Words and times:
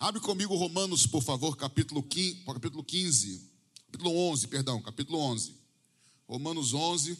Abre 0.00 0.20
comigo 0.20 0.54
Romanos, 0.54 1.08
por 1.08 1.24
favor, 1.24 1.56
capítulo 1.56 2.04
15, 2.04 2.44
capítulo 2.44 2.84
15, 2.84 3.50
capítulo 3.86 4.16
11, 4.30 4.46
perdão, 4.46 4.80
capítulo 4.80 5.18
11. 5.18 5.56
Romanos 6.28 6.72
11. 6.72 7.18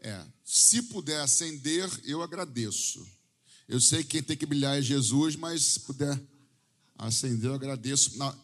É, 0.00 0.24
se 0.42 0.80
puder 0.84 1.20
acender, 1.20 1.90
eu 2.04 2.22
agradeço. 2.22 3.06
Eu 3.68 3.78
sei 3.78 4.02
que 4.02 4.10
quem 4.10 4.22
tem 4.22 4.36
que 4.36 4.46
brilhar 4.46 4.78
é 4.78 4.80
Jesus, 4.80 5.36
mas 5.36 5.62
se 5.62 5.80
puder 5.80 6.18
acender, 6.96 7.50
eu 7.50 7.54
agradeço. 7.54 8.16
Não, 8.16 8.34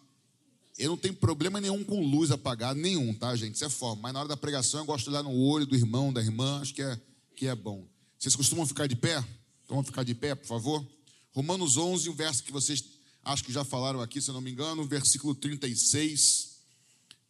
eu 0.76 0.90
não 0.90 0.98
tenho 0.98 1.14
problema 1.14 1.62
nenhum 1.62 1.82
com 1.82 2.04
luz 2.04 2.30
apagada, 2.30 2.78
nenhum, 2.78 3.14
tá, 3.14 3.34
gente? 3.36 3.54
Isso 3.54 3.64
é 3.64 3.70
forma. 3.70 4.02
Mas 4.02 4.12
na 4.12 4.20
hora 4.20 4.28
da 4.28 4.36
pregação 4.36 4.80
eu 4.80 4.86
gosto 4.86 5.04
de 5.04 5.10
olhar 5.10 5.22
no 5.22 5.34
olho 5.34 5.64
do 5.64 5.74
irmão, 5.74 6.12
da 6.12 6.20
irmã, 6.20 6.60
acho 6.60 6.74
que 6.74 6.82
é, 6.82 7.00
que 7.34 7.46
é 7.46 7.54
bom. 7.54 7.86
Vocês 8.18 8.36
costumam 8.36 8.66
ficar 8.66 8.86
de 8.86 8.96
pé? 8.96 9.16
Então 9.64 9.76
vamos 9.76 9.86
ficar 9.86 10.02
de 10.02 10.14
pé, 10.14 10.34
por 10.34 10.46
favor? 10.46 10.86
Romanos 11.32 11.76
11, 11.76 12.10
um 12.10 12.14
verso 12.14 12.42
que 12.42 12.52
vocês 12.52 12.84
acho 13.24 13.44
que 13.44 13.52
já 13.52 13.64
falaram 13.64 14.00
aqui, 14.00 14.20
se 14.20 14.28
eu 14.28 14.34
não 14.34 14.40
me 14.40 14.50
engano, 14.50 14.86
versículo 14.86 15.34
36, 15.34 16.58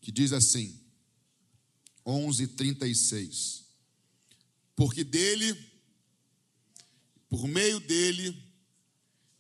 que 0.00 0.10
diz 0.10 0.32
assim: 0.32 0.78
11, 2.04 2.48
36. 2.48 3.62
Porque 4.74 5.04
dele, 5.04 5.56
por 7.28 7.46
meio 7.46 7.78
dele 7.78 8.36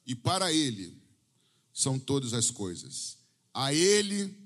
e 0.06 0.14
para 0.14 0.52
ele 0.52 0.96
são 1.72 1.98
todas 1.98 2.32
as 2.32 2.50
coisas. 2.50 3.18
A 3.52 3.72
ele 3.74 4.36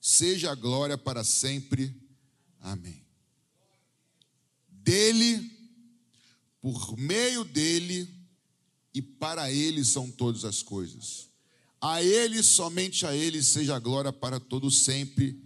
seja 0.00 0.52
a 0.52 0.54
glória 0.54 0.96
para 0.96 1.24
sempre. 1.24 1.94
Amém. 2.60 3.02
Dele, 4.68 5.50
por 6.60 6.96
meio 6.96 7.44
dele 7.44 8.21
e 8.94 9.00
para 9.00 9.50
ele 9.50 9.84
são 9.84 10.10
todas 10.10 10.44
as 10.44 10.62
coisas. 10.62 11.30
A 11.80 12.02
ele, 12.02 12.42
somente 12.42 13.04
a 13.06 13.14
ele, 13.14 13.42
seja 13.42 13.74
a 13.74 13.78
glória 13.80 14.12
para 14.12 14.38
todos 14.38 14.84
sempre. 14.84 15.42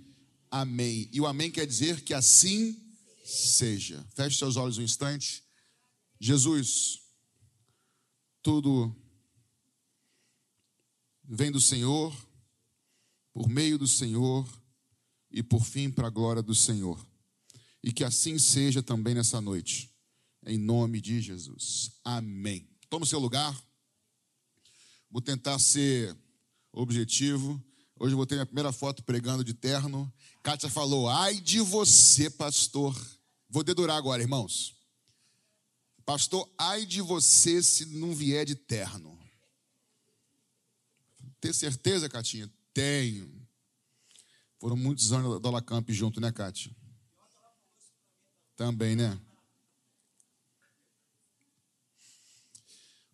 Amém. 0.51 1.09
E 1.13 1.21
o 1.21 1.27
amém 1.27 1.51
quer 1.51 1.67
dizer 1.67 2.03
que 2.03 2.13
assim 2.13 2.79
seja. 3.25 4.07
Feche 4.15 4.39
seus 4.39 4.57
olhos 4.57 4.79
um 4.79 4.83
instante. 4.83 5.43
Jesus, 6.21 7.01
tudo 8.43 8.95
vem 11.25 11.51
do 11.51 11.61
Senhor, 11.61 12.15
por 13.33 13.49
meio 13.49 13.79
do 13.79 13.87
Senhor 13.87 14.47
e 15.31 15.43
por 15.43 15.65
fim 15.65 15.91
para 15.91 16.07
a 16.07 16.11
glória 16.11 16.43
do 16.43 16.55
Senhor. 16.55 17.05
E 17.83 17.93
que 17.93 18.05
assim 18.05 18.39
seja 18.39 18.83
também 18.83 19.15
nessa 19.15 19.41
noite. 19.41 19.91
Em 20.47 20.59
nome 20.59 21.01
de 21.01 21.21
Jesus. 21.21 21.93
Amém. 22.05 22.76
Toma 22.89 23.05
o 23.05 23.07
seu 23.07 23.19
lugar. 23.19 23.55
Vou 25.11 25.21
tentar 25.21 25.59
ser 25.59 26.17
objetivo. 26.73 27.63
Hoje 27.99 28.13
eu 28.13 28.17
vou 28.17 28.27
ter 28.27 28.35
minha 28.35 28.47
primeira 28.47 28.73
foto 28.73 29.03
pregando 29.03 29.43
de 29.43 29.55
terno. 29.55 30.13
Kátia 30.43 30.69
falou: 30.69 31.09
ai 31.09 31.41
de 31.41 31.61
você, 31.61 32.29
pastor. 32.29 32.95
Vou 33.49 33.63
dedurar 33.63 33.97
agora, 33.97 34.23
irmãos. 34.23 34.77
Pastor, 36.05 36.49
ai 36.59 36.87
de 36.87 37.01
você 37.01 37.63
se 37.63 37.87
não 37.87 38.15
vier 38.15 38.45
de 38.45 38.55
terno. 38.55 39.19
Tem 41.41 41.53
certeza, 41.53 42.09
Catinha? 42.09 42.53
Tenho. 42.73 43.47
Foram 44.61 44.77
muitos 44.77 45.13
anos 45.13 45.41
da 45.41 45.63
Camp 45.63 45.91
junto, 45.91 46.21
né, 46.21 46.31
Kátia? 46.31 46.75
Também, 48.55 48.97
né? 48.97 49.21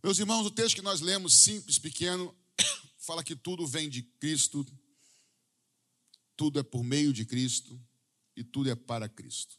Meus 0.03 0.19
irmãos, 0.19 0.45
o 0.45 0.51
texto 0.51 0.75
que 0.75 0.83
nós 0.83 1.01
lemos, 1.01 1.33
simples, 1.33 1.79
pequeno, 1.79 2.37
fala 2.99 3.23
que 3.23 3.37
tudo 3.37 3.65
vem 3.65 3.89
de 3.89 4.03
Cristo, 4.03 4.67
tudo 6.37 6.59
é 6.59 6.63
por 6.65 6.83
meio 6.83 7.13
de 7.13 7.25
Cristo 7.25 7.81
e 8.35 8.43
tudo 8.43 8.69
é 8.69 8.75
para 8.75 9.09
Cristo. 9.09 9.57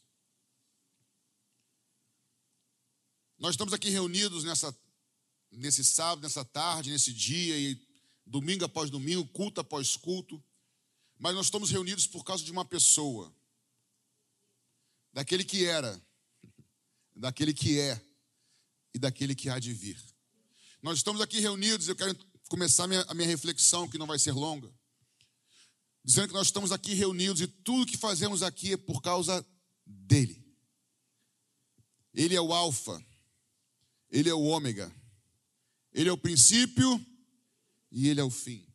Nós 3.38 3.54
estamos 3.54 3.72
aqui 3.72 3.88
reunidos 3.88 4.44
nessa, 4.44 4.76
nesse 5.50 5.82
sábado, 5.82 6.22
nessa 6.22 6.44
tarde, 6.44 6.90
nesse 6.90 7.10
dia, 7.10 7.58
e 7.58 7.80
domingo 8.26 8.66
após 8.66 8.90
domingo, 8.90 9.26
culto 9.28 9.62
após 9.62 9.96
culto, 9.96 10.44
mas 11.18 11.34
nós 11.34 11.46
estamos 11.46 11.70
reunidos 11.70 12.06
por 12.06 12.22
causa 12.22 12.44
de 12.44 12.52
uma 12.52 12.66
pessoa, 12.66 13.34
daquele 15.10 15.42
que 15.42 15.64
era, 15.64 15.98
daquele 17.16 17.54
que 17.54 17.80
é 17.80 17.98
e 18.92 18.98
daquele 18.98 19.34
que 19.34 19.48
há 19.48 19.58
de 19.58 19.72
vir. 19.72 20.13
Nós 20.84 20.98
estamos 20.98 21.22
aqui 21.22 21.40
reunidos, 21.40 21.88
eu 21.88 21.96
quero 21.96 22.14
começar 22.46 22.84
a 22.84 22.86
minha, 22.86 23.00
a 23.08 23.14
minha 23.14 23.26
reflexão, 23.26 23.88
que 23.88 23.96
não 23.96 24.06
vai 24.06 24.18
ser 24.18 24.32
longa, 24.32 24.70
dizendo 26.04 26.28
que 26.28 26.34
nós 26.34 26.48
estamos 26.48 26.72
aqui 26.72 26.92
reunidos 26.92 27.40
e 27.40 27.46
tudo 27.46 27.86
que 27.90 27.96
fazemos 27.96 28.42
aqui 28.42 28.74
é 28.74 28.76
por 28.76 29.00
causa 29.00 29.42
dele. 29.86 30.44
Ele 32.12 32.36
é 32.36 32.40
o 32.40 32.52
Alfa, 32.52 33.02
ele 34.10 34.28
é 34.28 34.34
o 34.34 34.42
Ômega, 34.42 34.94
ele 35.90 36.10
é 36.10 36.12
o 36.12 36.18
princípio 36.18 37.02
e 37.90 38.10
ele 38.10 38.20
é 38.20 38.24
o 38.24 38.30
fim. 38.30 38.70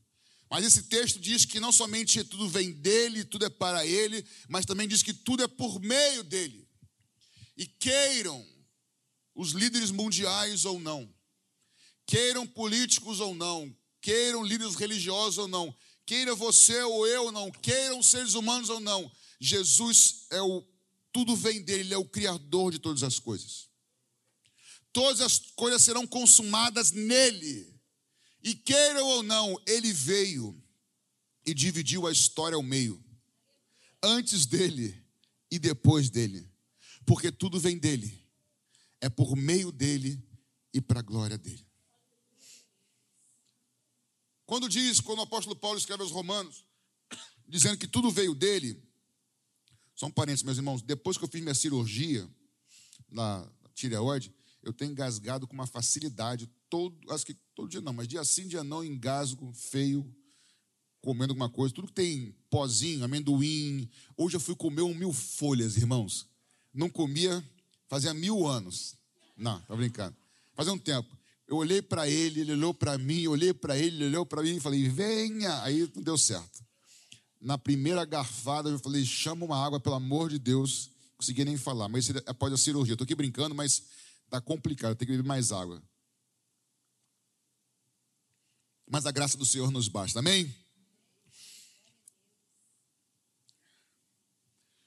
Mas 0.50 0.66
esse 0.66 0.81
texto 0.81 1.20
diz 1.20 1.46
que 1.46 1.59
não 1.59 1.72
somente 1.72 2.24
tudo 2.24 2.50
vem 2.50 2.72
dele, 2.72 3.24
tudo 3.24 3.46
é 3.46 3.52
para 3.52 3.86
ele, 3.86 4.26
mas 4.47 4.66
também 4.66 4.88
diz 4.88 5.03
que 5.03 5.14
tudo 5.14 5.44
é 5.44 5.47
por 5.47 5.80
meio 5.80 6.24
dele. 6.24 6.68
E 7.56 7.68
queiram 7.68 8.44
os 9.36 9.52
líderes 9.52 9.91
mundiais 9.91 10.66
ou 10.66 10.80
não, 10.80 11.08
queiram 12.09 12.47
políticos 12.47 13.20
ou 13.20 13.36
não, 13.36 13.72
queiram 14.02 14.44
líderes 14.44 14.74
religiosos 14.74 15.38
ou 15.38 15.47
não, 15.47 15.75
queira 16.08 16.34
você 16.34 16.81
ou 16.81 17.06
eu 17.06 17.25
ou 17.25 17.31
não, 17.31 17.52
queiram 17.52 18.02
seres 18.02 18.34
humanos 18.34 18.68
ou 18.68 18.80
não, 18.80 19.12
Jesus 19.40 20.25
é 20.31 20.42
o 20.42 20.68
tudo 21.12 21.36
vem 21.36 21.62
dele, 21.62 21.81
ele 21.81 21.94
é 21.94 21.97
o 22.00 22.09
criador 22.09 22.72
de 22.72 22.80
todas 22.80 23.03
as 23.03 23.20
coisas. 23.20 23.70
Todas 24.92 25.22
as 25.22 25.38
coisas 25.56 25.84
serão 25.84 26.08
consumadas 26.08 26.92
nele. 26.92 27.80
E 28.44 28.56
queiram 28.56 29.06
ou 29.06 29.24
não, 29.24 29.56
ele 29.68 29.94
veio 29.94 30.59
e 31.46 31.53
dividiu 31.53 32.08
a 32.08 32.12
história 32.12 32.56
ao 32.56 32.64
meio. 32.64 33.03
Antes 34.02 34.47
dele 34.47 35.03
e 35.52 35.59
depois 35.59 36.09
dele. 36.09 36.52
Porque 37.06 37.31
tudo 37.31 37.59
vem 37.59 37.78
dele. 37.78 38.24
É 39.00 39.09
por 39.09 39.36
meio 39.36 39.72
dele 39.72 40.24
e 40.74 40.80
para 40.80 41.00
a 41.00 41.03
glória 41.03 41.38
dele. 41.38 41.69
Quando 44.49 44.67
diz, 44.67 44.99
quando 44.99 45.19
o 45.19 45.21
apóstolo 45.21 45.55
Paulo 45.55 45.77
escreve 45.77 46.01
aos 46.01 46.11
Romanos, 46.11 46.65
dizendo 47.47 47.77
que 47.77 47.85
tudo 47.85 48.09
veio 48.09 48.33
dele, 48.33 48.81
só 49.95 50.07
um 50.07 50.11
parênteses, 50.11 50.41
meus 50.41 50.57
irmãos, 50.57 50.81
depois 50.81 51.19
que 51.19 51.23
eu 51.23 51.27
fiz 51.27 51.39
minha 51.39 51.53
cirurgia 51.53 52.27
na 53.11 53.47
tireoide, 53.75 54.33
eu 54.63 54.73
tenho 54.73 54.91
engasgado 54.91 55.45
com 55.45 55.53
uma 55.53 55.67
facilidade, 55.67 56.49
todo, 56.67 56.97
acho 57.13 57.27
que 57.27 57.35
todo 57.53 57.69
dia 57.69 57.79
não, 57.79 57.93
mas 57.93 58.07
dia 58.07 58.23
sim, 58.23 58.47
dia 58.47 58.63
não, 58.63 58.83
engasgo, 58.83 59.53
feio, 59.53 60.03
comendo 60.99 61.31
alguma 61.33 61.47
coisa, 61.51 61.71
tudo 61.71 61.89
que 61.89 61.93
tem 61.93 62.35
pozinho, 62.49 63.03
amendoim. 63.03 63.87
Hoje 64.17 64.35
eu 64.35 64.39
fui 64.39 64.55
comer 64.55 64.81
um 64.81 64.95
mil 64.95 65.13
folhas, 65.13 65.77
irmãos. 65.77 66.27
Não 66.73 66.89
comia 66.89 67.47
fazia 67.87 68.16
mil 68.16 68.47
anos. 68.47 68.95
Não, 69.37 69.61
tá 69.61 69.75
brincando. 69.75 70.17
Fazia 70.55 70.73
um 70.73 70.79
tempo. 70.79 71.19
Eu 71.49 71.55
olhei 71.55 71.81
para 71.81 72.07
ele, 72.07 72.41
ele 72.41 72.51
olhou 72.51 72.75
para 72.75 72.95
mim, 72.95 73.25
olhei 73.25 73.51
para 73.55 73.75
ele, 73.75 73.95
ele 73.95 74.05
olhou 74.05 74.23
para 74.23 74.43
mim 74.43 74.57
e 74.57 74.59
falei, 74.59 74.87
venha. 74.87 75.63
Aí 75.63 75.91
não 75.95 76.03
deu 76.03 76.15
certo. 76.15 76.63
Na 77.41 77.57
primeira 77.57 78.05
garfada, 78.05 78.69
eu 78.69 78.77
falei, 78.77 79.03
chama 79.03 79.45
uma 79.45 79.57
água, 79.57 79.79
pelo 79.79 79.95
amor 79.95 80.29
de 80.29 80.37
Deus. 80.37 80.91
Consegui 81.17 81.43
nem 81.43 81.57
falar, 81.57 81.89
mas 81.89 82.07
isso 82.07 82.15
é 82.19 82.23
após 82.27 82.53
a 82.53 82.57
cirurgia. 82.57 82.93
Estou 82.93 83.03
aqui 83.03 83.15
brincando, 83.15 83.55
mas 83.55 83.81
está 84.25 84.39
complicado, 84.39 84.95
tem 84.95 85.07
que 85.07 85.11
beber 85.13 85.27
mais 85.27 85.51
água. 85.51 85.81
Mas 88.87 89.07
a 89.07 89.11
graça 89.11 89.35
do 89.35 89.45
Senhor 89.45 89.72
nos 89.72 89.87
basta, 89.87 90.19
amém? 90.19 90.53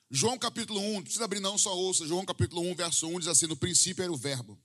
João 0.09 0.39
capítulo 0.39 0.79
1, 0.79 0.95
não 0.95 1.03
precisa 1.03 1.25
abrir 1.25 1.41
não, 1.41 1.59
só 1.59 1.77
ouça. 1.77 2.07
João 2.07 2.25
capítulo 2.25 2.63
1, 2.63 2.75
verso 2.77 3.09
1 3.09 3.19
diz 3.19 3.29
assim: 3.29 3.49
No 3.49 3.57
princípio 3.57 4.05
era 4.05 4.13
o 4.13 4.17
Verbo 4.17 4.57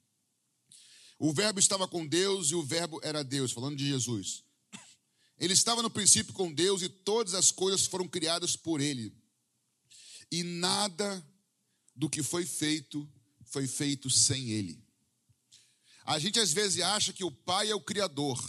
o 1.20 1.34
Verbo 1.34 1.60
estava 1.60 1.88
com 1.88 2.06
Deus 2.06 2.52
e 2.52 2.56
o 2.56 2.64
Verbo 2.64 3.00
era 3.04 3.24
Deus, 3.24 3.52
falando 3.52 3.76
de 3.76 3.88
Jesus. 3.88 4.44
Ele 5.40 5.54
estava 5.54 5.82
no 5.82 5.90
princípio 5.90 6.34
com 6.34 6.52
Deus 6.52 6.82
e 6.82 6.90
todas 6.90 7.34
as 7.34 7.52
coisas 7.52 7.86
foram 7.86 8.08
criadas 8.08 8.56
por 8.56 8.82
ele. 8.82 9.14
E 10.32 10.44
nada 10.44 11.26
do 11.96 12.10
que 12.10 12.22
foi 12.22 12.46
feito 12.46 13.08
foi 13.46 13.68
feito 13.68 14.10
sem 14.10 14.50
ele. 14.52 14.84
A 16.06 16.20
gente 16.20 16.40
às 16.40 16.54
vezes 16.54 16.82
acha 16.82 17.14
que 17.14 17.24
o 17.24 17.32
Pai 17.32 17.70
é 17.70 17.76
o 17.76 17.82
Criador, 17.82 18.40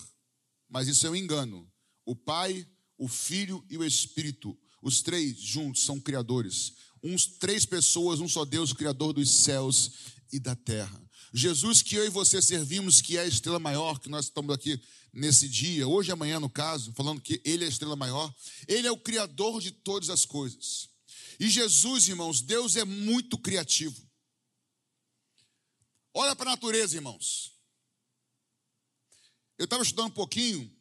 mas 0.68 0.88
isso 0.88 1.06
é 1.06 1.10
um 1.10 1.16
engano. 1.16 1.70
O 2.04 2.14
Pai, 2.14 2.66
o 2.96 3.08
Filho 3.08 3.64
e 3.68 3.76
o 3.76 3.84
Espírito, 3.84 4.56
os 4.82 5.02
três 5.02 5.38
juntos 5.38 5.82
são 5.82 6.00
criadores. 6.00 6.74
Uns 7.02 7.26
três 7.26 7.64
pessoas, 7.64 8.20
um 8.20 8.28
só 8.28 8.44
Deus, 8.44 8.70
o 8.70 8.74
Criador 8.74 9.12
dos 9.12 9.30
céus 9.30 9.92
e 10.32 10.38
da 10.38 10.54
terra. 10.54 11.07
Jesus 11.32 11.82
que 11.82 11.94
eu 11.94 12.06
e 12.06 12.10
você 12.10 12.40
servimos, 12.40 13.00
que 13.00 13.16
é 13.16 13.20
a 13.20 13.26
estrela 13.26 13.58
maior, 13.58 13.98
que 13.98 14.08
nós 14.08 14.26
estamos 14.26 14.54
aqui 14.54 14.80
nesse 15.12 15.48
dia, 15.48 15.86
hoje 15.86 16.10
e 16.10 16.12
amanhã 16.12 16.40
no 16.40 16.48
caso, 16.48 16.92
falando 16.92 17.20
que 17.20 17.40
Ele 17.44 17.64
é 17.64 17.66
a 17.66 17.70
estrela 17.70 17.96
maior, 17.96 18.34
Ele 18.66 18.86
é 18.86 18.90
o 18.90 18.98
Criador 18.98 19.60
de 19.60 19.70
todas 19.70 20.10
as 20.10 20.24
coisas. 20.24 20.88
E 21.38 21.48
Jesus, 21.48 22.08
irmãos, 22.08 22.40
Deus 22.40 22.76
é 22.76 22.84
muito 22.84 23.38
criativo. 23.38 24.00
Olha 26.14 26.34
para 26.34 26.50
a 26.50 26.54
natureza, 26.54 26.96
irmãos. 26.96 27.52
Eu 29.56 29.64
estava 29.64 29.82
estudando 29.82 30.08
um 30.08 30.14
pouquinho, 30.14 30.72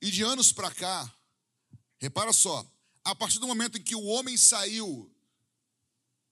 e 0.00 0.10
de 0.10 0.22
anos 0.22 0.52
para 0.52 0.70
cá, 0.70 1.14
repara 1.98 2.32
só, 2.32 2.70
a 3.02 3.14
partir 3.14 3.38
do 3.38 3.46
momento 3.46 3.78
em 3.78 3.82
que 3.82 3.94
o 3.94 4.04
homem 4.04 4.36
saiu 4.36 5.10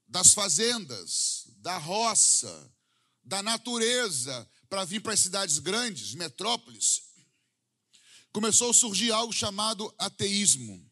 das 0.06 0.34
fazendas, 0.34 1.46
da 1.62 1.78
roça, 1.78 2.74
da 3.22 3.40
natureza, 3.40 4.50
para 4.68 4.84
vir 4.84 5.00
para 5.00 5.14
as 5.14 5.20
cidades 5.20 5.60
grandes, 5.60 6.12
metrópoles, 6.12 7.04
começou 8.32 8.70
a 8.70 8.74
surgir 8.74 9.12
algo 9.12 9.32
chamado 9.32 9.94
ateísmo. 9.96 10.84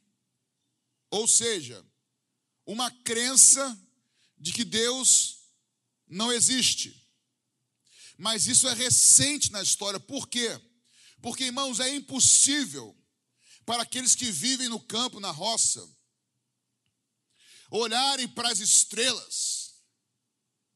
Ou 1.11 1.27
seja, 1.27 1.85
uma 2.65 2.89
crença 2.89 3.77
de 4.39 4.53
que 4.53 4.65
Deus 4.65 5.41
não 6.07 6.33
existe. 6.33 6.97
Mas 8.17 8.47
isso 8.47 8.69
é 8.69 8.73
recente 8.73 9.51
na 9.51 9.61
história, 9.63 9.99
por 9.99 10.29
quê? 10.29 10.61
Porque, 11.21 11.45
irmãos, 11.45 11.81
é 11.81 11.93
impossível 11.93 12.97
para 13.67 13.83
aqueles 13.83 14.15
que 14.15 14.31
vivem 14.31 14.69
no 14.69 14.79
campo, 14.79 15.19
na 15.19 15.33
roça, 15.33 15.85
olharem 17.71 18.29
para 18.29 18.51
as 18.51 18.61
estrelas, 18.61 19.60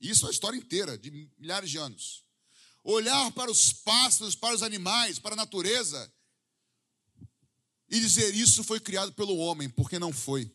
isso 0.09 0.27
é 0.27 0.29
a 0.29 0.33
história 0.33 0.57
inteira, 0.57 0.99
de 0.99 1.11
milhares 1.39 1.71
de 1.71 1.79
anos, 1.79 2.25
olhar 2.83 3.31
para 3.33 3.51
os 3.51 3.73
pássaros, 3.73 4.35
para 4.35 4.55
os 4.55 4.63
animais, 4.63 5.19
para 5.19 5.35
a 5.35 5.37
natureza, 5.37 6.13
e 7.89 8.01
dizer 8.01 8.35
isso 8.35 8.65
foi 8.65 8.81
criado 8.81 9.13
pelo 9.13 9.37
homem, 9.37 9.69
porque 9.69 9.99
não 9.99 10.13
foi. 10.13 10.53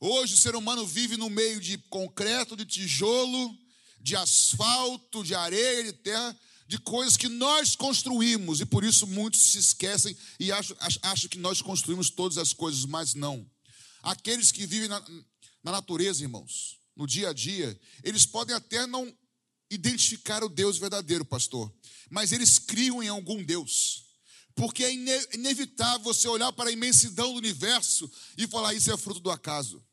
Hoje 0.00 0.34
o 0.34 0.38
ser 0.38 0.54
humano 0.56 0.86
vive 0.86 1.16
no 1.16 1.30
meio 1.30 1.60
de 1.60 1.78
concreto, 1.88 2.56
de 2.56 2.64
tijolo, 2.64 3.56
de 4.00 4.16
asfalto, 4.16 5.24
de 5.24 5.34
areia, 5.34 5.84
de 5.84 5.92
terra, 5.92 6.38
de 6.66 6.78
coisas 6.78 7.16
que 7.16 7.28
nós 7.28 7.76
construímos, 7.76 8.60
e 8.60 8.66
por 8.66 8.84
isso 8.84 9.06
muitos 9.06 9.40
se 9.40 9.58
esquecem 9.58 10.16
e 10.40 10.50
acham, 10.50 10.76
acham 11.02 11.28
que 11.28 11.38
nós 11.38 11.62
construímos 11.62 12.10
todas 12.10 12.36
as 12.36 12.52
coisas, 12.52 12.84
mas 12.84 13.14
não. 13.14 13.48
Aqueles 14.02 14.50
que 14.50 14.66
vivem 14.66 14.88
na, 14.88 15.00
na 15.62 15.72
natureza, 15.72 16.22
irmãos, 16.22 16.78
no 16.96 17.06
dia 17.06 17.30
a 17.30 17.32
dia, 17.32 17.78
eles 18.02 18.24
podem 18.24 18.54
até 18.54 18.86
não 18.86 19.12
identificar 19.70 20.44
o 20.44 20.48
Deus 20.48 20.78
verdadeiro, 20.78 21.24
pastor, 21.24 21.72
mas 22.10 22.32
eles 22.32 22.58
criam 22.58 23.02
em 23.02 23.08
algum 23.08 23.42
Deus. 23.42 24.04
Porque 24.54 24.84
é 24.84 24.94
inevitável 25.34 26.04
você 26.04 26.28
olhar 26.28 26.52
para 26.52 26.70
a 26.70 26.72
imensidão 26.72 27.32
do 27.32 27.38
universo 27.38 28.10
e 28.38 28.46
falar 28.46 28.72
isso 28.72 28.92
é 28.92 28.96
fruto 28.96 29.18
do 29.18 29.30
acaso. 29.30 29.84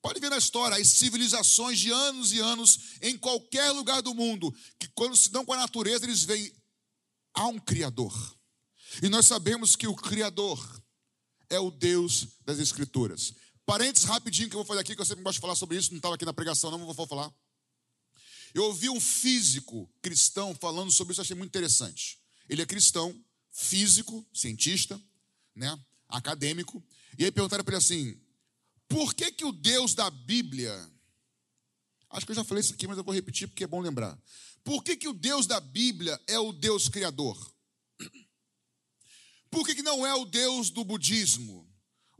Pode 0.00 0.18
ver 0.18 0.30
na 0.30 0.38
história 0.38 0.76
as 0.76 0.88
civilizações 0.88 1.78
de 1.78 1.90
anos 1.92 2.32
e 2.32 2.40
anos 2.40 2.78
em 3.02 3.16
qualquer 3.16 3.70
lugar 3.70 4.00
do 4.02 4.14
mundo, 4.14 4.52
que 4.78 4.88
quando 4.88 5.14
se 5.14 5.30
dão 5.30 5.44
com 5.44 5.52
a 5.52 5.58
natureza, 5.58 6.04
eles 6.04 6.24
veem 6.24 6.52
há 7.34 7.46
um 7.46 7.58
Criador. 7.58 8.12
E 9.02 9.08
nós 9.08 9.26
sabemos 9.26 9.76
que 9.76 9.86
o 9.86 9.94
Criador 9.94 10.82
é 11.48 11.60
o 11.60 11.70
Deus 11.70 12.28
das 12.44 12.58
Escrituras. 12.58 13.34
Parênteses 13.64 14.08
rapidinho 14.08 14.48
que 14.48 14.54
eu 14.54 14.58
vou 14.58 14.66
fazer 14.66 14.80
aqui, 14.80 14.94
que 14.94 15.00
eu 15.00 15.06
sempre 15.06 15.22
gosto 15.22 15.36
de 15.36 15.40
falar 15.40 15.54
sobre 15.54 15.76
isso, 15.76 15.90
não 15.90 15.98
estava 15.98 16.14
aqui 16.14 16.24
na 16.24 16.32
pregação, 16.32 16.70
não, 16.70 16.92
vou 16.92 17.06
falar. 17.06 17.32
Eu 18.52 18.64
ouvi 18.64 18.90
um 18.90 19.00
físico 19.00 19.88
cristão 20.02 20.54
falando 20.54 20.90
sobre 20.90 21.12
isso, 21.12 21.20
achei 21.20 21.36
muito 21.36 21.50
interessante. 21.50 22.18
Ele 22.48 22.60
é 22.60 22.66
cristão, 22.66 23.18
físico, 23.50 24.26
cientista, 24.32 25.00
né, 25.54 25.78
acadêmico, 26.08 26.82
e 27.18 27.24
aí 27.24 27.30
perguntaram 27.30 27.64
para 27.64 27.74
ele 27.74 27.84
assim: 27.84 28.20
por 28.88 29.14
que, 29.14 29.30
que 29.32 29.44
o 29.44 29.52
Deus 29.52 29.94
da 29.94 30.10
Bíblia, 30.10 30.74
acho 32.10 32.26
que 32.26 32.32
eu 32.32 32.36
já 32.36 32.44
falei 32.44 32.60
isso 32.60 32.74
aqui, 32.74 32.86
mas 32.86 32.98
eu 32.98 33.04
vou 33.04 33.14
repetir 33.14 33.48
porque 33.48 33.64
é 33.64 33.66
bom 33.66 33.80
lembrar. 33.80 34.18
Por 34.64 34.84
que, 34.84 34.96
que 34.96 35.08
o 35.08 35.14
Deus 35.14 35.46
da 35.46 35.60
Bíblia 35.60 36.20
é 36.26 36.38
o 36.38 36.52
Deus 36.52 36.88
criador? 36.88 37.36
Por 39.50 39.66
que, 39.66 39.74
que 39.74 39.82
não 39.82 40.06
é 40.06 40.14
o 40.14 40.24
Deus 40.24 40.70
do 40.70 40.84
budismo? 40.84 41.71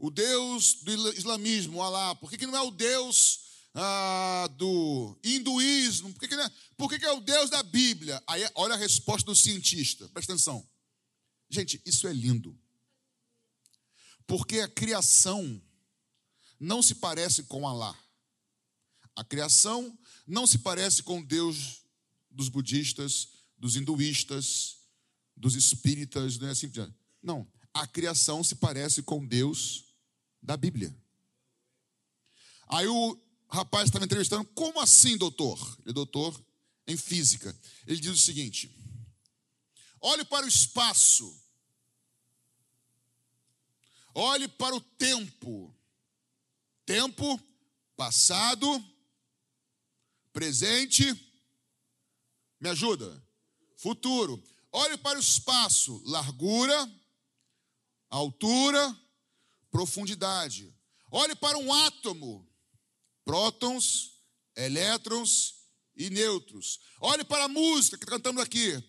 O 0.03 0.11
Deus 0.11 0.79
do 0.81 1.13
islamismo, 1.13 1.81
Alá, 1.81 2.13
por 2.13 2.29
que, 2.29 2.37
que 2.37 2.45
não 2.45 2.57
é 2.57 2.61
o 2.61 2.71
Deus 2.71 3.39
ah, 3.73 4.49
do 4.57 5.17
hinduísmo? 5.23 6.11
Por, 6.11 6.19
que, 6.19 6.27
que, 6.27 6.33
é, 6.33 6.51
por 6.75 6.89
que, 6.89 6.99
que 6.99 7.05
é 7.05 7.11
o 7.13 7.21
Deus 7.21 7.49
da 7.49 7.63
Bíblia? 7.63 8.21
Aí 8.27 8.45
olha 8.55 8.73
a 8.73 8.77
resposta 8.77 9.25
do 9.27 9.33
cientista, 9.33 10.09
presta 10.09 10.33
atenção. 10.33 10.67
Gente, 11.49 11.81
isso 11.85 12.05
é 12.05 12.11
lindo. 12.11 12.53
Porque 14.27 14.59
a 14.59 14.67
criação 14.67 15.61
não 16.59 16.81
se 16.81 16.95
parece 16.95 17.43
com 17.43 17.65
Alá. 17.65 17.97
A 19.15 19.23
criação 19.23 19.97
não 20.27 20.45
se 20.45 20.57
parece 20.57 21.01
com 21.01 21.23
Deus 21.23 21.81
dos 22.29 22.49
budistas, 22.49 23.29
dos 23.57 23.77
hinduístas, 23.77 24.79
dos 25.33 25.55
espíritas, 25.55 26.37
não 26.37 26.49
é 26.49 26.51
assim? 26.51 26.69
Não, 27.21 27.49
a 27.73 27.87
criação 27.87 28.43
se 28.43 28.55
parece 28.55 29.01
com 29.01 29.25
Deus 29.25 29.92
da 30.43 30.57
Bíblia. 30.57 30.95
Aí 32.67 32.87
o 32.87 33.17
rapaz 33.49 33.85
estava 33.85 34.05
entrevistando, 34.05 34.45
como 34.49 34.79
assim, 34.79 35.17
doutor? 35.17 35.57
Ele 35.81 35.91
é 35.91 35.93
doutor 35.93 36.43
em 36.85 36.97
física. 36.97 37.57
Ele 37.87 37.99
diz 37.99 38.11
o 38.11 38.17
seguinte: 38.17 38.69
olhe 40.01 40.25
para 40.25 40.45
o 40.45 40.49
espaço, 40.49 41.41
olhe 44.13 44.47
para 44.47 44.75
o 44.75 44.81
tempo, 44.81 45.73
tempo 46.85 47.39
passado, 47.95 48.67
presente, 50.33 51.05
me 52.59 52.69
ajuda, 52.69 53.23
futuro. 53.77 54.43
Olhe 54.75 54.97
para 54.97 55.19
o 55.19 55.21
espaço, 55.21 56.01
largura, 56.03 56.91
altura, 58.09 59.02
profundidade. 59.73 60.71
Olhe 61.11 61.35
para 61.35 61.57
um 61.57 61.73
átomo: 61.73 62.47
prótons, 63.25 64.11
elétrons 64.55 65.55
e 65.97 66.11
nêutrons. 66.11 66.79
Olhe 67.01 67.23
para 67.23 67.45
a 67.45 67.49
música 67.49 67.97
que 67.97 68.05
cantamos 68.05 68.41
aqui. 68.41 68.81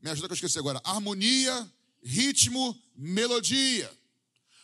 Me 0.00 0.10
ajuda 0.10 0.28
que 0.28 0.34
eu 0.34 0.36
esqueci 0.36 0.58
agora. 0.58 0.80
Harmonia, 0.84 1.72
ritmo, 2.04 2.80
melodia. 2.94 3.90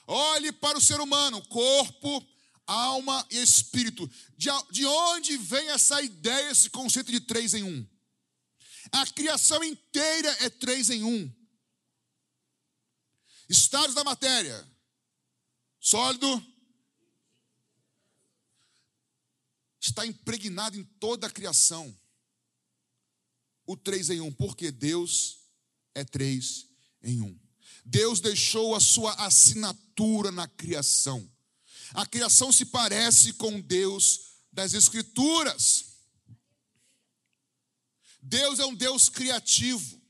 Olhe 0.07 0.53
para 0.53 0.77
o 0.77 0.81
ser 0.81 1.01
humano, 1.01 1.41
corpo, 1.47 2.25
alma 2.67 3.27
e 3.31 3.39
espírito. 3.39 4.09
De, 4.37 4.49
de 4.71 4.85
onde 4.85 5.39
vem 5.39 5.71
essa 5.71 6.03
ideia, 6.03 6.51
esse 6.51 6.69
conceito 6.69 7.11
de 7.11 7.21
três 7.21 7.55
em 7.55 7.63
um? 7.63 7.87
A 8.93 9.07
criação 9.07 9.65
inteira 9.65 10.29
é 10.41 10.51
três 10.51 10.91
em 10.91 11.03
um. 11.03 11.33
Estados 13.49 13.95
da 13.95 14.05
matéria: 14.05 14.71
sólido, 15.83 16.47
está 19.81 20.07
impregnado 20.07 20.79
em 20.79 20.85
toda 20.85 21.27
a 21.27 21.31
criação. 21.31 21.95
O 23.67 23.77
três 23.77 24.09
em 24.09 24.21
um, 24.21 24.33
porque 24.33 24.71
Deus 24.71 25.41
é 25.95 26.05
três 26.05 26.69
em 27.03 27.21
um. 27.21 27.39
Deus 27.85 28.21
deixou 28.21 28.77
a 28.77 28.81
sua 28.81 29.13
assinatura 29.15 30.31
na 30.31 30.47
criação. 30.47 31.29
A 31.93 32.07
criação 32.07 32.53
se 32.53 32.67
parece 32.67 33.33
com 33.35 33.61
Deus 33.61 34.37
das 34.53 34.75
Escrituras. 34.75 35.97
Deus 38.23 38.61
é 38.61 38.65
um 38.65 38.75
Deus 38.75 39.09
criativo. 39.09 40.01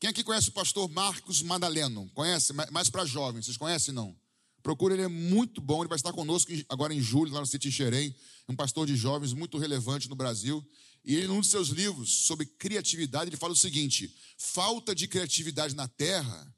Quem 0.00 0.10
aqui 0.10 0.22
conhece 0.22 0.48
o 0.48 0.52
pastor 0.52 0.88
Marcos 0.88 1.42
Madaleno? 1.42 2.08
Conhece? 2.14 2.52
Mais 2.70 2.88
para 2.88 3.04
jovens, 3.04 3.46
vocês 3.46 3.56
conhecem 3.56 3.92
não? 3.92 4.16
Procura, 4.62 4.94
ele 4.94 5.02
é 5.02 5.08
muito 5.08 5.60
bom, 5.60 5.80
ele 5.80 5.88
vai 5.88 5.96
estar 5.96 6.12
conosco 6.12 6.52
agora 6.68 6.94
em 6.94 7.00
julho, 7.00 7.32
lá 7.32 7.40
no 7.40 7.46
City 7.46 7.70
Xerém, 7.70 8.14
um 8.48 8.54
pastor 8.54 8.86
de 8.86 8.96
jovens 8.96 9.32
muito 9.32 9.58
relevante 9.58 10.08
no 10.08 10.14
Brasil. 10.14 10.64
E 11.04 11.14
ele, 11.14 11.26
num 11.26 11.40
de 11.40 11.46
seus 11.46 11.68
livros 11.68 12.26
sobre 12.26 12.46
criatividade, 12.46 13.30
ele 13.30 13.36
fala 13.36 13.52
o 13.52 13.56
seguinte: 13.56 14.14
falta 14.36 14.94
de 14.94 15.08
criatividade 15.08 15.74
na 15.74 15.88
terra 15.88 16.54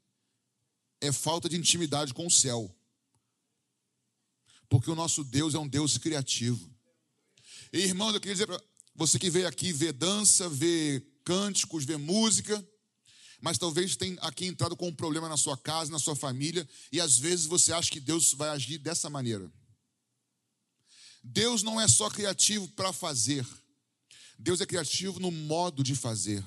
é 0.99 1.11
falta 1.11 1.49
de 1.49 1.57
intimidade 1.57 2.13
com 2.13 2.27
o 2.27 2.31
céu. 2.31 2.75
Porque 4.69 4.89
o 4.89 4.95
nosso 4.95 5.23
Deus 5.23 5.55
é 5.55 5.59
um 5.59 5.67
Deus 5.67 5.97
criativo. 5.97 6.69
E, 7.73 7.79
irmãos, 7.79 8.13
eu 8.13 8.19
queria 8.19 8.35
dizer 8.35 8.47
para 8.47 8.61
você 8.95 9.17
que 9.17 9.29
veio 9.29 9.47
aqui 9.47 9.71
ver 9.71 9.93
dança, 9.93 10.47
ver 10.49 11.05
cânticos, 11.23 11.85
ver 11.85 11.97
música, 11.97 12.65
mas 13.41 13.57
talvez 13.57 13.95
tenha 13.95 14.19
aqui 14.21 14.45
entrado 14.45 14.77
com 14.77 14.87
um 14.87 14.95
problema 14.95 15.27
na 15.27 15.35
sua 15.35 15.57
casa, 15.57 15.91
na 15.91 15.99
sua 15.99 16.15
família, 16.15 16.67
e 16.91 17.01
às 17.01 17.17
vezes 17.17 17.47
você 17.47 17.73
acha 17.73 17.89
que 17.89 17.99
Deus 17.99 18.33
vai 18.33 18.49
agir 18.49 18.77
dessa 18.77 19.09
maneira. 19.09 19.51
Deus 21.23 21.63
não 21.63 21.81
é 21.81 21.87
só 21.87 22.09
criativo 22.09 22.67
para 22.69 22.93
fazer, 22.93 23.45
Deus 24.37 24.61
é 24.61 24.65
criativo 24.65 25.19
no 25.19 25.31
modo 25.31 25.83
de 25.83 25.95
fazer. 25.95 26.43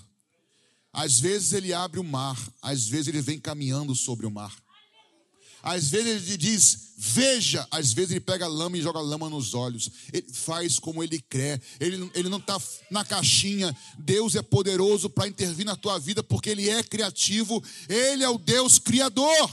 Às 0.92 1.18
vezes 1.18 1.52
ele 1.52 1.72
abre 1.72 1.98
o 1.98 2.04
mar, 2.04 2.38
às 2.62 2.86
vezes 2.86 3.08
ele 3.08 3.20
vem 3.20 3.40
caminhando 3.40 3.94
sobre 3.96 4.26
o 4.26 4.30
mar. 4.30 4.63
Às 5.64 5.88
vezes 5.88 6.28
ele 6.28 6.36
diz, 6.36 6.92
veja, 6.94 7.66
às 7.70 7.90
vezes 7.94 8.10
ele 8.10 8.20
pega 8.20 8.46
lama 8.46 8.76
e 8.76 8.82
joga 8.82 9.00
lama 9.00 9.30
nos 9.30 9.54
olhos. 9.54 9.90
Ele 10.12 10.30
faz 10.30 10.78
como 10.78 11.02
ele 11.02 11.18
quer. 11.18 11.58
Ele, 11.80 12.10
ele 12.14 12.28
não 12.28 12.36
está 12.36 12.60
na 12.90 13.02
caixinha. 13.02 13.74
Deus 13.98 14.34
é 14.34 14.42
poderoso 14.42 15.08
para 15.08 15.26
intervir 15.26 15.64
na 15.64 15.74
tua 15.74 15.98
vida 15.98 16.22
porque 16.22 16.50
ele 16.50 16.68
é 16.68 16.82
criativo. 16.82 17.64
Ele 17.88 18.22
é 18.22 18.28
o 18.28 18.36
Deus 18.36 18.78
criador. 18.78 19.50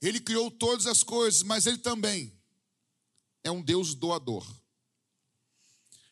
Ele 0.00 0.20
criou 0.20 0.52
todas 0.52 0.86
as 0.86 1.02
coisas, 1.02 1.42
mas 1.42 1.66
ele 1.66 1.78
também 1.78 2.32
é 3.42 3.50
um 3.50 3.60
Deus 3.60 3.92
doador. 3.92 4.46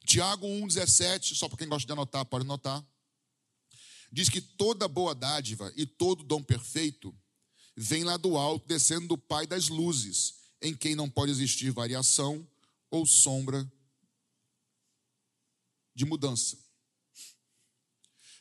Tiago 0.04 0.48
1,17, 0.48 1.36
só 1.36 1.48
para 1.48 1.58
quem 1.58 1.68
gosta 1.68 1.86
de 1.86 1.92
anotar, 1.92 2.24
pode 2.24 2.44
anotar. 2.44 2.84
Diz 4.10 4.28
que 4.28 4.40
toda 4.40 4.88
boa 4.88 5.14
dádiva 5.14 5.72
e 5.76 5.86
todo 5.86 6.24
dom 6.24 6.42
perfeito 6.42 7.16
vem 7.76 8.04
lá 8.04 8.16
do 8.16 8.36
alto, 8.36 8.66
descendo 8.66 9.08
do 9.08 9.18
Pai 9.18 9.46
das 9.46 9.68
luzes, 9.68 10.34
em 10.60 10.74
quem 10.74 10.94
não 10.94 11.08
pode 11.08 11.32
existir 11.32 11.70
variação 11.70 12.46
ou 12.90 13.06
sombra 13.06 13.70
de 15.94 16.04
mudança. 16.04 16.58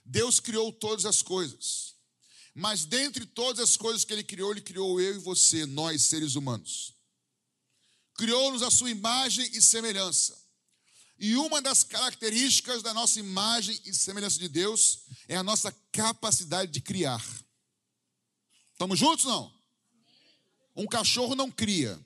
Deus 0.06 0.40
criou 0.40 0.74
todas 0.74 1.06
as 1.06 1.22
coisas, 1.22 1.96
mas 2.54 2.86
dentre 2.86 3.26
todas 3.26 3.60
as 3.60 3.78
coisas 3.78 4.04
que 4.04 4.14
Ele 4.14 4.24
criou, 4.24 4.52
Ele 4.52 4.62
criou 4.62 5.00
eu 5.00 5.16
e 5.16 5.20
você, 5.20 5.66
nós 5.66 6.02
seres 6.04 6.36
humanos. 6.36 6.94
Criou-nos 8.16 8.62
a 8.62 8.70
sua 8.70 8.92
imagem 8.92 9.50
e 9.54 9.62
semelhança. 9.62 10.38
E 11.18 11.36
uma 11.36 11.62
das 11.62 11.84
características 11.84 12.82
da 12.82 12.94
nossa 12.94 13.20
imagem 13.20 13.80
e 13.86 13.94
semelhança 13.94 14.40
de 14.40 14.50
Deus 14.50 15.04
é 15.28 15.38
a 15.38 15.44
nossa 15.44 15.72
capacidade 15.92 16.72
de 16.72 16.82
criar. 16.82 17.24
Estamos 18.82 18.98
juntos 18.98 19.26
não? 19.26 19.54
Um 20.76 20.88
cachorro 20.88 21.36
não 21.36 21.52
cria. 21.52 22.04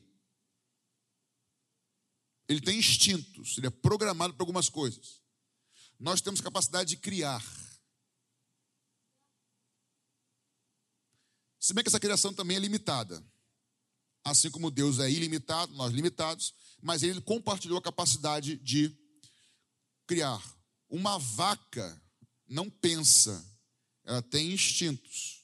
Ele 2.49 2.59
tem 2.59 2.77
instintos, 2.77 3.57
ele 3.57 3.67
é 3.67 3.69
programado 3.69 4.33
para 4.33 4.43
algumas 4.43 4.67
coisas. 4.67 5.23
Nós 5.97 6.19
temos 6.19 6.41
capacidade 6.41 6.89
de 6.89 6.97
criar. 6.97 7.41
Se 11.57 11.73
bem 11.73 11.81
que 11.81 11.87
essa 11.87 11.97
criação 11.97 12.33
também 12.33 12.57
é 12.57 12.59
limitada. 12.59 13.25
Assim 14.21 14.51
como 14.51 14.69
Deus 14.69 14.99
é 14.99 15.09
ilimitado, 15.09 15.73
nós 15.75 15.93
limitados, 15.93 16.53
mas 16.81 17.03
ele 17.03 17.21
compartilhou 17.21 17.77
a 17.77 17.81
capacidade 17.81 18.57
de 18.57 18.93
criar. 20.05 20.43
Uma 20.89 21.17
vaca 21.19 22.03
não 22.45 22.69
pensa, 22.69 23.49
ela 24.03 24.21
tem 24.21 24.51
instintos. 24.51 25.34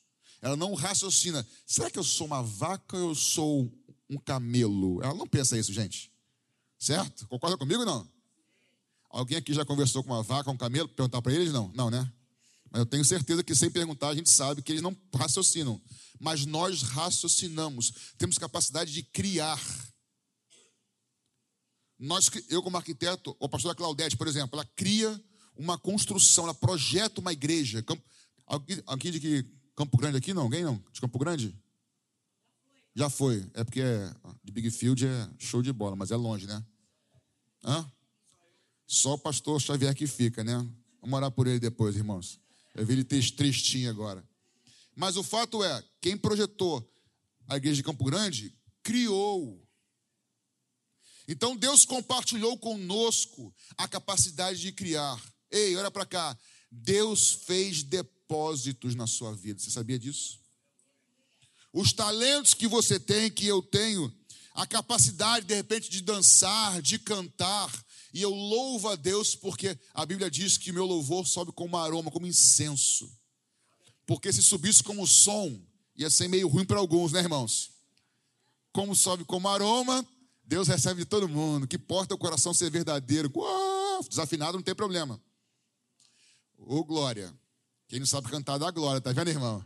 Ela 0.42 0.56
não 0.56 0.74
raciocina. 0.74 1.48
Será 1.66 1.90
que 1.90 2.00
eu 2.00 2.04
sou 2.04 2.26
uma 2.26 2.42
vaca 2.42 2.98
ou 2.98 3.10
eu 3.10 3.16
sou 3.16 3.72
um 4.10 4.18
camelo? 4.18 5.02
Ela 5.04 5.14
não 5.14 5.28
pensa 5.28 5.58
isso, 5.58 5.72
gente. 5.72 6.12
Certo? 6.80 7.28
Concorda 7.28 7.58
comigo 7.58 7.86
não? 7.86 8.10
Alguém 9.10 9.38
aqui 9.38 9.54
já 9.54 9.64
conversou 9.64 10.04
com 10.04 10.12
uma 10.12 10.24
vaca, 10.24 10.50
um 10.50 10.58
camelo? 10.58 10.88
Perguntar 10.88 11.22
para 11.22 11.34
eles? 11.34 11.54
Não, 11.54 11.72
não, 11.76 11.92
né? 11.92 12.12
Mas 12.72 12.80
eu 12.80 12.86
tenho 12.86 13.06
certeza 13.06 13.44
que 13.44 13.54
sem 13.54 13.70
perguntar 13.70 14.10
a 14.10 14.16
gente 14.16 14.30
sabe 14.30 14.62
que 14.62 14.72
eles 14.72 14.82
não 14.82 14.98
raciocinam. 15.14 15.80
Mas 16.20 16.46
nós 16.46 16.82
raciocinamos. 16.82 17.94
Temos 18.18 18.38
capacidade 18.38 18.92
de 18.92 19.04
criar. 19.04 19.62
Nós, 22.00 22.32
eu 22.50 22.64
como 22.64 22.78
arquiteto, 22.78 23.36
ou 23.40 23.46
a 23.46 23.50
pastora 23.50 23.76
Claudete, 23.76 24.18
por 24.18 24.28
exemplo, 24.28 24.56
ela 24.58 24.66
cria 24.76 25.22
uma 25.56 25.78
construção, 25.78 26.46
ela 26.46 26.54
projeta 26.54 27.22
uma 27.22 27.34
igreja. 27.34 27.86
Alguém, 28.48 28.82
alguém 28.88 29.12
de 29.12 29.20
que 29.20 29.46
Campo 29.82 29.98
Grande 29.98 30.18
aqui 30.18 30.32
não? 30.32 30.44
Alguém 30.44 30.64
não? 30.64 30.78
De 30.92 31.02
Campo 31.02 31.18
Grande? 31.18 31.58
Já 32.94 33.10
foi. 33.10 33.44
É 33.56 33.64
porque 33.64 33.82
é, 33.82 34.14
de 34.44 34.52
Big 34.52 34.70
Field 34.70 35.08
é 35.08 35.30
show 35.40 35.64
de 35.64 35.74
bola, 35.74 35.96
mas 35.96 36.12
é 36.12 36.16
longe, 36.16 36.46
né? 36.46 36.64
Hã? 37.64 37.92
Só 38.86 39.16
o 39.16 39.18
pastor 39.18 39.60
Xavier 39.60 39.96
que 39.96 40.06
fica, 40.06 40.44
né? 40.44 40.54
Vamos 41.02 41.18
orar 41.18 41.32
por 41.32 41.48
ele 41.48 41.60
depois, 41.60 41.96
irmãos. 41.96 42.40
Eu 42.76 42.86
vi 42.86 42.94
ele 42.94 43.04
tristinho 43.04 43.90
agora. 43.90 44.24
Mas 44.96 45.18
o 45.18 45.24
fato 45.24 45.64
é, 45.64 45.84
quem 46.00 46.16
projetou 46.16 46.88
a 47.48 47.58
igreja 47.58 47.78
de 47.78 47.84
Campo 47.84 48.06
Grande 48.06 48.56
criou. 48.84 49.68
Então 51.28 51.56
Deus 51.56 51.86
compartilhou 51.86 52.56
conosco 52.56 53.52
a 53.76 53.88
capacidade 53.88 54.62
de 54.62 54.72
criar. 54.72 55.20
Ei, 55.50 55.76
olha 55.76 55.90
para 55.90 56.06
cá. 56.06 56.38
Deus 56.70 57.32
fez 57.32 57.82
depois 57.82 58.21
propósitos 58.32 58.96
na 58.96 59.06
sua 59.06 59.36
vida. 59.36 59.60
Você 59.60 59.70
sabia 59.70 60.00
disso? 60.00 60.40
Os 61.74 61.92
talentos 61.92 62.54
que 62.54 62.66
você 62.66 62.98
tem, 62.98 63.30
que 63.30 63.46
eu 63.46 63.62
tenho, 63.62 64.14
a 64.54 64.66
capacidade 64.66 65.46
de 65.46 65.54
repente 65.54 65.90
de 65.90 66.02
dançar, 66.02 66.82
de 66.82 66.98
cantar, 66.98 67.70
e 68.14 68.22
eu 68.22 68.30
louvo 68.30 68.88
a 68.88 68.96
Deus 68.96 69.36
porque 69.36 69.78
a 69.94 70.06
Bíblia 70.06 70.32
diz 70.32 70.58
que 70.58 70.72
meu 70.72 70.86
louvor 70.86 71.28
sobe 71.28 71.52
como 71.52 71.78
aroma, 71.78 72.10
como 72.10 72.26
incenso. 72.26 73.10
Porque 74.06 74.32
se 74.32 74.42
subisse 74.42 74.82
como 74.82 75.06
som, 75.06 75.62
ia 75.96 76.10
ser 76.10 76.30
meio 76.30 76.48
ruim 76.48 76.66
para 76.66 76.80
alguns, 76.80 77.12
né, 77.12 77.20
irmãos? 77.20 77.72
Como 78.72 78.96
sobe 78.96 79.26
como 79.26 79.48
aroma, 79.50 80.06
Deus 80.44 80.70
recebe 80.70 81.02
de 81.02 81.06
todo 81.06 81.28
mundo. 81.28 81.68
Que 81.68 81.78
porta 81.78 82.16
o 82.16 82.18
coração 82.18 82.54
ser 82.54 82.70
verdadeiro. 82.70 83.32
Uau, 83.36 84.04
desafinado 84.08 84.58
não 84.58 84.64
tem 84.64 84.76
problema. 84.76 85.22
Ô 86.58 86.84
glória. 86.84 87.34
Quem 87.92 88.00
não 88.00 88.08
sabe 88.08 88.30
cantar 88.30 88.58
dá 88.58 88.72
glória, 88.72 89.02
tá 89.02 89.12
vendo, 89.12 89.28
irmão? 89.28 89.62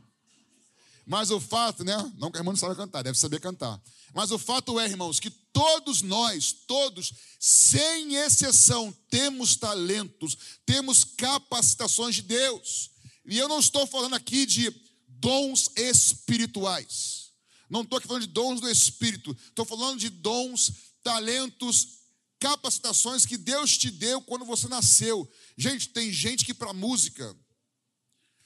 Mas 1.05 1.29
o 1.29 1.39
fato, 1.39 1.83
né? 1.83 1.95
Não 2.17 2.31
que 2.31 2.37
a 2.37 2.39
irmã 2.39 2.51
não 2.51 2.57
sabe 2.57 2.75
cantar, 2.75 3.03
deve 3.03 3.19
saber 3.19 3.39
cantar. 3.39 3.79
Mas 4.15 4.31
o 4.31 4.39
fato 4.39 4.79
é, 4.79 4.87
irmãos, 4.87 5.19
que 5.19 5.29
todos 5.29 6.01
nós, 6.01 6.51
todos, 6.51 7.13
sem 7.39 8.15
exceção, 8.15 8.91
temos 9.11 9.55
talentos, 9.57 10.35
temos 10.65 11.03
capacitações 11.03 12.15
de 12.15 12.23
Deus. 12.23 12.89
E 13.27 13.37
eu 13.37 13.47
não 13.47 13.59
estou 13.59 13.85
falando 13.85 14.15
aqui 14.15 14.47
de 14.47 14.73
dons 15.07 15.69
espirituais. 15.75 17.29
Não 17.69 17.83
estou 17.83 17.99
aqui 17.99 18.07
falando 18.07 18.25
de 18.25 18.33
dons 18.33 18.59
do 18.59 18.67
Espírito. 18.67 19.37
Estou 19.49 19.65
falando 19.65 19.99
de 19.99 20.09
dons, 20.09 20.71
talentos, 21.03 21.99
capacitações 22.39 23.23
que 23.23 23.37
Deus 23.37 23.77
te 23.77 23.91
deu 23.91 24.19
quando 24.19 24.45
você 24.45 24.67
nasceu. 24.67 25.31
Gente, 25.55 25.89
tem 25.89 26.11
gente 26.11 26.43
que 26.43 26.55
para 26.55 26.73
música 26.73 27.37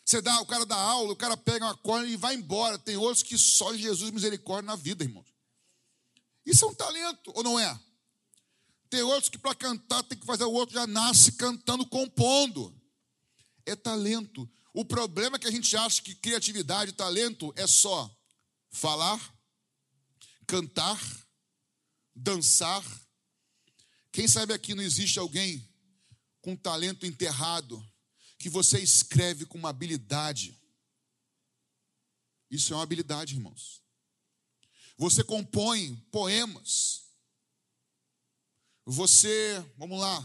você 0.10 0.24
dá, 0.24 0.42
o 0.42 0.46
cara 0.48 0.66
dá 0.66 0.75
aula, 0.75 1.13
o 1.13 1.16
cara 1.16 1.38
pega 1.38 1.63
uma 1.63 1.78
corda 1.78 2.08
e 2.08 2.18
vai 2.18 2.34
embora. 2.34 2.80
Tem 2.80 2.98
outros 2.98 3.22
que 3.22 3.38
só 3.38 3.75
Jesus 3.75 4.10
misericórdia 4.10 4.66
na 4.66 4.75
vida, 4.75 5.04
irmãos. 5.04 5.28
Isso 6.44 6.66
é 6.66 6.68
um 6.68 6.74
talento, 6.74 7.32
ou 7.36 7.44
não 7.44 7.60
é? 7.60 7.80
Tem 8.89 9.04
outros 9.04 9.30
que 9.30 9.38
para 9.38 9.54
cantar 9.54 10.01
tem 10.01 10.18
que 10.18 10.25
fazer 10.25 10.46
o 10.46 10.51
outro 10.51 10.74
já 10.74 10.88
nasce 10.88 11.34
cantando, 11.34 11.86
compondo. 11.86 12.75
É 13.68 13.75
talento. 13.75 14.50
O 14.74 14.84
problema 14.84 15.36
é 15.36 15.39
que 15.39 15.48
a 15.48 15.51
gente 15.51 15.78
acha 15.78 16.01
que 16.01 16.16
criatividade, 16.16 16.92
talento 16.94 17.54
é 17.56 17.68
só 17.68 18.10
falar, 18.72 19.22
cantar, 20.48 21.00
dançar. 22.16 22.84
Quem 24.12 24.28
sabe 24.28 24.54
aqui 24.54 24.74
não 24.74 24.82
existe 24.82 25.20
alguém 25.20 25.70
com 26.42 26.56
talento 26.56 27.06
enterrado 27.06 27.88
que 28.39 28.50
você 28.50 28.79
escreve 28.79 29.46
com 29.46 29.58
uma 29.58 29.69
habilidade. 29.69 30.58
Isso 32.50 32.74
é 32.74 32.77
uma 32.77 32.84
habilidade, 32.84 33.36
irmãos. 33.36 33.84
Você 34.98 35.24
compõe 35.24 35.96
poemas. 36.10 37.03
Você, 38.86 39.63
vamos 39.77 40.00
lá. 40.00 40.19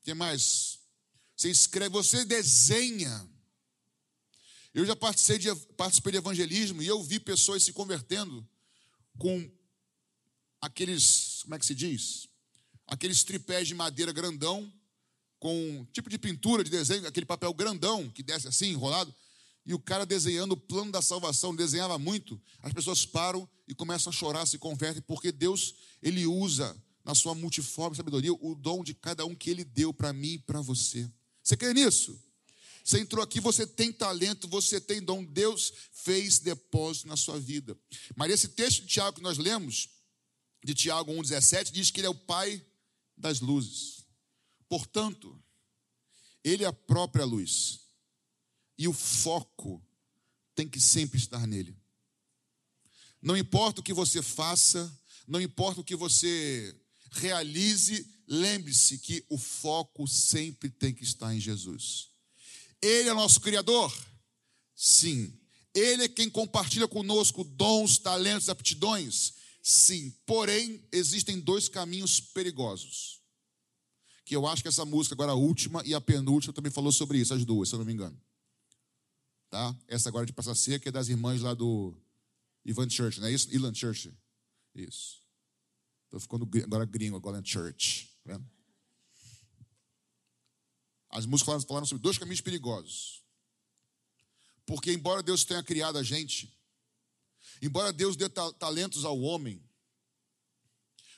O 0.00 0.04
que 0.04 0.14
mais? 0.14 0.78
Você 1.36 1.50
escreve, 1.50 1.90
você 1.90 2.24
desenha. 2.24 3.28
Eu 4.72 4.86
já 4.86 4.94
participei 4.94 5.38
de, 5.38 5.54
participei 5.74 6.12
de 6.12 6.18
evangelismo 6.18 6.82
e 6.82 6.86
eu 6.86 7.02
vi 7.02 7.18
pessoas 7.18 7.64
se 7.64 7.72
convertendo 7.72 8.48
com 9.18 9.50
aqueles, 10.60 11.42
como 11.42 11.56
é 11.56 11.58
que 11.58 11.66
se 11.66 11.74
diz? 11.74 12.28
Aqueles 12.86 13.24
tripés 13.24 13.66
de 13.66 13.74
madeira 13.74 14.12
grandão 14.12 14.72
com 15.38 15.54
um 15.54 15.84
tipo 15.92 16.08
de 16.08 16.18
pintura, 16.18 16.64
de 16.64 16.70
desenho, 16.70 17.06
aquele 17.06 17.26
papel 17.26 17.52
grandão 17.52 18.08
que 18.10 18.22
desce 18.22 18.48
assim, 18.48 18.70
enrolado, 18.70 19.14
e 19.64 19.74
o 19.74 19.78
cara 19.78 20.06
desenhando 20.06 20.52
o 20.52 20.56
plano 20.56 20.92
da 20.92 21.02
salvação, 21.02 21.54
desenhava 21.54 21.98
muito, 21.98 22.40
as 22.62 22.72
pessoas 22.72 23.04
param 23.04 23.48
e 23.66 23.74
começam 23.74 24.10
a 24.10 24.12
chorar, 24.12 24.46
se 24.46 24.58
convertem, 24.58 25.02
porque 25.02 25.32
Deus, 25.32 25.74
Ele 26.00 26.24
usa 26.24 26.76
na 27.04 27.14
sua 27.14 27.34
multiforme 27.34 27.96
sabedoria 27.96 28.32
o 28.32 28.54
dom 28.54 28.84
de 28.84 28.94
cada 28.94 29.24
um 29.26 29.34
que 29.34 29.50
Ele 29.50 29.64
deu 29.64 29.92
para 29.92 30.12
mim 30.12 30.34
e 30.34 30.38
para 30.38 30.60
você. 30.60 31.10
Você 31.42 31.56
crê 31.56 31.74
nisso? 31.74 32.20
Você 32.84 33.00
entrou 33.00 33.22
aqui, 33.22 33.40
você 33.40 33.66
tem 33.66 33.92
talento, 33.92 34.46
você 34.46 34.80
tem 34.80 35.02
dom, 35.02 35.24
Deus 35.24 35.72
fez 35.92 36.38
depósito 36.38 37.08
na 37.08 37.16
sua 37.16 37.38
vida. 37.38 37.76
Mas 38.14 38.30
esse 38.30 38.48
texto 38.48 38.82
de 38.82 38.86
Tiago 38.86 39.16
que 39.16 39.22
nós 39.22 39.38
lemos, 39.38 39.88
de 40.64 40.72
Tiago 40.72 41.12
1,17 41.12 41.72
diz 41.72 41.90
que 41.90 41.98
ele 41.98 42.06
é 42.06 42.10
o 42.10 42.14
pai 42.14 42.64
das 43.16 43.40
luzes. 43.40 43.95
Portanto, 44.68 45.40
ele 46.42 46.64
é 46.64 46.66
a 46.66 46.72
própria 46.72 47.24
luz. 47.24 47.80
E 48.78 48.86
o 48.86 48.92
foco 48.92 49.82
tem 50.54 50.68
que 50.68 50.80
sempre 50.80 51.18
estar 51.18 51.46
nele. 51.46 51.76
Não 53.20 53.36
importa 53.36 53.80
o 53.80 53.84
que 53.84 53.92
você 53.92 54.22
faça, 54.22 54.92
não 55.26 55.40
importa 55.40 55.80
o 55.80 55.84
que 55.84 55.96
você 55.96 56.74
realize, 57.10 58.06
lembre-se 58.28 58.98
que 58.98 59.24
o 59.28 59.38
foco 59.38 60.06
sempre 60.06 60.70
tem 60.70 60.94
que 60.94 61.02
estar 61.02 61.34
em 61.34 61.40
Jesus. 61.40 62.08
Ele 62.80 63.08
é 63.08 63.14
nosso 63.14 63.40
Criador? 63.40 63.92
Sim. 64.74 65.32
Ele 65.74 66.04
é 66.04 66.08
quem 66.08 66.30
compartilha 66.30 66.86
conosco 66.86 67.42
dons, 67.42 67.98
talentos, 67.98 68.48
aptidões? 68.48 69.34
Sim. 69.62 70.14
Porém, 70.24 70.86
existem 70.92 71.40
dois 71.40 71.68
caminhos 71.68 72.20
perigosos. 72.20 73.20
Que 74.26 74.34
eu 74.34 74.46
acho 74.46 74.60
que 74.60 74.68
essa 74.68 74.84
música, 74.84 75.14
agora 75.14 75.30
a 75.32 75.36
última 75.36 75.82
e 75.86 75.94
a 75.94 76.00
penúltima, 76.00 76.52
também 76.52 76.70
falou 76.70 76.90
sobre 76.90 77.16
isso, 77.16 77.32
as 77.32 77.44
duas, 77.44 77.68
se 77.68 77.74
eu 77.76 77.78
não 77.78 77.86
me 77.86 77.92
engano. 77.92 78.20
Tá? 79.48 79.74
Essa 79.86 80.08
agora 80.08 80.26
de 80.26 80.32
Praça 80.32 80.52
Seca 80.54 80.88
é 80.88 80.92
das 80.92 81.08
irmãs 81.08 81.40
lá 81.40 81.54
do 81.54 81.96
Ivan 82.64 82.90
Church, 82.90 83.20
não 83.20 83.28
é 83.28 83.32
isso? 83.32 83.48
Ilan 83.54 83.72
Church. 83.72 84.12
Isso. 84.74 85.22
Estou 86.06 86.18
ficando 86.18 86.48
agora 86.64 86.84
gringo, 86.84 87.16
agora 87.16 87.38
em 87.38 87.44
Church. 87.44 88.10
Tá 88.24 88.32
vendo? 88.32 88.50
As 91.08 91.24
músicas 91.24 91.62
falaram 91.64 91.86
sobre 91.86 92.02
dois 92.02 92.18
caminhos 92.18 92.40
perigosos. 92.40 93.22
Porque, 94.66 94.92
embora 94.92 95.22
Deus 95.22 95.44
tenha 95.44 95.62
criado 95.62 95.98
a 95.98 96.02
gente, 96.02 96.52
embora 97.62 97.92
Deus 97.92 98.16
dê 98.16 98.28
talentos 98.28 99.04
ao 99.04 99.20
homem, 99.20 99.62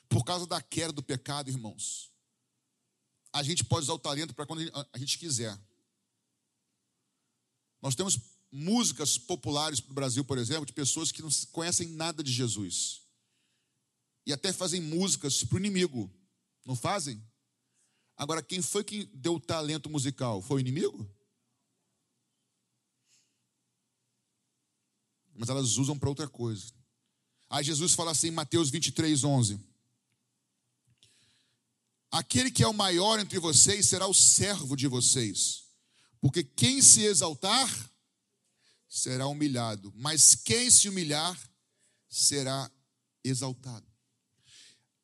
por 0.07 0.23
causa 0.23 0.45
da 0.45 0.61
queda 0.61 0.93
do 0.93 1.01
pecado, 1.01 1.49
irmãos, 1.49 2.08
a 3.31 3.43
gente 3.43 3.63
pode 3.63 3.83
usar 3.83 3.93
o 3.93 3.99
talento 3.99 4.33
para 4.33 4.45
quando 4.45 4.61
a 4.91 4.97
gente 4.97 5.17
quiser. 5.17 5.57
Nós 7.81 7.95
temos 7.95 8.19
músicas 8.51 9.17
populares 9.17 9.79
do 9.79 9.93
Brasil, 9.93 10.25
por 10.25 10.37
exemplo, 10.37 10.65
de 10.65 10.73
pessoas 10.73 11.11
que 11.11 11.21
não 11.21 11.29
conhecem 11.51 11.87
nada 11.89 12.23
de 12.23 12.31
Jesus. 12.31 13.01
E 14.25 14.33
até 14.33 14.51
fazem 14.51 14.81
músicas 14.81 15.43
para 15.43 15.55
o 15.55 15.59
inimigo. 15.59 16.11
Não 16.65 16.75
fazem? 16.75 17.23
Agora, 18.17 18.43
quem 18.43 18.61
foi 18.61 18.83
que 18.83 19.05
deu 19.05 19.35
o 19.35 19.39
talento 19.39 19.89
musical? 19.89 20.41
Foi 20.41 20.57
o 20.57 20.59
inimigo? 20.59 21.09
Mas 25.33 25.47
elas 25.47 25.77
usam 25.77 25.97
para 25.97 26.09
outra 26.09 26.27
coisa. 26.27 26.73
Aí 27.49 27.63
Jesus 27.63 27.93
fala 27.93 28.11
assim 28.11 28.27
em 28.27 28.31
Mateus 28.31 28.69
23, 28.69 29.23
11: 29.23 29.59
Aquele 32.11 32.49
que 32.49 32.63
é 32.63 32.67
o 32.67 32.73
maior 32.73 33.19
entre 33.19 33.39
vocês 33.39 33.85
será 33.87 34.07
o 34.07 34.13
servo 34.13 34.75
de 34.75 34.87
vocês, 34.87 35.63
porque 36.19 36.43
quem 36.43 36.81
se 36.81 37.03
exaltar 37.03 37.69
será 38.87 39.27
humilhado, 39.27 39.93
mas 39.95 40.33
quem 40.33 40.69
se 40.71 40.89
humilhar 40.89 41.37
será 42.09 42.69
exaltado. 43.23 43.85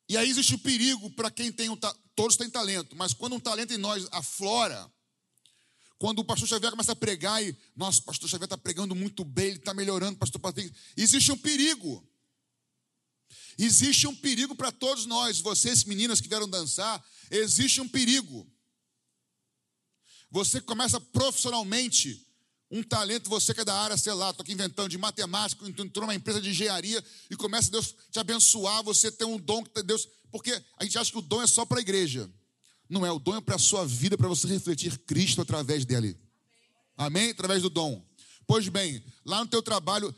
E 0.08 0.16
aí 0.16 0.28
existe 0.28 0.54
o 0.54 0.58
perigo 0.58 1.10
para 1.10 1.30
quem 1.30 1.52
tem 1.52 1.68
um 1.68 1.78
todos 2.16 2.36
têm 2.36 2.48
talento, 2.48 2.96
mas 2.96 3.12
quando 3.12 3.34
um 3.34 3.40
talento 3.40 3.74
em 3.74 3.76
nós 3.76 4.08
aflora, 4.10 4.90
quando 5.98 6.20
o 6.20 6.24
pastor 6.24 6.48
Xavier 6.48 6.70
começa 6.70 6.92
a 6.92 6.96
pregar 6.96 7.42
e, 7.44 7.56
nossa, 7.76 8.00
o 8.00 8.04
pastor 8.04 8.28
Xavier 8.28 8.46
está 8.46 8.58
pregando 8.58 8.94
muito 8.94 9.24
bem, 9.24 9.48
ele 9.48 9.58
está 9.58 9.72
melhorando, 9.72 10.18
pastor 10.18 10.40
Patrick, 10.40 10.74
existe 10.96 11.30
um 11.30 11.36
perigo. 11.36 12.06
Existe 13.58 14.06
um 14.06 14.14
perigo 14.14 14.54
para 14.54 14.70
todos 14.70 15.06
nós, 15.06 15.40
vocês 15.40 15.84
meninas 15.84 16.20
que 16.20 16.28
vieram 16.28 16.48
dançar, 16.48 17.02
existe 17.30 17.80
um 17.80 17.88
perigo. 17.88 18.46
Você 20.30 20.60
começa 20.60 21.00
profissionalmente 21.00 22.26
um 22.70 22.82
talento, 22.82 23.30
você 23.30 23.54
que 23.54 23.60
é 23.60 23.64
da 23.64 23.74
área, 23.74 23.96
sei 23.96 24.12
lá, 24.12 24.30
estou 24.30 24.42
aqui 24.42 24.52
inventando 24.52 24.88
de 24.88 24.98
matemática, 24.98 25.66
entrou 25.68 26.06
numa 26.06 26.14
empresa 26.14 26.40
de 26.40 26.50
engenharia 26.50 27.02
e 27.30 27.36
começa 27.36 27.70
Deus 27.70 27.94
te 28.10 28.18
abençoar, 28.18 28.82
você 28.82 29.10
tem 29.10 29.26
um 29.26 29.38
dom 29.38 29.64
que 29.64 29.82
Deus. 29.82 30.08
Porque 30.30 30.52
a 30.76 30.84
gente 30.84 30.98
acha 30.98 31.10
que 31.10 31.18
o 31.18 31.22
dom 31.22 31.42
é 31.42 31.46
só 31.46 31.64
para 31.64 31.78
a 31.78 31.80
igreja. 31.80 32.28
Não 32.88 33.06
é, 33.06 33.10
o 33.10 33.18
dom 33.18 33.36
é 33.36 33.40
para 33.40 33.54
a 33.54 33.58
sua 33.58 33.86
vida, 33.86 34.18
para 34.18 34.28
você 34.28 34.46
refletir 34.48 34.98
Cristo 34.98 35.40
através 35.40 35.84
dele. 35.84 36.18
Amém? 36.96 37.30
Através 37.30 37.62
do 37.62 37.70
dom. 37.70 38.04
Pois 38.46 38.68
bem, 38.68 39.02
lá 39.24 39.40
no 39.40 39.46
teu 39.46 39.62
trabalho, 39.62 40.14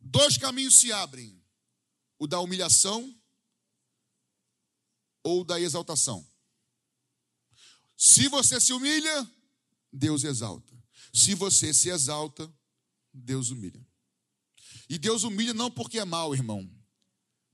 dois 0.00 0.36
caminhos 0.36 0.76
se 0.76 0.92
abrem: 0.92 1.35
o 2.18 2.26
da 2.26 2.40
humilhação 2.40 3.14
ou 5.22 5.44
da 5.44 5.60
exaltação. 5.60 6.26
Se 7.96 8.28
você 8.28 8.60
se 8.60 8.72
humilha, 8.72 9.30
Deus 9.92 10.24
exalta. 10.24 10.72
Se 11.12 11.34
você 11.34 11.72
se 11.72 11.88
exalta, 11.88 12.52
Deus 13.12 13.50
humilha. 13.50 13.84
E 14.88 14.98
Deus 14.98 15.24
humilha 15.24 15.54
não 15.54 15.70
porque 15.70 15.98
é 15.98 16.04
mal, 16.04 16.34
irmão, 16.34 16.70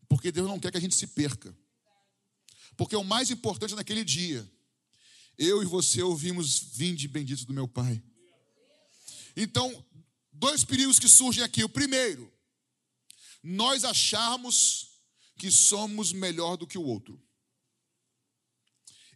porque 0.09 0.31
Deus 0.31 0.49
não 0.49 0.59
quer 0.59 0.71
que 0.71 0.77
a 0.77 0.81
gente 0.81 0.95
se 0.95 1.07
perca. 1.07 1.57
Porque 2.77 2.97
o 2.97 3.05
mais 3.05 3.31
importante 3.31 3.75
naquele 3.75 4.05
dia, 4.05 4.51
eu 5.39 5.63
e 5.63 5.67
você 5.67 6.03
ouvimos: 6.03 6.59
Vinde 6.59 7.09
bendito 7.09 7.47
do 7.47 7.55
meu 7.55 7.69
Pai. 7.69 8.03
Então, 9.37 9.85
dois 10.33 10.65
perigos 10.65 10.99
que 10.99 11.09
surgem 11.09 11.43
aqui. 11.43 11.65
O 11.65 11.69
primeiro, 11.69 12.31
nós 13.43 13.85
acharmos 13.85 14.93
que 15.37 15.51
somos 15.51 16.13
melhor 16.13 16.57
do 16.57 16.67
que 16.67 16.79
o 16.79 16.85
outro. 16.85 17.21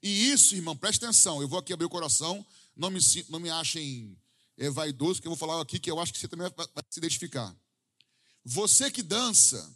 E 0.02 0.30
isso, 0.30 0.54
irmão, 0.54 0.76
preste 0.76 1.04
atenção. 1.04 1.40
Eu 1.40 1.48
vou 1.48 1.58
aqui 1.58 1.72
abrir 1.72 1.86
o 1.86 1.90
coração. 1.90 2.44
Não 2.74 2.90
me, 2.90 3.00
não 3.28 3.40
me 3.40 3.50
achem 3.50 4.16
é 4.58 4.70
vaidoso, 4.70 5.20
que 5.20 5.28
eu 5.28 5.30
vou 5.30 5.36
falar 5.36 5.60
aqui 5.60 5.78
que 5.78 5.90
eu 5.90 6.00
acho 6.00 6.12
que 6.12 6.18
você 6.18 6.28
também 6.28 6.48
vai, 6.56 6.66
vai 6.74 6.84
se 6.88 6.98
identificar. 6.98 7.54
Você 8.44 8.90
que 8.90 9.02
dança, 9.02 9.70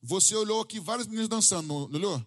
você 0.00 0.34
olhou 0.34 0.60
aqui 0.60 0.80
vários 0.80 1.06
meninos 1.06 1.28
dançando, 1.28 1.66
não 1.66 1.98
olhou? 1.98 2.26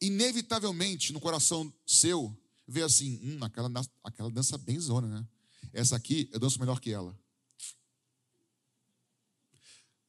Inevitavelmente, 0.00 1.12
no 1.12 1.20
coração 1.20 1.72
seu, 1.86 2.36
vê 2.66 2.82
assim: 2.82 3.20
hum, 3.22 3.38
aquela, 3.42 3.70
aquela 4.02 4.30
dança 4.30 4.58
bem 4.58 4.78
zona, 4.78 5.08
né? 5.08 5.26
Essa 5.72 5.96
aqui, 5.96 6.28
eu 6.32 6.38
danço 6.38 6.60
melhor 6.60 6.78
que 6.78 6.90
ela. 6.90 7.18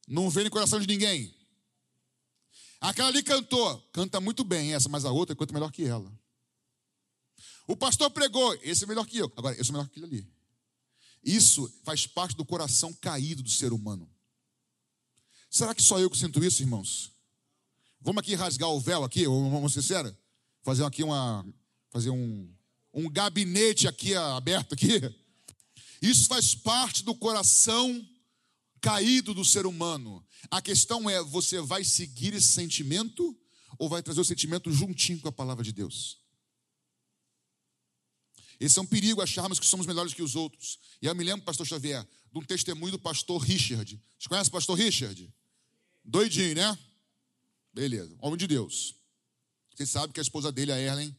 Não 0.06 0.30
vê 0.30 0.44
no 0.44 0.50
coração 0.50 0.78
de 0.78 0.86
ninguém. 0.86 1.34
Aquela 2.80 3.08
ali 3.08 3.22
cantou, 3.22 3.78
canta 3.92 4.20
muito 4.20 4.44
bem 4.44 4.74
essa, 4.74 4.88
mas 4.88 5.04
a 5.04 5.10
outra 5.10 5.34
canta 5.34 5.52
melhor 5.52 5.72
que 5.72 5.84
ela. 5.84 6.12
O 7.66 7.76
pastor 7.76 8.10
pregou, 8.10 8.54
esse 8.62 8.84
é 8.84 8.86
melhor 8.86 9.06
que 9.06 9.18
eu. 9.18 9.32
Agora, 9.36 9.56
eu 9.56 9.64
sou 9.64 9.72
melhor 9.72 9.88
que 9.88 9.98
aquele 9.98 10.06
ali. 10.06 10.36
Isso 11.24 11.68
faz 11.82 12.06
parte 12.06 12.36
do 12.36 12.44
coração 12.44 12.92
caído 12.94 13.42
do 13.42 13.50
ser 13.50 13.72
humano. 13.72 14.08
Será 15.50 15.74
que 15.74 15.82
só 15.82 15.98
eu 15.98 16.08
que 16.08 16.16
sinto 16.16 16.44
isso, 16.44 16.62
irmãos? 16.62 17.12
Vamos 18.00 18.20
aqui 18.20 18.34
rasgar 18.34 18.70
o 18.70 18.78
véu 18.78 19.02
aqui, 19.02 19.26
vamos 19.26 19.72
ser 19.72 19.82
sérios? 19.82 20.14
Fazer 20.62 20.84
aqui 20.84 21.02
uma. 21.02 21.44
Fazer 21.90 22.10
um, 22.10 22.48
um 22.92 23.10
gabinete 23.10 23.88
aqui 23.88 24.14
aberto 24.14 24.74
aqui. 24.74 25.00
Isso 26.00 26.28
faz 26.28 26.54
parte 26.54 27.02
do 27.02 27.14
coração 27.14 28.06
caído 28.80 29.34
do 29.34 29.44
ser 29.44 29.66
humano. 29.66 30.24
A 30.50 30.60
questão 30.60 31.08
é: 31.08 31.22
você 31.22 31.60
vai 31.60 31.84
seguir 31.84 32.34
esse 32.34 32.48
sentimento 32.48 33.36
ou 33.78 33.88
vai 33.88 34.02
trazer 34.02 34.20
o 34.20 34.24
sentimento 34.24 34.70
juntinho 34.72 35.20
com 35.20 35.28
a 35.28 35.32
palavra 35.32 35.64
de 35.64 35.72
Deus? 35.72 36.18
Esse 38.58 38.78
é 38.78 38.82
um 38.82 38.86
perigo 38.86 39.20
acharmos 39.20 39.60
que 39.60 39.66
somos 39.66 39.86
melhores 39.86 40.14
que 40.14 40.22
os 40.22 40.34
outros. 40.34 40.78
E 41.02 41.06
eu 41.06 41.14
me 41.14 41.22
lembro, 41.22 41.44
pastor 41.44 41.66
Xavier, 41.66 42.06
de 42.32 42.38
um 42.38 42.42
testemunho 42.42 42.92
do 42.92 42.98
pastor 42.98 43.40
Richard. 43.42 44.00
Você 44.18 44.28
conhece 44.28 44.48
o 44.48 44.52
pastor 44.52 44.78
Richard? 44.78 45.32
Doidinho, 46.02 46.54
né? 46.54 46.78
Beleza, 47.72 48.16
homem 48.20 48.38
de 48.38 48.46
Deus. 48.46 48.94
Você 49.74 49.84
sabe 49.84 50.12
que 50.12 50.20
a 50.20 50.22
esposa 50.22 50.50
dele, 50.50 50.72
a 50.72 50.78
Erlen, 50.78 51.14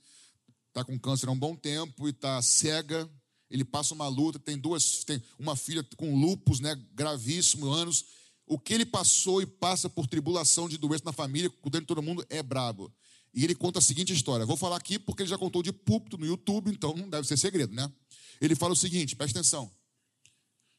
está 0.69 0.83
com 0.83 0.97
câncer 0.97 1.27
há 1.27 1.31
um 1.31 1.37
bom 1.37 1.55
tempo 1.55 2.07
e 2.07 2.11
está 2.11 2.41
cega. 2.41 3.07
Ele 3.49 3.63
passa 3.63 3.93
uma 3.93 4.07
luta, 4.07 4.37
tem 4.37 4.57
duas, 4.57 5.03
tem 5.03 5.21
uma 5.39 5.55
filha 5.55 5.83
com 5.95 6.19
lupus, 6.19 6.59
né, 6.59 6.75
gravíssimo, 6.93 7.69
anos. 7.69 8.05
O 8.45 8.59
que 8.59 8.73
ele 8.73 8.85
passou 8.85 9.41
e 9.41 9.45
passa 9.45 9.89
por 9.89 10.07
tribulação 10.07 10.67
de 10.67 10.77
doença 10.77 11.03
na 11.05 11.13
família, 11.13 11.49
cuidando 11.49 11.81
de 11.81 11.87
todo 11.87 12.01
mundo, 12.01 12.25
é 12.29 12.41
brabo. 12.41 12.93
E 13.33 13.43
ele 13.43 13.53
conta 13.53 13.79
a 13.79 13.81
seguinte 13.81 14.13
história. 14.13 14.45
Vou 14.45 14.57
falar 14.57 14.77
aqui 14.77 14.97
porque 14.97 15.21
ele 15.21 15.29
já 15.29 15.37
contou 15.37 15.61
de 15.61 15.71
púlpito 15.71 16.17
no 16.17 16.25
YouTube, 16.25 16.71
então 16.71 16.93
não 16.93 17.09
deve 17.09 17.27
ser 17.27 17.37
segredo, 17.37 17.73
né? 17.73 17.91
Ele 18.41 18.55
fala 18.55 18.73
o 18.73 18.75
seguinte, 18.75 19.15
presta 19.15 19.39
atenção. 19.39 19.71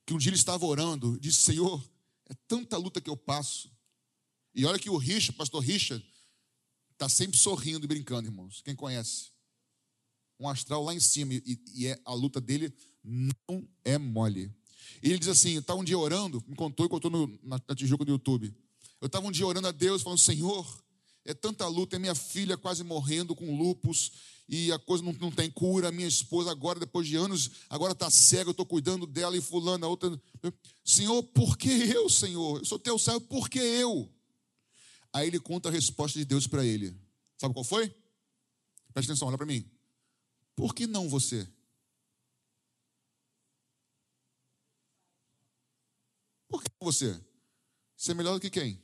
Que 0.07 0.15
um 0.15 0.19
dia 0.19 0.31
ele 0.31 0.37
estava 0.37 0.65
orando, 0.65 1.19
disse: 1.21 1.39
Senhor, 1.39 1.83
é 2.29 2.35
tanta 2.47 2.77
luta 2.77 3.01
que 3.01 3.11
eu 3.11 3.17
passo. 3.17 3.71
E 4.55 4.65
olha 4.65 4.79
que 4.79 4.91
o 4.91 4.97
Richard, 4.97 5.37
pastor 5.37 5.63
Richard, 5.63 6.05
está 6.93 7.09
sempre 7.09 7.39
sorrindo 7.39 7.85
e 7.85 7.89
brincando, 7.89 8.29
irmãos. 8.29 8.61
Quem 8.63 8.75
conhece? 8.75 9.31
Um 10.39 10.49
astral 10.49 10.85
lá 10.85 10.95
em 10.95 11.01
cima, 11.01 11.35
e, 11.35 11.59
e 11.75 11.87
é, 11.87 11.99
a 12.05 12.15
luta 12.15 12.41
dele 12.41 12.73
não 13.03 13.67
é 13.85 13.99
mole. 13.99 14.53
Ele 15.03 15.19
diz 15.19 15.29
assim: 15.29 15.55
eu 15.55 15.61
estava 15.61 15.79
um 15.79 15.85
dia 15.85 15.99
orando, 15.99 16.43
me 16.47 16.55
contou 16.55 16.87
e 16.87 16.89
contou 16.89 17.11
no, 17.11 17.27
na, 17.43 17.61
na 17.69 17.75
Tijuca 17.75 18.05
do 18.05 18.13
YouTube. 18.13 18.55
Eu 19.01 19.07
estava 19.07 19.27
um 19.27 19.31
dia 19.31 19.47
orando 19.47 19.69
a 19.69 19.73
Deus, 19.73 20.03
falando: 20.03 20.19
Senhor, 20.19 20.85
é 21.25 21.35
tanta 21.35 21.67
luta, 21.67 21.97
é 21.97 21.99
minha 21.99 22.15
filha 22.15 22.57
quase 22.57 22.83
morrendo 22.83 23.35
com 23.35 23.57
lupus 23.57 24.13
e 24.49 24.73
a 24.73 24.79
coisa 24.79 25.05
não, 25.05 25.13
não 25.13 25.31
tem 25.31 25.51
cura. 25.51 25.93
Minha 25.93 26.09
esposa 26.09 26.51
agora, 26.51 26.81
depois 26.81 27.07
de 27.07 27.17
anos, 27.17 27.51
agora 27.69 27.93
está 27.93 28.09
cega, 28.09 28.49
eu 28.49 28.53
estou 28.53 28.65
cuidando 28.65 29.07
dela 29.07 29.37
e 29.37 29.41
fulano, 29.41 29.85
a 29.85 29.89
outra. 29.89 30.21
Senhor, 30.83 31.23
por 31.23 31.59
que 31.59 31.69
eu, 31.69 32.09
Senhor? 32.09 32.61
Eu 32.61 32.65
sou 32.65 32.79
teu 32.79 32.99
servo, 32.99 33.21
por 33.21 33.49
que 33.49 33.59
eu? 33.59 34.11
Aí 35.13 35.27
ele 35.27 35.39
conta 35.39 35.69
a 35.69 35.73
resposta 35.73 36.19
de 36.19 36.25
Deus 36.25 36.47
para 36.47 36.65
ele. 36.65 36.97
Sabe 37.37 37.53
qual 37.53 37.65
foi? 37.65 37.89
Presta 38.95 39.13
atenção, 39.13 39.29
olha 39.29 39.37
para 39.37 39.47
mim. 39.47 39.65
Por 40.59 40.75
que 40.75 40.89
não 40.89 41.09
você? 41.09 41.49
Por 46.49 46.61
que 46.61 46.69
você? 46.81 47.25
Você 47.97 48.11
é 48.11 48.15
melhor 48.15 48.35
do 48.35 48.41
que 48.41 48.51
quem? 48.51 48.83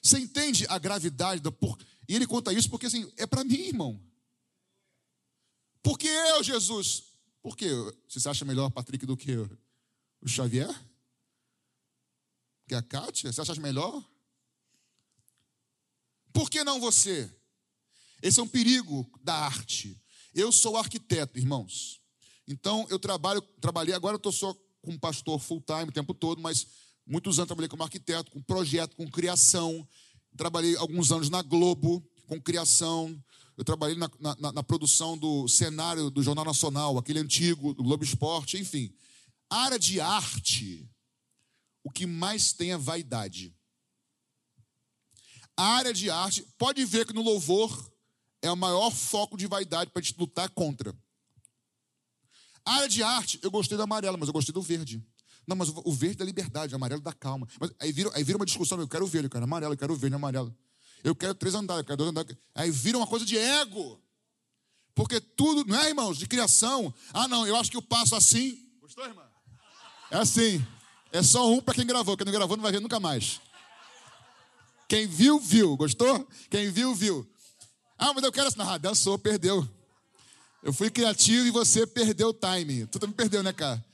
Você 0.00 0.20
entende 0.20 0.64
a 0.68 0.78
gravidade 0.78 1.40
da 1.40 1.50
por... 1.50 1.76
E 2.08 2.14
ele 2.14 2.24
conta 2.24 2.52
isso 2.52 2.70
porque 2.70 2.86
assim, 2.86 3.12
é 3.16 3.26
para 3.26 3.42
mim, 3.42 3.58
irmão. 3.58 4.00
Por 5.82 5.98
que 5.98 6.06
eu, 6.06 6.44
Jesus? 6.44 7.16
Por 7.42 7.56
que 7.56 7.66
você 8.08 8.28
acha 8.28 8.44
melhor 8.44 8.70
Patrick 8.70 9.04
do 9.04 9.16
que 9.16 9.36
o 10.20 10.28
Xavier? 10.28 10.70
Que 12.68 12.76
a 12.76 12.82
Kátia? 12.82 13.32
Você 13.32 13.40
acha 13.40 13.56
melhor? 13.56 14.08
Por 16.32 16.48
que 16.48 16.62
não 16.62 16.78
você? 16.78 17.36
Esse 18.22 18.40
é 18.40 18.42
um 18.42 18.48
perigo 18.48 19.08
da 19.22 19.34
arte. 19.34 20.00
Eu 20.34 20.50
sou 20.52 20.76
arquiteto, 20.76 21.38
irmãos. 21.38 22.00
Então 22.46 22.86
eu 22.90 22.98
trabalho, 22.98 23.40
trabalhei 23.60 23.94
agora 23.94 24.14
eu 24.14 24.18
estou 24.18 24.32
só 24.32 24.56
como 24.82 24.98
pastor 24.98 25.38
full 25.38 25.62
time 25.62 25.90
o 25.90 25.92
tempo 25.92 26.14
todo, 26.14 26.40
mas 26.40 26.66
muitos 27.06 27.38
anos 27.38 27.48
trabalhei 27.48 27.68
como 27.68 27.82
arquiteto, 27.82 28.30
com 28.30 28.42
projeto, 28.42 28.96
com 28.96 29.10
criação. 29.10 29.86
Trabalhei 30.36 30.76
alguns 30.76 31.12
anos 31.12 31.28
na 31.28 31.42
Globo, 31.42 32.06
com 32.26 32.40
criação. 32.40 33.22
Eu 33.56 33.64
trabalhei 33.64 33.96
na, 33.96 34.08
na, 34.20 34.52
na 34.52 34.62
produção 34.62 35.18
do 35.18 35.48
cenário 35.48 36.10
do 36.10 36.22
Jornal 36.22 36.44
Nacional, 36.44 36.96
aquele 36.96 37.18
antigo, 37.18 37.74
do 37.74 37.82
Globo 37.82 38.04
Esporte, 38.04 38.56
enfim. 38.56 38.94
A 39.50 39.64
área 39.64 39.78
de 39.78 40.00
arte, 40.00 40.88
o 41.82 41.90
que 41.90 42.06
mais 42.06 42.52
tem 42.52 42.72
é 42.72 42.78
vaidade. 42.78 43.52
A 45.56 45.64
área 45.64 45.92
de 45.92 46.08
arte, 46.08 46.46
pode 46.56 46.84
ver 46.84 47.04
que 47.04 47.12
no 47.12 47.22
louvor 47.22 47.92
é 48.42 48.50
o 48.50 48.56
maior 48.56 48.90
foco 48.90 49.36
de 49.36 49.46
vaidade 49.46 49.90
para 49.90 50.00
a 50.00 50.02
gente 50.02 50.18
lutar 50.18 50.48
contra. 50.50 50.94
A 52.64 52.74
área 52.74 52.88
de 52.88 53.02
arte, 53.02 53.40
eu 53.42 53.50
gostei 53.50 53.76
do 53.76 53.82
amarelo, 53.82 54.18
mas 54.18 54.28
eu 54.28 54.32
gostei 54.32 54.52
do 54.52 54.62
verde. 54.62 55.02
Não, 55.46 55.56
mas 55.56 55.70
o 55.70 55.92
verde 55.92 56.16
da 56.16 56.24
liberdade, 56.24 56.74
o 56.74 56.76
amarelo 56.76 57.00
da 57.00 57.12
calma. 57.12 57.48
Mas 57.58 57.70
aí 57.80 57.90
vira, 57.90 58.10
aí 58.14 58.22
vira 58.22 58.36
uma 58.36 58.44
discussão, 58.44 58.78
eu 58.78 58.86
quero 58.86 59.04
o 59.04 59.08
verde, 59.08 59.26
eu 59.26 59.30
quero 59.30 59.44
amarelo, 59.44 59.72
eu 59.72 59.78
quero 59.78 59.94
o 59.94 59.96
verde, 59.96 60.14
amarelo. 60.14 60.54
Eu 61.02 61.14
quero 61.14 61.34
três 61.34 61.54
andares, 61.54 61.80
eu 61.80 61.86
quero 61.86 61.96
dois 61.96 62.10
andares. 62.10 62.36
Aí 62.54 62.70
vira 62.70 62.98
uma 62.98 63.06
coisa 63.06 63.24
de 63.24 63.38
ego. 63.38 64.02
Porque 64.94 65.20
tudo, 65.20 65.64
não 65.64 65.80
é, 65.80 65.88
irmãos, 65.88 66.18
de 66.18 66.26
criação. 66.26 66.92
Ah, 67.14 67.26
não, 67.28 67.46
eu 67.46 67.56
acho 67.56 67.70
que 67.70 67.76
eu 67.76 67.82
passo 67.82 68.14
assim. 68.14 68.68
Gostou, 68.80 69.04
irmã? 69.06 69.22
É 70.10 70.18
assim. 70.18 70.64
É 71.12 71.22
só 71.22 71.50
um 71.50 71.60
para 71.60 71.74
quem 71.74 71.86
gravou. 71.86 72.16
Quem 72.16 72.26
não 72.26 72.32
gravou 72.32 72.56
não 72.56 72.62
vai 72.62 72.72
ver 72.72 72.80
nunca 72.80 73.00
mais. 73.00 73.40
Quem 74.88 75.06
viu, 75.06 75.38
viu. 75.38 75.76
Gostou? 75.76 76.28
Quem 76.50 76.70
viu, 76.70 76.94
viu. 76.94 77.26
Ah, 77.98 78.14
mas 78.14 78.22
eu 78.22 78.32
quero 78.32 78.48
assim. 78.48 78.60
Ah, 78.60 78.78
dançou, 78.78 79.18
perdeu. 79.18 79.68
Eu 80.62 80.72
fui 80.72 80.90
criativo 80.90 81.46
e 81.46 81.50
você 81.50 81.86
perdeu 81.86 82.28
o 82.28 82.34
time. 82.34 82.86
Tu 82.86 82.98
também 82.98 83.16
perdeu, 83.16 83.42
né, 83.42 83.52
cara? 83.52 83.84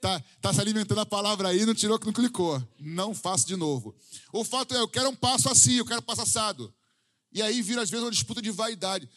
Tá, 0.00 0.18
tá 0.40 0.52
se 0.52 0.60
alimentando 0.60 1.00
a 1.00 1.06
palavra 1.06 1.48
aí, 1.48 1.66
não 1.66 1.74
tirou 1.74 1.98
que 1.98 2.06
não 2.06 2.12
clicou. 2.12 2.62
Não 2.78 3.14
faço 3.14 3.46
de 3.46 3.54
novo. 3.54 3.94
O 4.32 4.42
fato 4.42 4.74
é, 4.74 4.78
eu 4.78 4.88
quero 4.88 5.10
um 5.10 5.14
passo 5.14 5.48
assim, 5.50 5.74
eu 5.74 5.84
quero 5.84 6.00
um 6.00 6.04
passo 6.04 6.22
assado. 6.22 6.72
E 7.32 7.42
aí 7.42 7.60
vira 7.60 7.82
às 7.82 7.90
vezes 7.90 8.04
uma 8.04 8.10
disputa 8.10 8.40
de 8.40 8.50
vaidade. 8.50 9.08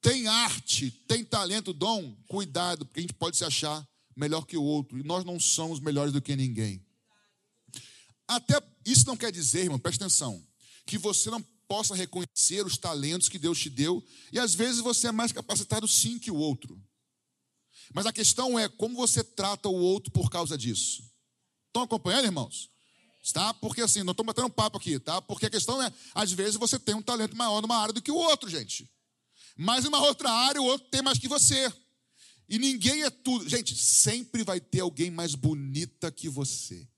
Tem 0.00 0.28
arte, 0.28 0.90
tem 1.08 1.24
talento, 1.24 1.72
dom, 1.72 2.14
cuidado, 2.28 2.84
porque 2.84 3.00
a 3.00 3.02
gente 3.02 3.14
pode 3.14 3.36
se 3.36 3.44
achar 3.44 3.86
melhor 4.14 4.42
que 4.42 4.56
o 4.56 4.62
outro. 4.62 4.98
E 4.98 5.02
nós 5.02 5.24
não 5.24 5.40
somos 5.40 5.80
melhores 5.80 6.12
do 6.12 6.20
que 6.20 6.36
ninguém. 6.36 6.84
Até 8.26 8.60
isso 8.84 9.06
não 9.06 9.16
quer 9.16 9.32
dizer, 9.32 9.64
irmão, 9.64 9.78
preste 9.78 10.02
atenção, 10.02 10.44
que 10.84 10.98
você 10.98 11.30
não 11.30 11.44
possa 11.68 11.94
reconhecer 11.94 12.66
os 12.66 12.78
talentos 12.78 13.28
que 13.28 13.38
Deus 13.38 13.60
te 13.60 13.68
deu, 13.68 14.02
e 14.32 14.38
às 14.38 14.54
vezes 14.54 14.80
você 14.80 15.08
é 15.08 15.12
mais 15.12 15.30
capacitado 15.30 15.86
sim 15.86 16.18
que 16.18 16.30
o 16.30 16.36
outro. 16.36 16.82
Mas 17.92 18.06
a 18.06 18.12
questão 18.12 18.58
é 18.58 18.68
como 18.68 18.96
você 18.96 19.22
trata 19.22 19.68
o 19.68 19.74
outro 19.74 20.10
por 20.10 20.30
causa 20.30 20.56
disso. 20.56 21.02
Estão 21.66 21.82
acompanhando, 21.82 22.24
irmãos? 22.24 22.70
Tá? 23.32 23.52
Porque 23.52 23.82
assim, 23.82 24.02
não 24.02 24.12
estou 24.12 24.24
batendo 24.24 24.48
papo 24.48 24.78
aqui, 24.78 24.98
tá? 24.98 25.20
Porque 25.20 25.46
a 25.46 25.50
questão 25.50 25.82
é, 25.82 25.92
às 26.14 26.32
vezes 26.32 26.56
você 26.56 26.78
tem 26.78 26.94
um 26.94 27.02
talento 27.02 27.36
maior 27.36 27.60
numa 27.60 27.76
área 27.76 27.92
do 27.92 28.00
que 28.00 28.10
o 28.10 28.16
outro, 28.16 28.48
gente. 28.48 28.90
Mas 29.54 29.84
em 29.84 29.88
uma 29.88 30.00
outra 30.00 30.30
área, 30.30 30.62
o 30.62 30.64
outro 30.64 30.88
tem 30.88 31.02
mais 31.02 31.18
que 31.18 31.28
você. 31.28 31.70
E 32.48 32.58
ninguém 32.58 33.02
é 33.02 33.10
tudo. 33.10 33.46
Gente, 33.46 33.76
sempre 33.76 34.42
vai 34.42 34.60
ter 34.60 34.80
alguém 34.80 35.10
mais 35.10 35.34
bonita 35.34 36.10
que 36.10 36.28
você. 36.28 36.88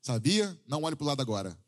Sabia? 0.00 0.56
Não 0.68 0.82
olhe 0.84 0.94
para 0.94 1.04
o 1.04 1.08
lado 1.08 1.20
agora 1.20 1.58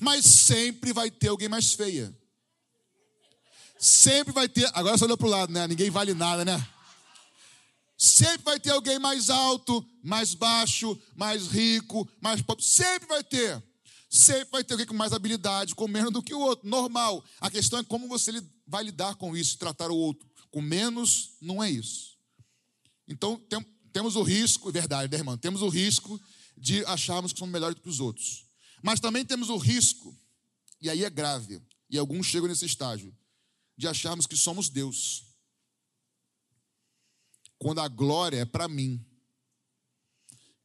mas 0.00 0.24
sempre 0.24 0.92
vai 0.92 1.10
ter 1.10 1.28
alguém 1.28 1.48
mais 1.48 1.72
feia. 1.72 2.14
Sempre 3.78 4.32
vai 4.32 4.48
ter. 4.48 4.68
Agora 4.74 4.96
você 4.96 5.04
olhou 5.04 5.16
para 5.16 5.26
o 5.26 5.30
lado, 5.30 5.52
né? 5.52 5.66
Ninguém 5.66 5.90
vale 5.90 6.14
nada, 6.14 6.44
né? 6.44 6.66
Sempre 7.98 8.44
vai 8.44 8.60
ter 8.60 8.70
alguém 8.70 8.98
mais 8.98 9.30
alto, 9.30 9.84
mais 10.02 10.34
baixo, 10.34 10.98
mais 11.14 11.46
rico, 11.48 12.08
mais 12.20 12.42
pobre. 12.42 12.64
Sempre 12.64 13.08
vai 13.08 13.24
ter. 13.24 13.62
Sempre 14.08 14.48
vai 14.52 14.64
ter 14.64 14.74
alguém 14.74 14.86
com 14.86 14.94
mais 14.94 15.12
habilidade, 15.12 15.74
com 15.74 15.88
menos 15.88 16.12
do 16.12 16.22
que 16.22 16.34
o 16.34 16.40
outro. 16.40 16.68
Normal. 16.68 17.24
A 17.40 17.50
questão 17.50 17.78
é 17.78 17.84
como 17.84 18.08
você 18.08 18.32
vai 18.66 18.84
lidar 18.84 19.14
com 19.16 19.36
isso, 19.36 19.58
tratar 19.58 19.90
o 19.90 19.96
outro. 19.96 20.28
Com 20.50 20.60
menos, 20.60 21.36
não 21.40 21.62
é 21.62 21.70
isso. 21.70 22.16
Então, 23.08 23.36
tem, 23.48 23.64
temos 23.92 24.16
o 24.16 24.22
risco, 24.22 24.70
verdade, 24.70 25.10
né, 25.10 25.18
irmão? 25.18 25.36
Temos 25.36 25.62
o 25.62 25.68
risco 25.68 26.20
de 26.56 26.84
acharmos 26.86 27.32
que 27.32 27.38
somos 27.38 27.52
melhores 27.52 27.78
que 27.78 27.88
os 27.88 28.00
outros. 28.00 28.45
Mas 28.82 29.00
também 29.00 29.24
temos 29.24 29.48
o 29.48 29.56
risco, 29.56 30.16
e 30.80 30.90
aí 30.90 31.04
é 31.04 31.10
grave, 31.10 31.60
e 31.88 31.98
alguns 31.98 32.26
chegam 32.26 32.48
nesse 32.48 32.66
estágio, 32.66 33.16
de 33.76 33.88
acharmos 33.88 34.26
que 34.26 34.36
somos 34.36 34.68
Deus. 34.68 35.24
Quando 37.58 37.80
a 37.80 37.88
glória 37.88 38.40
é 38.40 38.44
para 38.44 38.68
mim. 38.68 39.04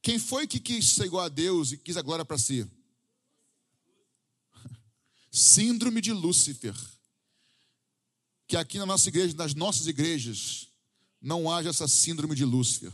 Quem 0.00 0.18
foi 0.18 0.46
que 0.46 0.58
quis 0.58 0.90
ser 0.90 1.06
igual 1.06 1.24
a 1.24 1.28
Deus 1.28 1.72
e 1.72 1.78
quis 1.78 1.96
a 1.96 2.02
glória 2.02 2.24
para 2.24 2.36
si? 2.36 2.68
Síndrome 5.30 6.00
de 6.00 6.12
Lúcifer. 6.12 6.74
Que 8.46 8.56
aqui 8.56 8.78
na 8.78 8.84
nossa 8.84 9.08
igreja, 9.08 9.34
nas 9.34 9.54
nossas 9.54 9.86
igrejas, 9.86 10.68
não 11.20 11.50
haja 11.50 11.70
essa 11.70 11.88
síndrome 11.88 12.34
de 12.34 12.44
Lúcifer. 12.44 12.92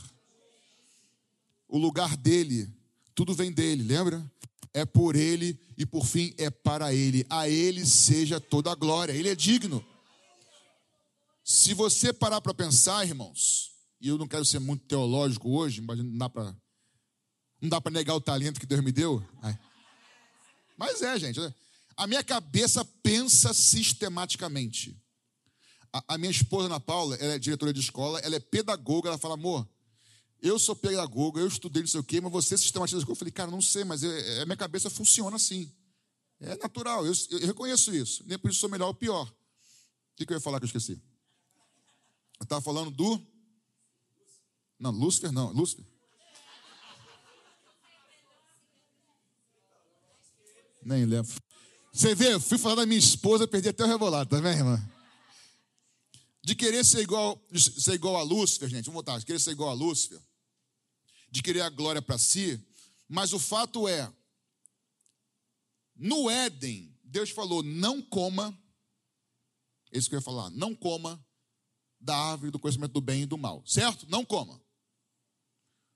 O 1.67 1.79
lugar 1.79 2.17
dele, 2.17 2.73
tudo 3.15 3.35
vem 3.35 3.51
dele, 3.51 3.83
lembra? 3.83 4.25
É 4.79 4.85
por 4.85 5.17
Ele 5.17 5.59
e 5.77 5.85
por 5.85 6.07
fim 6.07 6.35
é 6.39 6.51
para 6.51 6.95
Ele. 6.95 7.27
A 7.29 7.49
Ele 7.49 7.85
seja 7.85 8.41
toda 8.41 8.71
a 8.71 8.75
glória. 8.75 9.13
Ele 9.13 9.29
é 9.29 9.35
digno. 9.35 9.85
Se 11.45 11.75
você 11.75 12.13
parar 12.13 12.41
para 12.41 12.55
pensar, 12.55 13.07
irmãos, 13.07 13.73
e 14.01 14.09
eu 14.09 14.17
não 14.17 14.29
quero 14.29 14.45
ser 14.45 14.59
muito 14.59 14.85
teológico 14.87 15.51
hoje, 15.51 15.81
mas 15.81 15.99
não 15.99 16.17
dá 16.17 16.29
para 16.29 16.57
não 17.61 17.69
dá 17.69 17.81
para 17.81 17.91
negar 17.91 18.15
o 18.15 18.21
talento 18.21 18.61
que 18.61 18.67
Deus 18.67 18.83
me 18.85 18.93
deu. 18.93 19.23
Mas 20.77 21.03
é, 21.03 21.19
gente. 21.19 21.41
A 21.97 22.07
minha 22.07 22.23
cabeça 22.23 22.85
pensa 23.03 23.53
sistematicamente. 23.53 24.97
A, 25.93 26.15
a 26.15 26.19
minha 26.19 26.31
esposa, 26.31 26.67
Ana 26.67 26.79
Paula, 26.79 27.17
ela 27.17 27.35
é 27.35 27.39
diretora 27.39 27.73
de 27.73 27.81
escola, 27.81 28.21
ela 28.21 28.37
é 28.37 28.41
pedagoga, 28.41 29.09
ela 29.09 29.19
fala, 29.19 29.35
amor, 29.35 29.69
eu 30.41 30.59
sou 30.59 30.77
pedagogo, 30.77 31.39
eu 31.39 31.49
estudei 31.49 31.83
não 31.83 31.89
sei 31.89 32.01
o 32.01 32.05
quê, 32.05 32.21
mas 32.21 32.31
você 32.31 32.57
sistematiza. 32.57 33.05
Eu 33.07 33.15
falei, 33.15 33.33
cara, 33.33 33.51
não 33.51 33.61
sei, 33.61 33.85
mas 33.85 34.05
é, 34.05 34.39
é, 34.39 34.43
a 34.43 34.47
minha 34.47 34.57
cabeça 34.57 34.89
funciona 34.89 35.37
assim. 35.37 35.71
É 36.41 36.57
natural, 36.57 37.05
eu, 37.05 37.13
eu 37.31 37.47
reconheço 37.47 37.95
isso. 37.95 38.23
Nem 38.25 38.39
por 38.39 38.51
isso 38.51 38.61
sou 38.61 38.69
melhor 38.69 38.87
ou 38.87 38.95
pior. 38.95 39.27
O 39.27 39.33
que, 40.17 40.25
que 40.25 40.33
eu 40.33 40.37
ia 40.37 40.41
falar 40.41 40.61
que 40.61 40.65
eu 40.65 40.69
esqueci? 40.69 40.93
Eu 42.39 42.45
estava 42.45 42.61
falando 42.61 42.91
do. 42.93 43.21
Não, 44.79 44.93
Lúcifer 44.93 45.33
não, 45.33 45.53
Lúcifer. 45.53 45.85
Nem 50.85 51.05
lembro. 51.05 51.33
Você 51.93 52.15
vê, 52.15 52.39
fui 52.39 52.59
falar 52.59 52.77
da 52.77 52.87
minha 52.87 52.99
esposa, 52.99 53.49
perdi 53.49 53.71
até 53.71 53.83
o 53.83 53.89
rebolado, 53.89 54.31
tá 54.31 54.41
vendo, 54.41 54.59
irmã? 54.59 54.91
De 56.45 56.55
querer 56.55 56.85
ser 56.85 57.01
igual, 57.01 57.45
ser 57.53 57.95
igual 57.95 58.17
a 58.17 58.23
Lúcifer, 58.23 58.69
gente, 58.69 58.85
vamos 58.85 58.95
voltar, 58.95 59.19
de 59.19 59.27
querer 59.27 59.41
ser 59.41 59.51
igual 59.51 59.71
a 59.71 59.75
Lúcifer 59.75 60.21
de 61.31 61.43
querer 61.43 61.61
a 61.61 61.69
glória 61.69 62.01
para 62.01 62.19
si, 62.19 62.63
mas 63.09 63.33
o 63.33 63.39
fato 63.39 63.89
é, 63.89 64.13
no 65.97 66.31
Éden, 66.31 66.95
Deus 67.03 67.31
falou: 67.31 67.63
não 67.63 68.01
coma, 68.01 68.57
é 69.93 69.99
isso 69.99 70.09
que 70.09 70.15
eu 70.15 70.19
ia 70.19 70.25
falar, 70.25 70.51
não 70.51 70.75
coma 70.75 71.25
da 72.01 72.17
árvore 72.17 72.51
do 72.51 72.59
conhecimento 72.59 72.93
do 72.93 73.01
bem 73.01 73.23
e 73.23 73.27
do 73.27 73.37
mal, 73.37 73.63
certo? 73.67 74.07
Não 74.09 74.25
coma. 74.25 74.61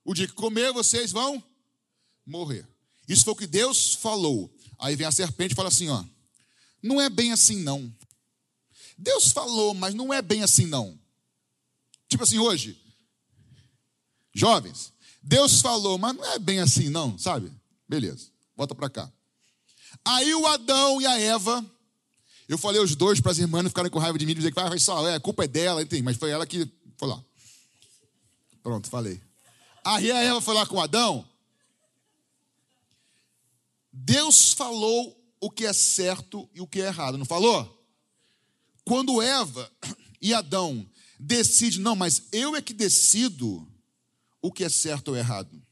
O 0.04 0.14
dia 0.14 0.26
que 0.26 0.34
comer, 0.34 0.72
vocês 0.72 1.12
vão 1.12 1.42
morrer. 2.26 2.66
Isso 3.08 3.24
foi 3.24 3.32
o 3.32 3.36
que 3.36 3.46
Deus 3.46 3.94
falou. 3.94 4.52
Aí 4.78 4.96
vem 4.96 5.06
a 5.06 5.12
serpente 5.12 5.52
e 5.52 5.56
fala 5.56 5.68
assim: 5.68 5.88
ó, 5.88 6.04
não 6.82 7.00
é 7.00 7.08
bem 7.08 7.32
assim 7.32 7.56
não. 7.62 7.92
Deus 8.98 9.32
falou, 9.32 9.74
mas 9.74 9.94
não 9.94 10.12
é 10.12 10.20
bem 10.20 10.42
assim 10.42 10.66
não. 10.66 10.98
Tipo 12.08 12.24
assim, 12.24 12.38
hoje, 12.38 12.80
jovens, 14.34 14.92
Deus 15.22 15.60
falou, 15.60 15.96
mas 15.98 16.16
não 16.16 16.24
é 16.32 16.38
bem 16.38 16.58
assim 16.58 16.88
não, 16.88 17.16
sabe? 17.16 17.52
Beleza, 17.88 18.28
volta 18.56 18.74
para 18.74 18.90
cá. 18.90 19.12
Aí 20.04 20.34
o 20.34 20.46
Adão 20.46 21.00
e 21.00 21.06
a 21.06 21.20
Eva, 21.20 21.64
eu 22.48 22.58
falei 22.58 22.80
os 22.80 22.96
dois 22.96 23.20
para 23.20 23.30
as 23.30 23.38
irmãs 23.38 23.68
ficarem 23.68 23.90
com 23.90 23.98
raiva 23.98 24.18
de 24.18 24.26
mim, 24.26 24.34
dizer 24.34 24.52
que 24.52 24.60
vai 24.60 24.78
só, 24.78 25.06
é, 25.08 25.14
a 25.14 25.20
culpa 25.20 25.44
é 25.44 25.48
dela, 25.48 25.82
entende? 25.82 26.02
mas 26.02 26.16
foi 26.16 26.30
ela 26.30 26.46
que 26.46 26.68
foi 26.98 27.08
lá. 27.08 27.22
Pronto, 28.62 28.88
falei. 28.88 29.20
Aí 29.84 30.10
a 30.10 30.18
Eva 30.22 30.40
foi 30.40 30.54
lá 30.54 30.66
com 30.66 30.80
Adão. 30.80 31.28
Deus 33.92 34.52
falou 34.52 35.16
o 35.40 35.50
que 35.50 35.66
é 35.66 35.72
certo 35.72 36.48
e 36.54 36.60
o 36.60 36.66
que 36.66 36.80
é 36.80 36.86
errado, 36.86 37.18
não 37.18 37.26
falou? 37.26 37.84
Quando 38.84 39.20
Eva 39.20 39.70
e 40.20 40.32
Adão 40.32 40.88
decidem, 41.18 41.80
não, 41.80 41.94
mas 41.94 42.22
eu 42.32 42.56
é 42.56 42.62
que 42.62 42.72
decido 42.72 43.68
o 44.42 44.52
que 44.52 44.64
é 44.64 44.68
certo 44.68 45.08
ou 45.08 45.16
errado. 45.16 45.62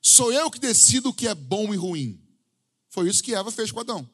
Sou 0.00 0.32
eu 0.32 0.50
que 0.50 0.60
decido 0.60 1.08
o 1.08 1.14
que 1.14 1.26
é 1.26 1.34
bom 1.34 1.72
e 1.72 1.76
ruim. 1.76 2.20
Foi 2.90 3.08
isso 3.08 3.22
que 3.22 3.34
Eva 3.34 3.50
fez 3.50 3.72
com 3.72 3.80
Adão. 3.80 4.08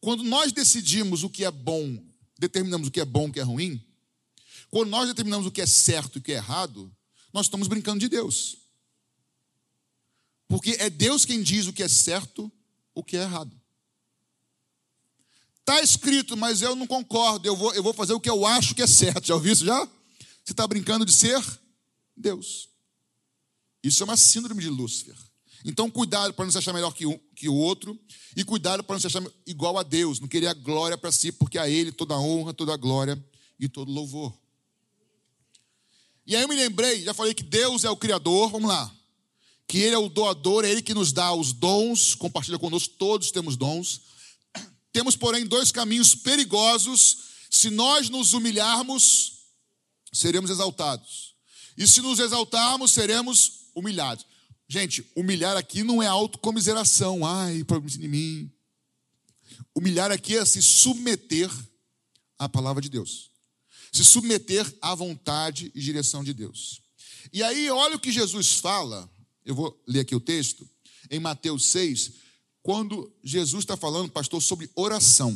Quando 0.00 0.24
nós 0.24 0.52
decidimos 0.52 1.22
o 1.22 1.30
que 1.30 1.44
é 1.44 1.50
bom, 1.50 2.04
determinamos 2.38 2.88
o 2.88 2.90
que 2.90 3.00
é 3.00 3.04
bom 3.04 3.26
e 3.26 3.30
o 3.30 3.32
que 3.32 3.40
é 3.40 3.44
ruim, 3.44 3.82
quando 4.70 4.90
nós 4.90 5.08
determinamos 5.08 5.46
o 5.46 5.50
que 5.50 5.60
é 5.60 5.66
certo 5.66 6.16
e 6.16 6.18
o 6.18 6.22
que 6.22 6.32
é 6.32 6.36
errado, 6.36 6.94
nós 7.32 7.46
estamos 7.46 7.68
brincando 7.68 8.00
de 8.00 8.08
Deus. 8.08 8.58
Porque 10.48 10.76
é 10.78 10.90
Deus 10.90 11.24
quem 11.24 11.42
diz 11.42 11.66
o 11.66 11.72
que 11.72 11.82
é 11.82 11.88
certo, 11.88 12.50
o 12.94 13.04
que 13.04 13.16
é 13.16 13.22
errado. 13.22 13.58
Está 15.60 15.82
escrito, 15.82 16.36
mas 16.36 16.62
eu 16.62 16.74
não 16.74 16.86
concordo, 16.86 17.46
eu 17.46 17.54
vou, 17.54 17.74
eu 17.74 17.82
vou 17.82 17.92
fazer 17.92 18.14
o 18.14 18.20
que 18.20 18.30
eu 18.30 18.46
acho 18.46 18.74
que 18.74 18.82
é 18.82 18.86
certo. 18.86 19.26
Já 19.26 19.34
ouviu 19.34 19.52
isso 19.52 19.66
já? 19.66 19.84
Você 20.42 20.52
está 20.52 20.66
brincando 20.66 21.04
de 21.04 21.12
ser 21.12 21.38
Deus. 22.18 22.68
Isso 23.82 24.02
é 24.02 24.04
uma 24.04 24.16
síndrome 24.16 24.62
de 24.62 24.68
Lúcifer. 24.68 25.16
Então, 25.64 25.90
cuidado 25.90 26.32
para 26.34 26.44
não 26.44 26.52
se 26.52 26.58
achar 26.58 26.72
melhor 26.72 26.92
que, 26.92 27.06
um, 27.06 27.18
que 27.34 27.48
o 27.48 27.54
outro, 27.54 27.98
e 28.36 28.44
cuidado 28.44 28.82
para 28.84 28.94
não 28.94 29.00
se 29.00 29.06
achar 29.06 29.22
igual 29.46 29.76
a 29.76 29.82
Deus, 29.82 30.20
não 30.20 30.28
querer 30.28 30.46
a 30.46 30.54
glória 30.54 30.96
para 30.96 31.10
si, 31.10 31.32
porque 31.32 31.58
a 31.58 31.68
Ele 31.68 31.90
toda 31.90 32.14
a 32.14 32.20
honra, 32.20 32.54
toda 32.54 32.72
a 32.72 32.76
glória 32.76 33.22
e 33.58 33.68
todo 33.68 33.90
louvor. 33.90 34.36
E 36.26 36.36
aí 36.36 36.42
eu 36.42 36.48
me 36.48 36.54
lembrei, 36.54 37.02
já 37.02 37.14
falei 37.14 37.34
que 37.34 37.42
Deus 37.42 37.84
é 37.84 37.90
o 37.90 37.96
Criador, 37.96 38.50
vamos 38.50 38.68
lá. 38.68 38.94
Que 39.66 39.78
Ele 39.78 39.94
é 39.94 39.98
o 39.98 40.08
doador, 40.08 40.64
é 40.64 40.70
Ele 40.70 40.82
que 40.82 40.94
nos 40.94 41.12
dá 41.12 41.32
os 41.32 41.52
dons, 41.52 42.14
compartilha 42.14 42.58
conosco, 42.58 42.94
todos 42.98 43.30
temos 43.30 43.56
dons. 43.56 44.02
Temos, 44.92 45.16
porém, 45.16 45.46
dois 45.46 45.70
caminhos 45.70 46.14
perigosos. 46.14 47.18
Se 47.50 47.70
nós 47.70 48.08
nos 48.08 48.32
humilharmos, 48.32 49.38
seremos 50.12 50.50
exaltados. 50.50 51.27
E 51.78 51.86
se 51.86 52.02
nos 52.02 52.18
exaltarmos, 52.18 52.92
seremos 52.92 53.70
humilhados. 53.74 54.26
Gente, 54.68 55.10
humilhar 55.16 55.56
aqui 55.56 55.82
não 55.82 56.02
é 56.02 56.06
autocomiseração. 56.06 57.24
Ai, 57.24 57.64
problema 57.64 57.98
de 57.98 58.06
mim. 58.06 58.52
Humilhar 59.74 60.10
aqui 60.10 60.36
é 60.36 60.44
se 60.44 60.60
submeter 60.60 61.50
à 62.38 62.50
palavra 62.50 62.82
de 62.82 62.90
Deus 62.90 63.30
se 63.92 64.04
submeter 64.04 64.66
à 64.80 64.94
vontade 64.94 65.72
e 65.74 65.80
direção 65.80 66.22
de 66.22 66.32
Deus. 66.32 66.80
E 67.32 67.42
aí, 67.42 67.70
olha 67.70 67.96
o 67.96 68.00
que 68.00 68.12
Jesus 68.12 68.54
fala, 68.58 69.10
eu 69.44 69.54
vou 69.54 69.82
ler 69.86 70.00
aqui 70.00 70.14
o 70.14 70.20
texto, 70.20 70.68
em 71.10 71.18
Mateus 71.18 71.66
6, 71.66 72.12
quando 72.62 73.12
Jesus 73.22 73.64
está 73.64 73.76
falando, 73.76 74.10
pastor, 74.10 74.42
sobre 74.42 74.70
oração. 74.74 75.30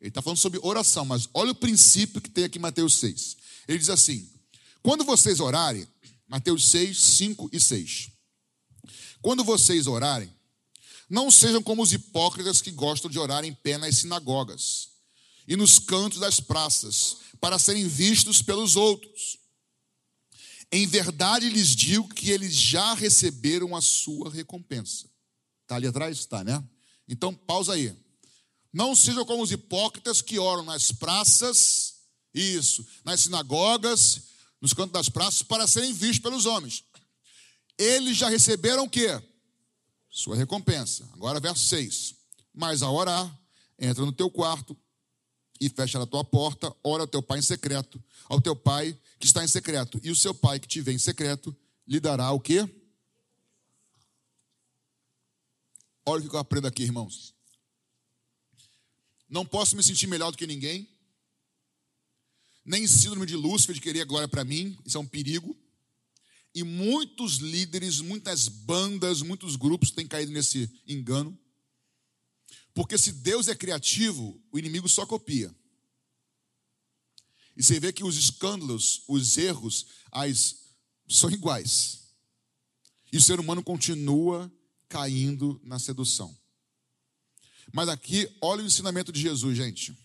Ele 0.00 0.08
está 0.08 0.22
falando 0.22 0.38
sobre 0.38 0.60
oração, 0.62 1.04
mas 1.04 1.28
olha 1.34 1.52
o 1.52 1.54
princípio 1.54 2.20
que 2.20 2.30
tem 2.30 2.44
aqui 2.44 2.58
em 2.58 2.62
Mateus 2.62 2.94
6. 2.94 3.36
Ele 3.66 3.78
diz 3.78 3.90
assim: 3.90 4.28
quando 4.82 5.04
vocês 5.04 5.40
orarem, 5.40 5.86
Mateus 6.26 6.68
6, 6.70 6.98
5 6.98 7.50
e 7.52 7.60
6. 7.60 8.10
Quando 9.20 9.42
vocês 9.42 9.86
orarem, 9.86 10.32
não 11.08 11.30
sejam 11.30 11.62
como 11.62 11.82
os 11.82 11.92
hipócritas 11.92 12.60
que 12.60 12.70
gostam 12.70 13.10
de 13.10 13.18
orar 13.18 13.44
em 13.44 13.54
pé 13.54 13.78
nas 13.78 13.96
sinagogas 13.98 14.90
e 15.46 15.56
nos 15.56 15.78
cantos 15.78 16.18
das 16.18 16.40
praças, 16.40 17.16
para 17.40 17.58
serem 17.58 17.88
vistos 17.88 18.42
pelos 18.42 18.76
outros. 18.76 19.38
Em 20.70 20.86
verdade 20.86 21.48
lhes 21.48 21.74
digo 21.74 22.08
que 22.08 22.30
eles 22.30 22.54
já 22.54 22.92
receberam 22.92 23.74
a 23.74 23.80
sua 23.80 24.30
recompensa. 24.30 25.08
Está 25.62 25.76
ali 25.76 25.86
atrás? 25.86 26.18
Está, 26.18 26.44
né? 26.44 26.62
Então, 27.08 27.34
pausa 27.34 27.72
aí. 27.72 27.96
Não 28.70 28.94
sejam 28.94 29.24
como 29.24 29.42
os 29.42 29.50
hipócritas 29.50 30.20
que 30.20 30.38
oram 30.38 30.62
nas 30.62 30.92
praças, 30.92 31.94
isso, 32.34 32.86
nas 33.02 33.20
sinagogas, 33.20 34.24
nos 34.60 34.72
cantos 34.72 34.92
das 34.92 35.08
praças, 35.08 35.42
para 35.42 35.66
serem 35.66 35.92
vistos 35.92 36.18
pelos 36.18 36.46
homens. 36.46 36.84
Eles 37.76 38.16
já 38.16 38.28
receberam 38.28 38.84
o 38.84 38.90
quê? 38.90 39.22
Sua 40.10 40.36
recompensa. 40.36 41.08
Agora, 41.12 41.38
verso 41.38 41.66
6. 41.66 42.14
Mas 42.52 42.82
a 42.82 42.90
orar, 42.90 43.38
entra 43.78 44.04
no 44.04 44.12
teu 44.12 44.30
quarto, 44.30 44.76
e 45.60 45.68
fecha 45.68 46.00
a 46.00 46.06
tua 46.06 46.24
porta, 46.24 46.74
ora 46.82 47.02
ao 47.02 47.08
teu 47.08 47.22
pai 47.22 47.38
em 47.38 47.42
secreto, 47.42 48.02
ao 48.28 48.40
teu 48.40 48.54
pai 48.54 48.96
que 49.18 49.26
está 49.26 49.42
em 49.42 49.48
secreto. 49.48 50.00
E 50.02 50.10
o 50.10 50.16
seu 50.16 50.34
pai 50.34 50.60
que 50.60 50.68
te 50.68 50.80
vê 50.80 50.92
em 50.92 50.98
secreto 50.98 51.56
lhe 51.86 51.98
dará 51.98 52.30
o 52.30 52.40
quê? 52.40 52.68
Olha 56.06 56.24
o 56.24 56.28
que 56.28 56.34
eu 56.34 56.40
aprendo 56.40 56.66
aqui, 56.66 56.84
irmãos. 56.84 57.34
Não 59.28 59.44
posso 59.44 59.76
me 59.76 59.82
sentir 59.82 60.06
melhor 60.06 60.30
do 60.30 60.38
que 60.38 60.46
ninguém. 60.46 60.88
Nem 62.68 62.86
síndrome 62.86 63.24
de 63.24 63.34
Lúcifer 63.34 63.74
de 63.74 63.80
querer 63.80 64.04
glória 64.04 64.28
para 64.28 64.44
mim, 64.44 64.76
isso 64.84 64.98
é 64.98 65.00
um 65.00 65.06
perigo. 65.06 65.56
E 66.54 66.62
muitos 66.62 67.36
líderes, 67.36 67.98
muitas 67.98 68.46
bandas, 68.46 69.22
muitos 69.22 69.56
grupos 69.56 69.90
têm 69.90 70.06
caído 70.06 70.32
nesse 70.32 70.70
engano. 70.86 71.36
Porque 72.74 72.98
se 72.98 73.10
Deus 73.10 73.48
é 73.48 73.54
criativo, 73.54 74.38
o 74.52 74.58
inimigo 74.58 74.86
só 74.86 75.06
copia. 75.06 75.50
E 77.56 77.62
você 77.62 77.80
vê 77.80 77.90
que 77.90 78.04
os 78.04 78.18
escândalos, 78.18 79.02
os 79.08 79.38
erros, 79.38 79.86
as 80.12 80.56
são 81.08 81.30
iguais. 81.30 82.02
E 83.10 83.16
o 83.16 83.22
ser 83.22 83.40
humano 83.40 83.62
continua 83.62 84.52
caindo 84.90 85.58
na 85.64 85.78
sedução. 85.78 86.36
Mas 87.72 87.88
aqui, 87.88 88.28
olha 88.42 88.62
o 88.62 88.66
ensinamento 88.66 89.10
de 89.10 89.22
Jesus, 89.22 89.56
gente. 89.56 89.96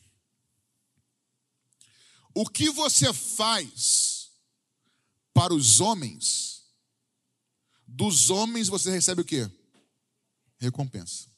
O 2.33 2.47
que 2.47 2.69
você 2.69 3.13
faz 3.13 4.31
para 5.33 5.53
os 5.53 5.79
homens, 5.79 6.63
dos 7.87 8.29
homens 8.29 8.67
você 8.67 8.91
recebe 8.91 9.21
o 9.21 9.25
quê? 9.25 9.49
Recompensa. 10.57 11.31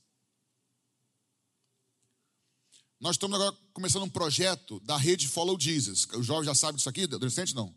Nós 3.00 3.16
estamos 3.16 3.40
agora 3.40 3.56
começando 3.74 4.04
um 4.04 4.10
projeto 4.10 4.80
da 4.80 4.98
rede 4.98 5.28
Follow 5.28 5.60
Jesus. 5.60 6.08
Os 6.14 6.26
jovens 6.26 6.46
já 6.46 6.56
sabem 6.56 6.78
disso 6.78 6.90
aqui, 6.90 7.04
adolescente 7.04 7.54
não? 7.54 7.76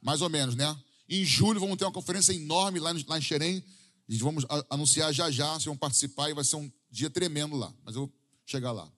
Mais 0.00 0.20
ou 0.20 0.28
menos, 0.28 0.54
né? 0.54 0.78
Em 1.08 1.24
julho 1.24 1.58
vamos 1.58 1.76
ter 1.76 1.84
uma 1.84 1.92
conferência 1.92 2.32
enorme 2.32 2.78
lá, 2.78 2.92
em 2.92 3.22
Xerém. 3.22 3.64
E 4.08 4.18
vamos 4.18 4.44
anunciar 4.70 5.12
já 5.12 5.30
já, 5.30 5.54
vocês 5.54 5.64
vão 5.64 5.76
participar 5.76 6.30
e 6.30 6.34
vai 6.34 6.44
ser 6.44 6.56
um 6.56 6.70
dia 6.90 7.10
tremendo 7.10 7.56
lá. 7.56 7.74
Mas 7.82 7.96
eu 7.96 8.02
vou 8.02 8.12
chegar 8.44 8.72
lá. 8.72 8.90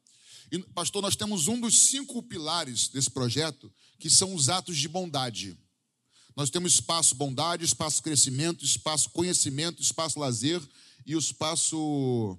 E, 0.50 0.58
pastor, 0.58 1.02
nós 1.02 1.16
temos 1.16 1.46
um 1.46 1.60
dos 1.60 1.88
cinco 1.90 2.22
pilares 2.22 2.88
desse 2.88 3.10
projeto, 3.10 3.72
que 3.98 4.08
são 4.08 4.34
os 4.34 4.48
atos 4.48 4.78
de 4.78 4.88
bondade. 4.88 5.58
Nós 6.34 6.50
temos 6.50 6.74
espaço 6.74 7.14
bondade, 7.14 7.64
espaço 7.64 8.02
crescimento, 8.02 8.64
espaço 8.64 9.10
conhecimento, 9.10 9.82
espaço 9.82 10.18
lazer 10.18 10.62
e 11.04 11.16
o 11.16 11.18
espaço 11.18 12.38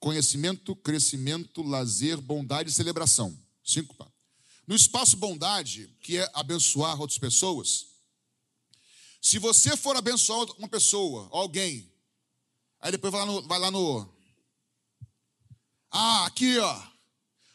conhecimento, 0.00 0.74
crescimento, 0.76 1.62
lazer, 1.62 2.20
bondade 2.20 2.70
e 2.70 2.72
celebração. 2.72 3.38
Cinco. 3.64 3.94
No 4.66 4.74
espaço 4.74 5.16
bondade, 5.16 5.94
que 6.00 6.18
é 6.18 6.30
abençoar 6.34 7.00
outras 7.00 7.18
pessoas, 7.18 7.86
se 9.20 9.38
você 9.38 9.76
for 9.76 9.96
abençoar 9.96 10.46
uma 10.58 10.68
pessoa, 10.68 11.28
alguém, 11.32 11.92
aí 12.80 12.92
depois 12.92 13.12
vai 13.12 13.20
lá 13.20 13.26
no. 13.26 13.42
Vai 13.42 13.58
lá 13.58 13.70
no 13.70 14.17
ah, 15.90 16.26
aqui, 16.26 16.58
ó. 16.58 16.82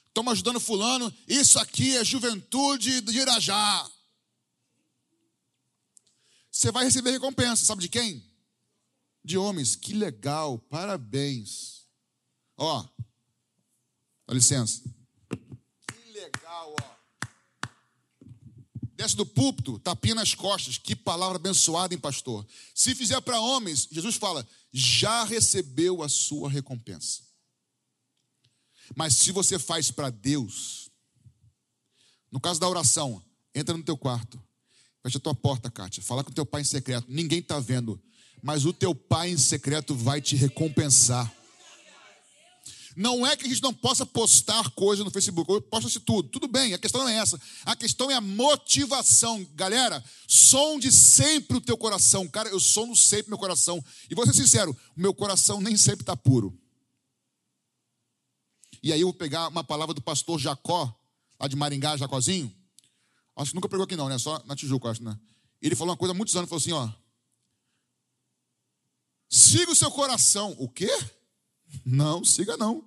Estamos 0.08 0.34
ajudando 0.34 0.60
fulano. 0.60 1.14
Isso 1.28 1.60
aqui 1.60 1.98
é 1.98 2.06
juventude 2.06 3.02
de 3.02 3.20
Irajá. 3.20 3.90
Você 6.52 6.72
vai 6.72 6.86
receber 6.86 7.12
recompensa, 7.12 7.66
sabe 7.66 7.82
de 7.82 7.90
quem? 7.90 8.24
De 9.24 9.38
homens. 9.38 9.76
Que 9.76 9.94
legal, 9.94 10.60
parabéns. 10.60 11.88
Ó, 12.56 12.86
dá 14.28 14.34
licença. 14.36 14.84
Que 15.88 16.12
legal, 16.12 16.76
ó. 16.80 16.94
Desce 18.96 19.16
do 19.16 19.26
púlpito, 19.26 19.80
tapinha 19.80 20.14
nas 20.14 20.36
costas. 20.36 20.78
Que 20.78 20.96
palavra 20.96 21.38
abençoada, 21.38 21.94
hein, 21.94 22.00
pastor? 22.00 22.46
Se 22.76 22.94
fizer 22.94 23.20
para 23.22 23.40
homens, 23.40 23.88
Jesus 23.92 24.16
fala, 24.16 24.48
já 24.72 25.24
recebeu 25.24 26.04
a 26.04 26.08
sua 26.08 26.50
recompensa. 26.50 27.33
Mas 28.96 29.14
se 29.14 29.32
você 29.32 29.58
faz 29.58 29.92
para 29.92 30.10
Deus, 30.10 30.90
no 32.32 32.40
caso 32.40 32.60
da 32.60 32.70
oração, 32.70 33.24
entra 33.54 33.76
no 33.76 33.84
teu 33.84 33.98
quarto, 33.98 34.42
fecha 35.02 35.18
a 35.18 35.22
tua 35.22 35.36
porta, 35.36 35.70
Kátia, 35.70 36.04
fala 36.04 36.24
com 36.24 36.32
teu 36.32 36.46
pai 36.46 36.62
em 36.62 36.66
secreto, 36.66 37.06
ninguém 37.10 37.40
está 37.40 37.60
vendo, 37.60 38.02
mas 38.42 38.66
o 38.66 38.74
teu 38.74 38.94
pai 38.94 39.30
em 39.30 39.38
secreto 39.38 39.96
vai 39.96 40.22
te 40.22 40.36
recompensar. 40.36 41.32
Não 42.96 43.26
é 43.26 43.36
que 43.36 43.46
a 43.46 43.50
gente 43.50 43.62
não 43.62 43.74
possa 43.74 44.06
postar 44.06 44.70
coisa 44.72 45.04
no 45.04 45.10
Facebook, 45.10 45.62
posta-se 45.62 46.00
tudo, 46.00 46.30
tudo 46.30 46.48
bem, 46.48 46.74
a 46.74 46.78
questão 46.78 47.02
não 47.02 47.10
é 47.10 47.18
essa. 47.18 47.40
A 47.66 47.76
questão 47.76 48.12
é 48.12 48.14
a 48.14 48.22
motivação. 48.22 49.44
Galera, 49.56 50.04
sonde 50.28 50.92
sempre 50.92 51.58
o 51.58 51.62
teu 51.62 51.76
coração. 51.76 52.28
Cara, 52.28 52.50
eu 52.50 52.60
sondo 52.60 52.96
sempre 52.96 53.30
meu 53.30 53.38
coração. 53.38 53.84
E 54.10 54.14
vou 54.14 54.26
ser 54.28 54.34
sincero, 54.34 54.78
o 54.96 55.02
meu 55.02 55.14
coração 55.14 55.60
nem 55.60 55.76
sempre 55.76 56.04
está 56.04 56.16
puro. 56.16 56.56
E 58.84 58.92
aí 58.92 59.00
eu 59.00 59.08
vou 59.08 59.14
pegar 59.14 59.48
uma 59.48 59.64
palavra 59.64 59.94
do 59.94 60.02
pastor 60.02 60.38
Jacó, 60.38 60.94
lá 61.40 61.48
de 61.48 61.56
Maringá, 61.56 61.96
Jacozinho. 61.96 62.54
Acho 63.34 63.52
que 63.52 63.56
nunca 63.56 63.70
pregou 63.70 63.86
aqui 63.86 63.96
não, 63.96 64.10
né? 64.10 64.18
Só 64.18 64.44
na 64.46 64.58
Tijuca, 64.58 64.90
acho, 64.90 65.02
né? 65.02 65.18
Ele 65.62 65.74
falou 65.74 65.92
uma 65.92 65.98
coisa 65.98 66.12
há 66.12 66.16
muitos 66.16 66.36
anos, 66.36 66.50
falou 66.50 66.62
assim, 66.62 66.74
ó. 66.74 66.90
Siga 69.30 69.72
o 69.72 69.76
seu 69.76 69.90
coração. 69.90 70.54
O 70.60 70.68
quê? 70.68 70.92
Não, 71.86 72.26
siga 72.26 72.58
não. 72.58 72.84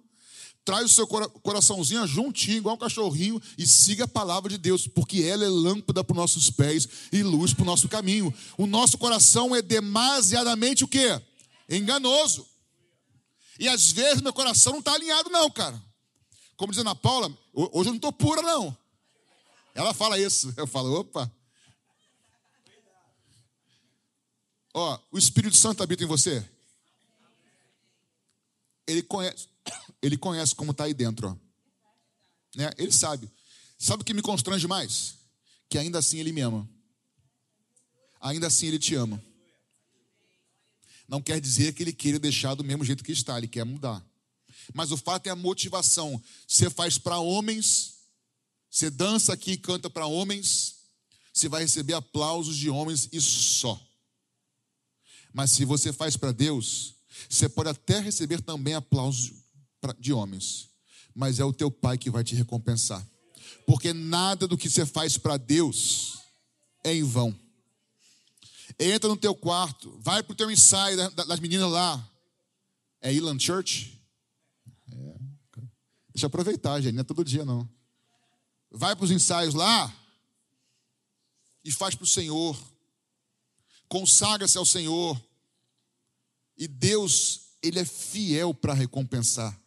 Traz 0.66 0.84
o 0.84 0.94
seu 0.94 1.06
coraçãozinho 1.06 2.06
juntinho, 2.06 2.58
igual 2.58 2.74
um 2.74 2.78
cachorrinho, 2.78 3.40
e 3.56 3.66
siga 3.66 4.04
a 4.04 4.08
palavra 4.08 4.50
de 4.50 4.58
Deus, 4.58 4.86
porque 4.86 5.22
ela 5.22 5.44
é 5.44 5.48
lâmpada 5.48 6.04
para 6.04 6.12
os 6.12 6.16
nossos 6.16 6.50
pés 6.50 6.88
e 7.10 7.22
luz 7.22 7.54
para 7.54 7.62
o 7.62 7.66
nosso 7.66 7.88
caminho. 7.88 8.34
O 8.58 8.66
nosso 8.66 8.98
coração 8.98 9.56
é 9.56 9.62
demasiadamente 9.62 10.84
o 10.84 10.88
quê? 10.88 11.20
Enganoso. 11.70 12.46
E 13.58 13.66
às 13.66 13.90
vezes 13.90 14.20
meu 14.20 14.32
coração 14.32 14.74
não 14.74 14.80
está 14.80 14.92
alinhado, 14.92 15.30
não, 15.30 15.50
cara. 15.50 15.85
Como 16.56 16.72
diz 16.72 16.78
a 16.78 16.82
Ana 16.82 16.94
Paula, 16.94 17.28
hoje 17.52 17.88
eu 17.88 17.92
não 17.92 17.96
estou 17.96 18.12
pura, 18.12 18.40
não. 18.40 18.76
Ela 19.74 19.92
fala 19.92 20.18
isso. 20.18 20.52
Eu 20.56 20.66
falo, 20.66 21.00
opa. 21.00 21.30
Ó, 24.72 24.98
o 25.10 25.18
Espírito 25.18 25.56
Santo 25.56 25.82
habita 25.82 26.04
em 26.04 26.06
você? 26.06 26.46
Ele 28.86 29.02
conhece, 29.02 29.48
ele 30.00 30.16
conhece 30.16 30.54
como 30.54 30.70
está 30.70 30.84
aí 30.84 30.94
dentro. 30.94 31.28
Ó. 31.28 31.36
Né? 32.56 32.70
Ele 32.78 32.92
sabe. 32.92 33.30
Sabe 33.78 34.02
o 34.02 34.04
que 34.04 34.14
me 34.14 34.22
constrange 34.22 34.66
mais? 34.66 35.16
Que 35.68 35.76
ainda 35.76 35.98
assim 35.98 36.18
ele 36.18 36.32
me 36.32 36.40
ama. 36.40 36.68
Ainda 38.20 38.46
assim 38.46 38.66
ele 38.66 38.78
te 38.78 38.94
ama. 38.94 39.22
Não 41.08 41.20
quer 41.20 41.40
dizer 41.40 41.74
que 41.74 41.82
ele 41.82 41.92
queira 41.92 42.18
deixar 42.18 42.54
do 42.54 42.64
mesmo 42.64 42.84
jeito 42.84 43.04
que 43.04 43.12
está, 43.12 43.36
ele 43.36 43.46
quer 43.48 43.64
mudar. 43.64 44.04
Mas 44.74 44.92
o 44.92 44.96
fato 44.96 45.26
é 45.26 45.30
a 45.30 45.36
motivação. 45.36 46.22
Você 46.46 46.68
faz 46.70 46.98
para 46.98 47.18
homens, 47.18 47.94
você 48.70 48.90
dança 48.90 49.32
aqui 49.32 49.52
e 49.52 49.56
canta 49.56 49.88
para 49.88 50.06
homens, 50.06 50.76
você 51.32 51.48
vai 51.48 51.62
receber 51.62 51.94
aplausos 51.94 52.56
de 52.56 52.70
homens 52.70 53.08
e 53.12 53.20
só. 53.20 53.80
Mas 55.32 55.50
se 55.50 55.64
você 55.64 55.92
faz 55.92 56.16
para 56.16 56.32
Deus, 56.32 56.94
você 57.28 57.48
pode 57.48 57.68
até 57.68 58.00
receber 58.00 58.40
também 58.40 58.74
aplausos 58.74 59.32
de 59.98 60.12
homens, 60.12 60.68
mas 61.14 61.38
é 61.38 61.44
o 61.44 61.52
teu 61.52 61.70
pai 61.70 61.96
que 61.98 62.10
vai 62.10 62.24
te 62.24 62.34
recompensar. 62.34 63.06
Porque 63.66 63.92
nada 63.92 64.46
do 64.46 64.56
que 64.56 64.68
você 64.68 64.86
faz 64.86 65.18
para 65.18 65.36
Deus 65.36 66.18
é 66.84 66.94
em 66.94 67.02
vão. 67.02 67.38
Entra 68.78 69.08
no 69.08 69.16
teu 69.16 69.34
quarto, 69.34 69.96
vai 70.00 70.22
para 70.22 70.32
o 70.32 70.36
teu 70.36 70.50
ensaio 70.50 71.10
das 71.12 71.40
meninas 71.40 71.70
lá. 71.70 72.12
É 73.00 73.12
Elan 73.12 73.38
Church? 73.38 73.95
Deixa 76.16 76.24
eu 76.24 76.28
aproveitar, 76.28 76.80
gente, 76.80 76.94
não 76.94 77.02
é 77.02 77.04
todo 77.04 77.22
dia 77.22 77.44
não. 77.44 77.68
Vai 78.70 78.96
para 78.96 79.04
os 79.04 79.10
ensaios 79.10 79.52
lá 79.52 79.94
e 81.62 81.70
faz 81.70 81.94
para 81.94 82.04
o 82.04 82.06
Senhor. 82.06 82.58
Consagra-se 83.86 84.56
ao 84.56 84.64
Senhor. 84.64 85.22
E 86.56 86.66
Deus, 86.66 87.58
Ele 87.62 87.80
é 87.80 87.84
fiel 87.84 88.54
para 88.54 88.72
recompensar. 88.72 89.60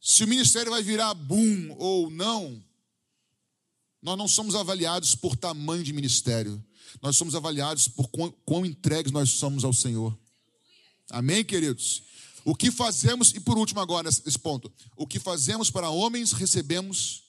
Se 0.00 0.24
o 0.24 0.26
ministério 0.26 0.72
vai 0.72 0.82
virar 0.82 1.12
boom 1.12 1.76
ou 1.78 2.08
não, 2.08 2.64
nós 4.00 4.16
não 4.16 4.26
somos 4.26 4.54
avaliados 4.54 5.14
por 5.14 5.36
tamanho 5.36 5.84
de 5.84 5.92
ministério, 5.92 6.64
nós 7.02 7.14
somos 7.14 7.34
avaliados 7.34 7.88
por 7.88 8.08
quão, 8.08 8.30
quão 8.46 8.64
entregues 8.64 9.12
nós 9.12 9.28
somos 9.28 9.64
ao 9.64 9.72
Senhor. 9.74 10.18
Amém, 11.10 11.44
queridos? 11.44 12.13
O 12.44 12.54
que 12.54 12.70
fazemos, 12.70 13.32
e 13.34 13.40
por 13.40 13.56
último 13.56 13.80
agora, 13.80 14.10
nesse 14.10 14.38
ponto, 14.38 14.70
o 14.96 15.06
que 15.06 15.18
fazemos 15.18 15.70
para 15.70 15.88
homens, 15.88 16.32
recebemos 16.32 17.22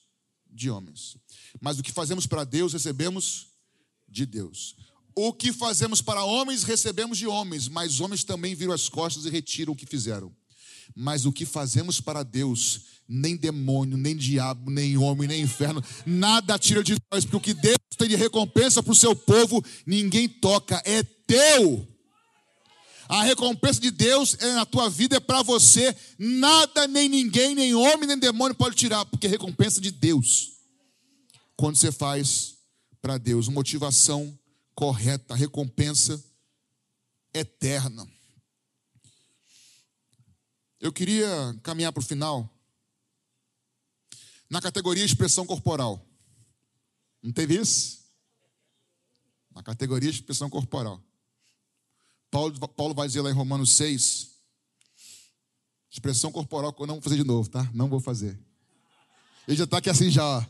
de 0.50 0.68
homens. 0.70 1.16
Mas 1.60 1.78
o 1.78 1.82
que 1.82 1.90
fazemos 1.90 2.26
para 2.26 2.44
Deus, 2.44 2.74
recebemos 2.74 3.48
de 4.06 4.26
Deus. 4.26 4.76
O 5.14 5.32
que 5.32 5.52
fazemos 5.52 6.02
para 6.02 6.22
homens, 6.22 6.62
recebemos 6.62 7.16
de 7.16 7.26
homens, 7.26 7.68
mas 7.68 8.00
homens 8.00 8.24
também 8.24 8.54
viram 8.54 8.74
as 8.74 8.88
costas 8.88 9.24
e 9.24 9.30
retiram 9.30 9.72
o 9.72 9.76
que 9.76 9.86
fizeram. 9.86 10.30
Mas 10.94 11.24
o 11.24 11.32
que 11.32 11.46
fazemos 11.46 11.98
para 11.98 12.22
Deus, 12.22 12.82
nem 13.08 13.36
demônio, 13.36 13.96
nem 13.96 14.14
diabo, 14.14 14.70
nem 14.70 14.98
homem, 14.98 15.26
nem 15.26 15.40
inferno, 15.40 15.82
nada 16.04 16.58
tira 16.58 16.84
de 16.84 16.96
nós, 17.10 17.24
porque 17.24 17.36
o 17.36 17.40
que 17.40 17.54
Deus 17.54 17.78
tem 17.96 18.08
de 18.08 18.16
recompensa 18.16 18.82
para 18.82 18.92
o 18.92 18.96
seu 18.96 19.16
povo, 19.16 19.64
ninguém 19.86 20.28
toca, 20.28 20.82
é 20.84 21.02
teu. 21.02 21.95
A 23.08 23.22
recompensa 23.22 23.80
de 23.80 23.90
Deus 23.90 24.36
é 24.40 24.52
na 24.54 24.66
tua 24.66 24.90
vida, 24.90 25.16
é 25.16 25.20
para 25.20 25.42
você, 25.42 25.96
nada, 26.18 26.88
nem 26.88 27.08
ninguém, 27.08 27.54
nem 27.54 27.74
homem, 27.74 28.06
nem 28.06 28.18
demônio 28.18 28.56
pode 28.56 28.74
tirar, 28.76 29.04
porque 29.06 29.26
é 29.26 29.30
recompensa 29.30 29.80
de 29.80 29.90
Deus. 29.90 30.52
Quando 31.56 31.76
você 31.76 31.92
faz 31.92 32.56
para 33.00 33.18
Deus, 33.18 33.48
motivação 33.48 34.36
correta, 34.74 35.34
recompensa 35.34 36.22
eterna. 37.32 38.06
Eu 40.80 40.92
queria 40.92 41.58
caminhar 41.62 41.92
para 41.92 42.00
o 42.00 42.04
final 42.04 42.52
na 44.50 44.60
categoria 44.60 45.04
expressão 45.04 45.46
corporal. 45.46 46.04
Não 47.22 47.32
teve 47.32 47.56
isso? 47.56 48.04
Na 49.54 49.62
categoria 49.62 50.10
expressão 50.10 50.50
corporal. 50.50 51.02
Paulo, 52.36 52.68
Paulo 52.68 52.94
vai 52.94 53.06
dizer 53.08 53.22
lá 53.22 53.30
em 53.30 53.32
Romanos 53.32 53.74
6, 53.76 54.30
expressão 55.90 56.30
corporal 56.30 56.70
que 56.70 56.82
eu 56.82 56.86
não 56.86 56.96
vou 56.96 57.02
fazer 57.02 57.16
de 57.16 57.24
novo, 57.24 57.48
tá? 57.48 57.66
Não 57.72 57.88
vou 57.88 57.98
fazer. 57.98 58.38
Ele 59.48 59.56
já 59.56 59.64
está 59.64 59.78
aqui 59.78 59.88
assim 59.88 60.10
já. 60.10 60.46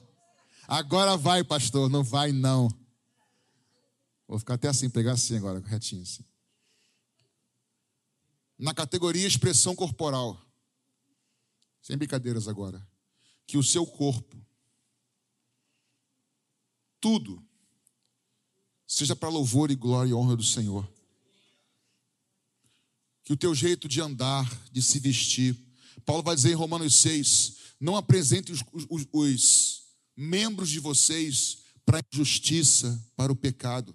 Agora 0.66 1.16
vai, 1.16 1.44
pastor. 1.44 1.88
Não 1.88 2.02
vai, 2.02 2.32
não. 2.32 2.68
Vou 4.26 4.36
ficar 4.36 4.54
até 4.54 4.66
assim, 4.66 4.90
pegar 4.90 5.12
assim 5.12 5.36
agora, 5.36 5.60
retinho 5.60 6.02
assim. 6.02 6.24
Na 8.58 8.74
categoria 8.74 9.24
expressão 9.24 9.76
corporal. 9.76 10.44
Sem 11.80 11.96
brincadeiras 11.96 12.48
agora. 12.48 12.84
Que 13.46 13.56
o 13.56 13.62
seu 13.62 13.86
corpo, 13.86 14.36
tudo, 17.00 17.40
seja 18.88 19.14
para 19.14 19.28
louvor 19.28 19.70
e 19.70 19.76
glória 19.76 20.10
e 20.10 20.14
honra 20.14 20.34
do 20.34 20.42
Senhor. 20.42 20.95
Que 23.26 23.34
o 23.34 23.36
teu 23.36 23.54
jeito 23.54 23.86
de 23.86 24.00
andar, 24.00 24.50
de 24.72 24.80
se 24.80 24.98
vestir. 24.98 25.54
Paulo 26.06 26.22
vai 26.22 26.34
dizer 26.34 26.52
em 26.52 26.54
Romanos 26.54 26.94
6: 26.94 27.56
não 27.78 27.94
apresente 27.94 28.50
os, 28.50 28.64
os, 28.72 29.06
os 29.12 29.82
membros 30.16 30.70
de 30.70 30.80
vocês 30.80 31.58
para 31.84 31.98
a 31.98 32.02
injustiça, 32.10 32.98
para 33.14 33.30
o 33.30 33.36
pecado 33.36 33.94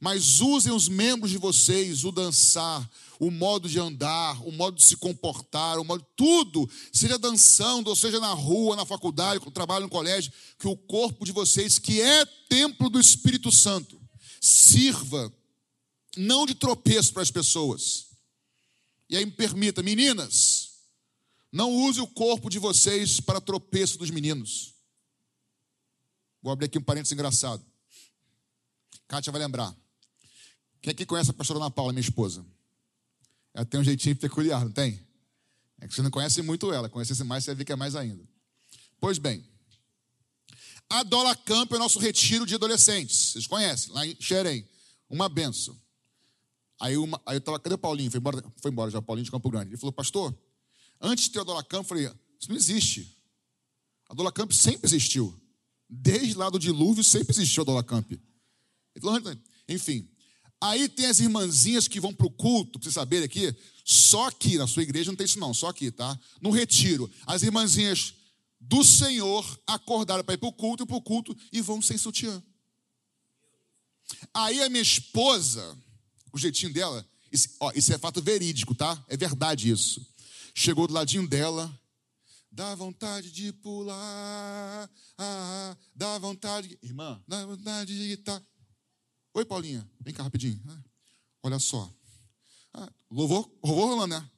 mas 0.00 0.40
usem 0.40 0.72
os 0.72 0.88
membros 0.88 1.30
de 1.30 1.38
vocês, 1.38 2.04
o 2.04 2.12
dançar, 2.12 2.88
o 3.18 3.30
modo 3.30 3.68
de 3.68 3.78
andar, 3.78 4.40
o 4.46 4.52
modo 4.52 4.76
de 4.76 4.84
se 4.84 4.96
comportar, 4.96 5.78
o 5.78 5.84
modo 5.84 6.04
tudo, 6.14 6.68
seja 6.92 7.18
dançando, 7.18 7.88
ou 7.88 7.96
seja 7.96 8.20
na 8.20 8.32
rua, 8.32 8.76
na 8.76 8.84
faculdade, 8.84 9.44
no 9.44 9.50
trabalho 9.50 9.84
no 9.84 9.90
colégio, 9.90 10.32
que 10.58 10.68
o 10.68 10.76
corpo 10.76 11.24
de 11.24 11.32
vocês, 11.32 11.78
que 11.78 12.00
é 12.00 12.26
templo 12.48 12.90
do 12.90 13.00
Espírito 13.00 13.50
Santo, 13.50 14.00
sirva 14.40 15.32
não 16.16 16.46
de 16.46 16.54
tropeço 16.54 17.12
para 17.12 17.22
as 17.22 17.30
pessoas. 17.30 18.06
E 19.08 19.16
aí 19.16 19.24
me 19.24 19.32
permita, 19.32 19.82
meninas, 19.82 20.72
não 21.52 21.72
use 21.72 22.00
o 22.00 22.06
corpo 22.06 22.50
de 22.50 22.58
vocês 22.58 23.20
para 23.20 23.40
tropeço 23.40 23.98
dos 23.98 24.10
meninos. 24.10 24.74
Vou 26.42 26.52
abrir 26.52 26.66
aqui 26.66 26.78
um 26.78 26.82
parênteses 26.82 27.12
engraçado. 27.12 27.64
Kátia 29.08 29.32
vai 29.32 29.40
lembrar. 29.40 29.74
Quem 30.82 30.90
aqui 30.90 31.06
conhece 31.06 31.30
a 31.30 31.34
pastora 31.34 31.58
Ana 31.58 31.70
Paula, 31.70 31.92
minha 31.92 32.00
esposa? 32.00 32.44
Ela 33.54 33.64
tem 33.64 33.80
um 33.80 33.84
jeitinho 33.84 34.16
peculiar, 34.16 34.64
não 34.64 34.72
tem? 34.72 35.00
É 35.80 35.88
que 35.88 35.94
você 35.94 36.02
não 36.02 36.10
conhece 36.10 36.42
muito 36.42 36.72
ela, 36.72 36.88
conhecesse 36.88 37.22
mais, 37.24 37.44
você 37.44 37.50
vai 37.50 37.56
ver 37.56 37.64
que 37.64 37.72
é 37.72 37.76
mais 37.76 37.94
ainda. 37.94 38.26
Pois 38.98 39.18
bem, 39.18 39.44
A 40.88 41.02
Dola 41.02 41.34
Camp 41.34 41.72
é 41.72 41.76
o 41.76 41.78
nosso 41.78 41.98
retiro 41.98 42.46
de 42.46 42.54
adolescentes. 42.54 43.32
Vocês 43.32 43.46
conhecem, 43.46 43.92
lá 43.92 44.06
em 44.06 44.16
Xerém. 44.20 44.68
Uma 45.08 45.28
benção. 45.28 45.76
Aí, 46.80 46.96
uma, 46.96 47.20
aí 47.24 47.36
eu 47.36 47.40
tava, 47.40 47.58
cadê 47.58 47.74
o 47.74 47.78
Paulinho? 47.78 48.10
Foi 48.10 48.18
embora, 48.20 48.44
foi 48.60 48.70
embora 48.70 48.90
já, 48.90 48.98
o 48.98 49.02
Paulinho 49.02 49.24
de 49.24 49.30
Campo 49.30 49.50
Grande. 49.50 49.70
Ele 49.70 49.76
falou, 49.76 49.92
pastor, 49.92 50.36
antes 51.00 51.24
de 51.24 51.30
ter 51.30 51.40
a 51.40 51.44
Dola 51.44 51.64
Camp, 51.64 51.84
eu 51.84 51.88
falei, 51.88 52.04
isso 52.38 52.48
não 52.48 52.56
existe. 52.56 53.16
A 54.08 54.14
Dola 54.14 54.30
Camp 54.30 54.52
sempre 54.52 54.86
existiu. 54.86 55.34
Desde 55.88 56.34
lá 56.34 56.50
do 56.50 56.58
dilúvio 56.58 57.02
sempre 57.02 57.32
existiu 57.32 57.62
a 57.62 57.64
Dola 57.64 57.82
Camp. 57.82 58.12
Enfim. 59.68 60.08
Aí 60.60 60.88
tem 60.88 61.06
as 61.06 61.20
irmãzinhas 61.20 61.86
que 61.86 62.00
vão 62.00 62.14
para 62.14 62.26
o 62.26 62.30
culto, 62.30 62.78
para 62.78 62.84
vocês 62.84 62.94
saberem 62.94 63.24
aqui. 63.24 63.54
Só 63.84 64.28
aqui, 64.28 64.56
na 64.58 64.66
sua 64.66 64.82
igreja 64.82 65.10
não 65.10 65.16
tem 65.16 65.26
isso 65.26 65.38
não, 65.38 65.52
só 65.52 65.68
aqui, 65.68 65.90
tá? 65.90 66.18
No 66.40 66.50
retiro. 66.50 67.10
As 67.26 67.42
irmãzinhas 67.42 68.14
do 68.60 68.82
Senhor 68.82 69.44
acordaram 69.66 70.24
para 70.24 70.34
ir 70.34 70.38
para 70.38 70.48
o 70.48 70.52
culto 70.52 70.82
e 70.82 70.86
para 70.86 70.96
o 70.96 71.02
culto 71.02 71.36
e 71.52 71.60
vão 71.60 71.80
sem 71.82 71.96
sutiã. 71.98 72.42
Aí 74.32 74.62
a 74.62 74.68
minha 74.68 74.82
esposa, 74.82 75.76
o 76.36 76.40
jeitinho 76.40 76.72
dela, 76.72 77.06
isso, 77.32 77.48
ó, 77.60 77.72
isso 77.74 77.92
é 77.92 77.98
fato 77.98 78.22
verídico, 78.22 78.74
tá? 78.74 79.02
É 79.08 79.16
verdade 79.16 79.70
isso. 79.70 80.06
Chegou 80.54 80.86
do 80.86 80.94
ladinho 80.94 81.26
dela, 81.28 81.72
dá 82.50 82.74
vontade 82.74 83.30
de 83.30 83.52
pular, 83.52 84.90
ah, 85.18 85.76
dá 85.94 86.18
vontade, 86.18 86.78
irmã, 86.82 87.22
dá 87.26 87.44
vontade 87.44 87.96
de 87.96 88.08
gritar. 88.08 88.42
Oi, 89.34 89.44
Paulinha, 89.44 89.88
vem 90.00 90.14
cá 90.14 90.22
rapidinho. 90.22 90.60
Ah, 90.66 90.82
olha 91.42 91.58
só. 91.58 91.92
Ah, 92.72 92.90
louvor, 93.10 93.50
louvor 93.62 93.88
rolando, 93.88 94.18
né? 94.18 94.30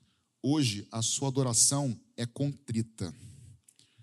Hoje 0.42 0.86
a 0.90 1.02
sua 1.02 1.28
adoração 1.28 1.98
é 2.16 2.26
contrita. 2.26 3.14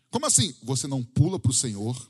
Como 0.09 0.25
assim? 0.25 0.55
Você 0.63 0.87
não 0.87 1.03
pula 1.03 1.37
para 1.37 1.51
o 1.51 1.53
Senhor, 1.53 2.09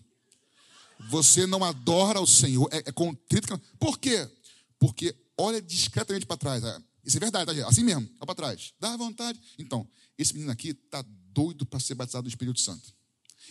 você 1.10 1.46
não 1.46 1.64
adora 1.64 2.20
o 2.20 2.28
Senhor, 2.28 2.70
é, 2.72 2.78
é 2.78 2.92
contrito. 2.92 3.60
Por 3.80 3.98
quê? 3.98 4.30
Porque 4.78 5.16
olha 5.38 5.62
discretamente 5.62 6.26
para 6.26 6.38
trás. 6.38 6.64
É, 6.64 6.82
isso 7.04 7.18
é 7.18 7.20
verdade, 7.20 7.62
tá, 7.62 7.68
assim 7.68 7.84
mesmo, 7.84 8.08
olha 8.18 8.26
para 8.26 8.36
trás. 8.36 8.74
Dá 8.80 8.96
vontade. 8.98 9.40
Então, 9.60 9.88
esse 10.18 10.34
menino 10.34 10.52
aqui 10.52 10.70
está 10.70 11.04
doido 11.32 11.66
para 11.66 11.80
ser 11.80 11.96
batizado 11.96 12.24
no 12.24 12.30
Espírito 12.30 12.60
Santo. 12.60 12.94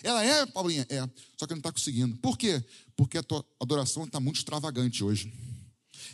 Ela 0.02 0.24
é, 0.24 0.46
Paulinha? 0.46 0.86
É. 0.88 1.08
Só 1.38 1.46
que 1.46 1.52
não 1.52 1.58
está 1.58 1.70
conseguindo. 1.70 2.16
Por 2.16 2.36
quê? 2.36 2.62
Porque 2.96 3.18
a 3.18 3.22
tua 3.22 3.44
adoração 3.60 4.04
está 4.04 4.18
muito 4.18 4.36
extravagante 4.36 5.04
hoje. 5.04 5.32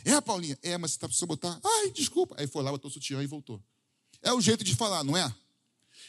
É, 0.05 0.19
Paulinha? 0.21 0.57
É, 0.61 0.77
mas 0.77 0.91
você 0.91 0.97
está 0.97 1.07
precisando 1.07 1.29
botar. 1.29 1.59
Ai, 1.63 1.91
desculpa. 1.91 2.35
Aí 2.37 2.47
foi 2.47 2.63
lá, 2.63 2.71
botou 2.71 2.89
o 2.89 2.93
sutiã 2.93 3.21
e 3.23 3.27
voltou. 3.27 3.61
É 4.21 4.31
o 4.33 4.41
jeito 4.41 4.63
de 4.63 4.75
falar, 4.75 5.03
não 5.03 5.17
é? 5.17 5.33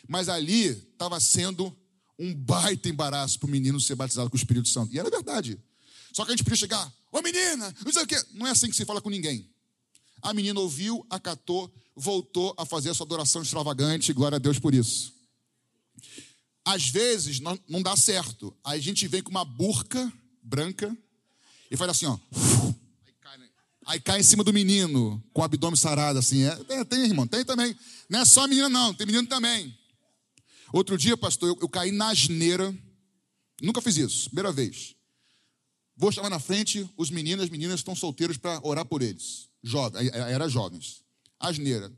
Mas 0.07 0.29
ali 0.29 0.67
estava 0.67 1.19
sendo 1.21 1.75
um 2.19 2.35
baita 2.35 2.89
embaraço 2.89 3.39
para 3.39 3.47
o 3.47 3.51
menino 3.51 3.81
ser 3.81 3.95
batizado 3.95 4.29
com 4.29 4.37
o 4.37 4.39
Espírito 4.39 4.69
Santo. 4.69 4.95
E 4.95 4.99
era 4.99 5.09
verdade. 5.09 5.59
Só 6.13 6.25
que 6.25 6.33
a 6.33 6.37
gente 6.37 6.45
podia 6.45 6.57
chegar, 6.57 6.93
ô 7.11 7.23
menina, 7.23 7.75
não 7.85 7.93
sei 7.93 8.03
o 8.03 8.07
quê. 8.07 8.23
Não 8.35 8.47
é 8.47 8.51
assim 8.51 8.69
que 8.69 8.77
se 8.77 8.85
fala 8.85 9.01
com 9.01 9.09
ninguém. 9.09 9.51
A 10.23 10.33
menina 10.33 10.61
ouviu, 10.61 11.05
acatou, 11.11 11.73
voltou 11.97 12.55
a 12.57 12.65
fazer 12.65 12.91
a 12.91 12.95
sua 12.95 13.05
adoração 13.05 13.43
extravagante, 13.43 14.13
glória 14.13 14.37
a 14.37 14.39
Deus 14.39 14.59
por 14.59 14.73
isso. 14.73 15.13
Às 16.65 16.89
vezes 16.89 17.41
não, 17.41 17.59
não 17.69 17.83
dá 17.83 17.97
certo. 17.97 18.57
A 18.63 18.79
gente 18.79 19.09
vem 19.09 19.21
com 19.21 19.31
uma 19.31 19.45
burca 19.45 20.11
branca 20.41 20.97
e 21.69 21.77
faz 21.77 21.91
assim, 21.91 22.07
ó. 22.07 22.17
Aí 23.05 23.13
cai, 23.21 23.39
né? 23.39 23.49
aí 23.85 24.01
cai 24.01 24.21
em 24.21 24.23
cima 24.23 24.45
do 24.45 24.53
menino, 24.53 25.23
com 25.33 25.41
o 25.41 25.45
abdômen 25.45 25.77
sarado, 25.77 26.21
assim. 26.21 26.45
É, 26.45 26.55
tem, 26.57 26.85
tem, 26.85 27.05
irmão, 27.05 27.27
tem 27.27 27.45
também. 27.45 27.77
Não 28.09 28.21
é 28.21 28.25
só 28.25 28.47
menina, 28.47 28.69
não, 28.69 28.95
tem 28.95 29.07
menino 29.07 29.27
também. 29.27 29.77
Outro 30.73 30.97
dia, 30.97 31.17
pastor, 31.17 31.49
eu, 31.49 31.59
eu 31.61 31.69
caí 31.69 31.91
na 31.91 32.11
asneira. 32.11 32.73
Nunca 33.61 33.83
fiz 33.83 33.97
isso, 33.97 34.27
primeira 34.27 34.53
vez. 34.53 34.95
Vou 35.97 36.13
chamar 36.13 36.31
na 36.31 36.39
frente 36.39 36.89
os 36.97 37.11
meninos, 37.11 37.45
as 37.45 37.51
meninas 37.51 37.81
estão 37.81 37.95
solteiros 37.95 38.37
para 38.37 38.61
orar 38.65 38.85
por 38.85 39.03
eles. 39.03 39.52
Jovem, 39.63 40.11
era 40.13 40.49
jovens. 40.49 41.03
Asneira. 41.39 41.93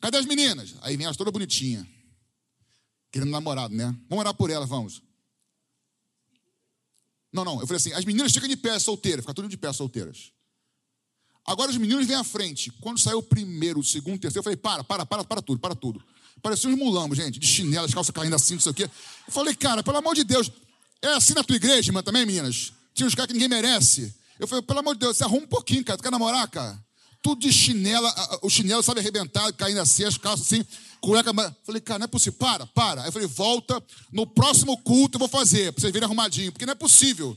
Cadê 0.00 0.18
as 0.18 0.26
meninas? 0.26 0.74
Aí 0.82 0.96
vem 0.96 1.04
elas 1.04 1.16
toda 1.16 1.30
bonitinha. 1.30 1.86
Querendo 3.10 3.30
namorado, 3.30 3.74
né? 3.74 3.96
Vamos 4.08 4.20
orar 4.20 4.34
por 4.34 4.50
elas, 4.50 4.68
vamos. 4.68 5.02
Não, 7.32 7.44
não. 7.44 7.60
Eu 7.60 7.66
falei 7.66 7.76
assim: 7.76 7.92
as 7.92 8.04
meninas 8.04 8.32
ficam 8.32 8.48
de 8.48 8.56
pé 8.56 8.78
solteiras, 8.78 9.22
fica 9.22 9.34
tudo 9.34 9.48
de 9.48 9.56
pé 9.56 9.72
solteiras. 9.72 10.32
Agora 11.46 11.70
os 11.70 11.76
meninos 11.76 12.06
vêm 12.06 12.16
à 12.16 12.24
frente. 12.24 12.70
Quando 12.80 12.98
saiu 12.98 13.18
o 13.18 13.22
primeiro, 13.22 13.80
o 13.80 13.84
segundo, 13.84 14.16
o 14.16 14.18
terceiro, 14.18 14.40
eu 14.40 14.42
falei: 14.42 14.56
para, 14.56 14.84
para, 14.84 15.06
para, 15.06 15.24
para 15.24 15.42
tudo, 15.42 15.60
para 15.60 15.74
tudo. 15.74 16.02
Parecia 16.42 16.68
uns 16.68 16.76
mulambos, 16.76 17.16
gente, 17.16 17.38
de 17.38 17.46
chinelas, 17.46 17.92
calça 17.94 18.12
caindo 18.12 18.36
assim, 18.36 18.54
não 18.54 18.60
sei 18.60 18.72
o 18.72 18.74
quê. 18.74 18.84
Eu 18.84 19.32
falei, 19.32 19.54
cara, 19.54 19.82
pelo 19.82 19.96
amor 19.96 20.14
de 20.14 20.22
Deus, 20.22 20.50
é 21.00 21.08
assim 21.08 21.34
na 21.34 21.42
tua 21.42 21.56
igreja, 21.56 21.88
irmã, 21.88 22.02
também, 22.02 22.26
meninas? 22.26 22.72
Tinha 22.94 23.06
uns 23.06 23.14
caras 23.14 23.28
que 23.28 23.32
ninguém 23.32 23.48
merece. 23.48 24.14
Eu 24.38 24.46
falei, 24.46 24.62
pelo 24.62 24.78
amor 24.78 24.94
de 24.94 25.00
Deus, 25.00 25.16
você 25.16 25.24
arruma 25.24 25.44
um 25.44 25.48
pouquinho, 25.48 25.84
cara. 25.84 25.96
Tu 25.96 26.02
quer 26.02 26.10
namorar, 26.10 26.46
cara? 26.48 26.85
Tudo 27.26 27.40
de 27.40 27.52
chinela, 27.52 28.38
o 28.40 28.48
chinelo, 28.48 28.84
sabe, 28.84 29.00
arrebentado, 29.00 29.52
caindo 29.54 29.80
assim, 29.80 30.04
as 30.04 30.16
calças 30.16 30.46
assim, 30.46 30.64
cueca. 31.00 31.32
Falei, 31.64 31.80
cara, 31.80 31.98
não 31.98 32.04
é 32.04 32.06
possível. 32.06 32.38
Para, 32.38 32.64
para. 32.68 33.02
Aí 33.02 33.08
eu 33.08 33.12
falei, 33.12 33.26
volta, 33.26 33.82
no 34.12 34.28
próximo 34.28 34.78
culto 34.78 35.16
eu 35.16 35.18
vou 35.18 35.26
fazer, 35.26 35.72
pra 35.72 35.80
vocês 35.80 35.92
virem 35.92 36.06
arrumadinho, 36.06 36.52
porque 36.52 36.64
não 36.64 36.70
é 36.70 36.76
possível. 36.76 37.36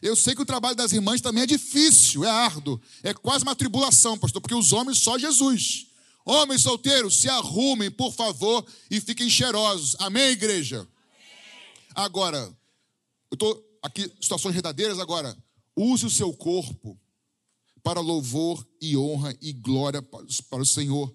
Eu 0.00 0.14
sei 0.14 0.36
que 0.36 0.42
o 0.42 0.46
trabalho 0.46 0.76
das 0.76 0.92
irmãs 0.92 1.20
também 1.20 1.42
é 1.42 1.46
difícil, 1.46 2.24
é 2.24 2.30
árduo, 2.30 2.80
é 3.02 3.12
quase 3.12 3.42
uma 3.42 3.56
tribulação, 3.56 4.16
pastor, 4.16 4.40
porque 4.40 4.54
os 4.54 4.72
homens 4.72 4.98
só 4.98 5.18
Jesus. 5.18 5.88
Homens 6.24 6.62
solteiros, 6.62 7.16
se 7.16 7.28
arrumem, 7.28 7.90
por 7.90 8.12
favor, 8.12 8.64
e 8.88 9.00
fiquem 9.00 9.28
cheirosos. 9.28 9.96
Amém, 9.98 10.30
igreja? 10.30 10.76
Amém. 10.76 10.88
Agora, 11.92 12.38
eu 13.32 13.34
estou 13.34 13.60
aqui, 13.82 14.08
situações 14.20 14.52
verdadeiras 14.52 15.00
agora. 15.00 15.36
Use 15.74 16.06
o 16.06 16.10
seu 16.10 16.32
corpo 16.32 16.96
para 17.84 18.00
louvor 18.00 18.66
e 18.80 18.96
honra 18.96 19.36
e 19.42 19.52
glória 19.52 20.00
para 20.02 20.62
o 20.62 20.66
Senhor. 20.66 21.14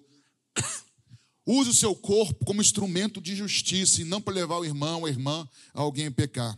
Use 1.44 1.70
o 1.70 1.74
seu 1.74 1.96
corpo 1.96 2.44
como 2.44 2.60
instrumento 2.60 3.20
de 3.20 3.34
justiça 3.34 4.00
e 4.00 4.04
não 4.04 4.22
para 4.22 4.32
levar 4.32 4.58
o 4.58 4.64
irmão 4.64 5.00
ou 5.00 5.06
a 5.06 5.10
irmã 5.10 5.48
a 5.74 5.80
alguém 5.80 6.06
a 6.06 6.12
pecar. 6.12 6.56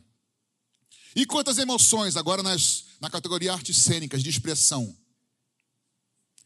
E 1.16 1.24
quantas 1.24 1.56
emoções, 1.56 2.14
agora 2.16 2.42
nas, 2.42 2.84
na 3.00 3.08
categoria 3.08 3.54
artes 3.54 3.76
cênicas, 3.78 4.22
de 4.22 4.28
expressão. 4.28 4.94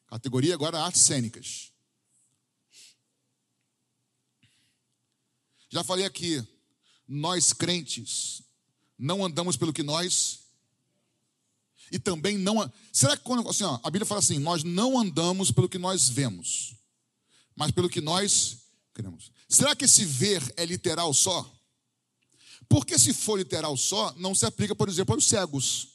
Categoria 0.06 0.54
agora 0.54 0.80
artes 0.80 1.02
cênicas. 1.02 1.72
Já 5.68 5.82
falei 5.82 6.04
aqui, 6.06 6.46
nós 7.08 7.52
crentes 7.52 8.42
não 8.96 9.24
andamos 9.24 9.56
pelo 9.56 9.72
que 9.72 9.82
nós 9.82 10.45
e 11.90 11.98
também 11.98 12.36
não 12.38 12.70
Será 12.92 13.16
que 13.16 13.22
quando 13.22 13.48
assim, 13.48 13.64
ó, 13.64 13.78
a 13.82 13.90
Bíblia 13.90 14.06
fala 14.06 14.20
assim, 14.20 14.38
nós 14.38 14.64
não 14.64 14.98
andamos 14.98 15.50
pelo 15.50 15.68
que 15.68 15.78
nós 15.78 16.08
vemos, 16.08 16.74
mas 17.54 17.70
pelo 17.70 17.88
que 17.88 18.00
nós 18.00 18.58
queremos. 18.94 19.30
Será 19.48 19.76
que 19.76 19.84
esse 19.84 20.04
ver 20.04 20.42
é 20.56 20.64
literal 20.64 21.12
só? 21.14 21.52
Porque 22.68 22.98
se 22.98 23.12
for 23.12 23.38
literal 23.38 23.76
só, 23.76 24.14
não 24.16 24.34
se 24.34 24.44
aplica, 24.44 24.74
por 24.74 24.88
exemplo, 24.88 25.14
aos 25.14 25.26
cegos. 25.26 25.88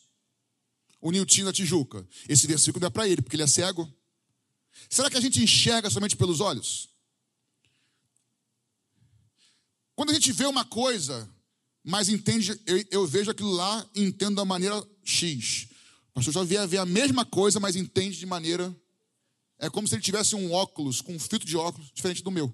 O 1.02 1.12
Nilton 1.12 1.46
da 1.46 1.52
Tijuca. 1.52 2.08
Esse 2.30 2.48
versículo 2.48 2.86
é 2.86 2.89
para 2.89 3.08
ele, 3.08 3.22
porque 3.22 3.36
ele 3.36 3.44
é 3.44 3.48
cego. 3.48 3.92
Será 4.89 5.10
que 5.10 5.18
a 5.18 5.22
gente 5.22 5.42
enxerga 5.42 5.89
somente 5.89 6.16
pelos 6.16 6.39
olhos? 6.39 6.89
Quando 9.96 10.12
a 10.12 10.14
gente 10.14 10.32
vê 10.32 10.46
uma 10.46 10.64
coisa, 10.64 11.30
mas 11.84 12.08
entende, 12.08 12.60
eu, 12.66 12.86
eu 12.92 13.08
vejo 13.08 13.32
aquilo 13.32 13.52
lá 13.52 13.88
e 13.94 14.04
entendo 14.04 14.36
da 14.36 14.46
maneira 14.46 14.82
X. 15.04 15.68
O 16.12 16.16
pastor 16.16 16.45
via 16.45 16.68
ver 16.68 16.78
a 16.78 16.86
mesma 16.86 17.26
coisa, 17.26 17.59
mas 17.59 17.76
entende 17.76 18.18
de 18.18 18.26
maneira. 18.26 18.76
É 19.57 19.70
como 19.70 19.88
se 19.88 19.95
ele 19.95 20.01
tivesse 20.01 20.36
um 20.36 20.51
óculos, 20.51 21.01
com 21.01 21.14
um 21.14 21.20
filtro 21.20 21.47
de 21.47 21.55
óculos 21.55 21.91
diferente 21.93 22.22
do 22.22 22.32
meu. 22.32 22.53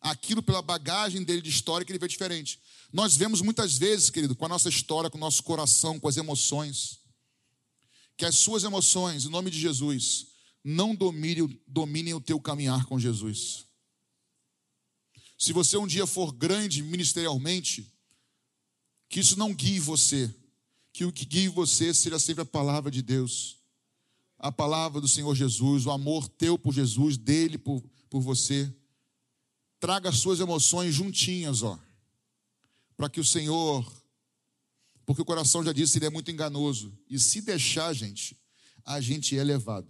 Aquilo, 0.00 0.42
pela 0.42 0.60
bagagem 0.60 1.22
dele 1.22 1.40
de 1.40 1.50
história, 1.50 1.84
que 1.84 1.92
ele 1.92 1.98
vê 1.98 2.08
diferente. 2.08 2.60
Nós 2.92 3.16
vemos 3.16 3.40
muitas 3.40 3.78
vezes, 3.78 4.10
querido, 4.10 4.34
com 4.34 4.44
a 4.44 4.48
nossa 4.48 4.68
história, 4.68 5.08
com 5.08 5.16
o 5.16 5.20
nosso 5.20 5.42
coração, 5.42 5.98
com 5.98 6.08
as 6.08 6.16
emoções, 6.16 7.00
que 8.16 8.24
as 8.24 8.34
suas 8.36 8.64
emoções, 8.64 9.24
em 9.24 9.30
nome 9.30 9.50
de 9.50 9.58
Jesus, 9.58 10.26
não 10.62 10.94
dominem, 10.94 11.60
dominem 11.66 12.14
o 12.14 12.20
teu 12.20 12.40
caminhar 12.40 12.86
com 12.86 12.98
Jesus. 12.98 13.66
Se 15.38 15.52
você 15.52 15.76
um 15.76 15.86
dia 15.86 16.06
for 16.06 16.32
grande 16.32 16.82
ministerialmente, 16.82 17.92
que 19.08 19.20
isso 19.20 19.38
não 19.38 19.54
guie 19.54 19.78
você, 19.78 20.34
que 20.94 21.04
o 21.04 21.12
que 21.12 21.24
guie 21.24 21.48
você 21.48 21.92
seja 21.92 22.20
sempre 22.20 22.42
a 22.42 22.46
palavra 22.46 22.88
de 22.88 23.02
Deus, 23.02 23.58
a 24.38 24.52
palavra 24.52 25.00
do 25.00 25.08
Senhor 25.08 25.34
Jesus, 25.34 25.86
o 25.86 25.90
amor 25.90 26.28
teu 26.28 26.56
por 26.56 26.72
Jesus, 26.72 27.16
dele 27.16 27.58
por, 27.58 27.82
por 28.08 28.20
você. 28.20 28.72
Traga 29.80 30.10
as 30.10 30.18
suas 30.18 30.38
emoções 30.38 30.94
juntinhas, 30.94 31.64
ó, 31.64 31.76
para 32.96 33.10
que 33.10 33.18
o 33.18 33.24
Senhor, 33.24 33.84
porque 35.04 35.20
o 35.20 35.24
coração 35.24 35.64
já 35.64 35.72
disse, 35.72 35.98
ele 35.98 36.06
é 36.06 36.10
muito 36.10 36.30
enganoso, 36.30 36.96
e 37.10 37.18
se 37.18 37.40
deixar, 37.40 37.92
gente, 37.92 38.40
a 38.84 39.00
gente 39.00 39.36
é 39.36 39.42
levado. 39.42 39.88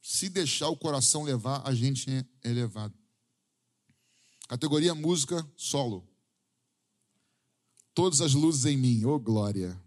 Se 0.00 0.30
deixar 0.30 0.70
o 0.70 0.76
coração 0.78 1.24
levar, 1.24 1.60
a 1.62 1.74
gente 1.74 2.08
é 2.42 2.48
levado. 2.48 2.94
Categoria 4.48 4.94
música 4.94 5.46
solo. 5.58 6.08
todas 7.92 8.22
as 8.22 8.32
luzes 8.32 8.64
em 8.64 8.78
mim. 8.78 9.04
Ô, 9.04 9.10
oh, 9.10 9.20
glória. 9.20 9.78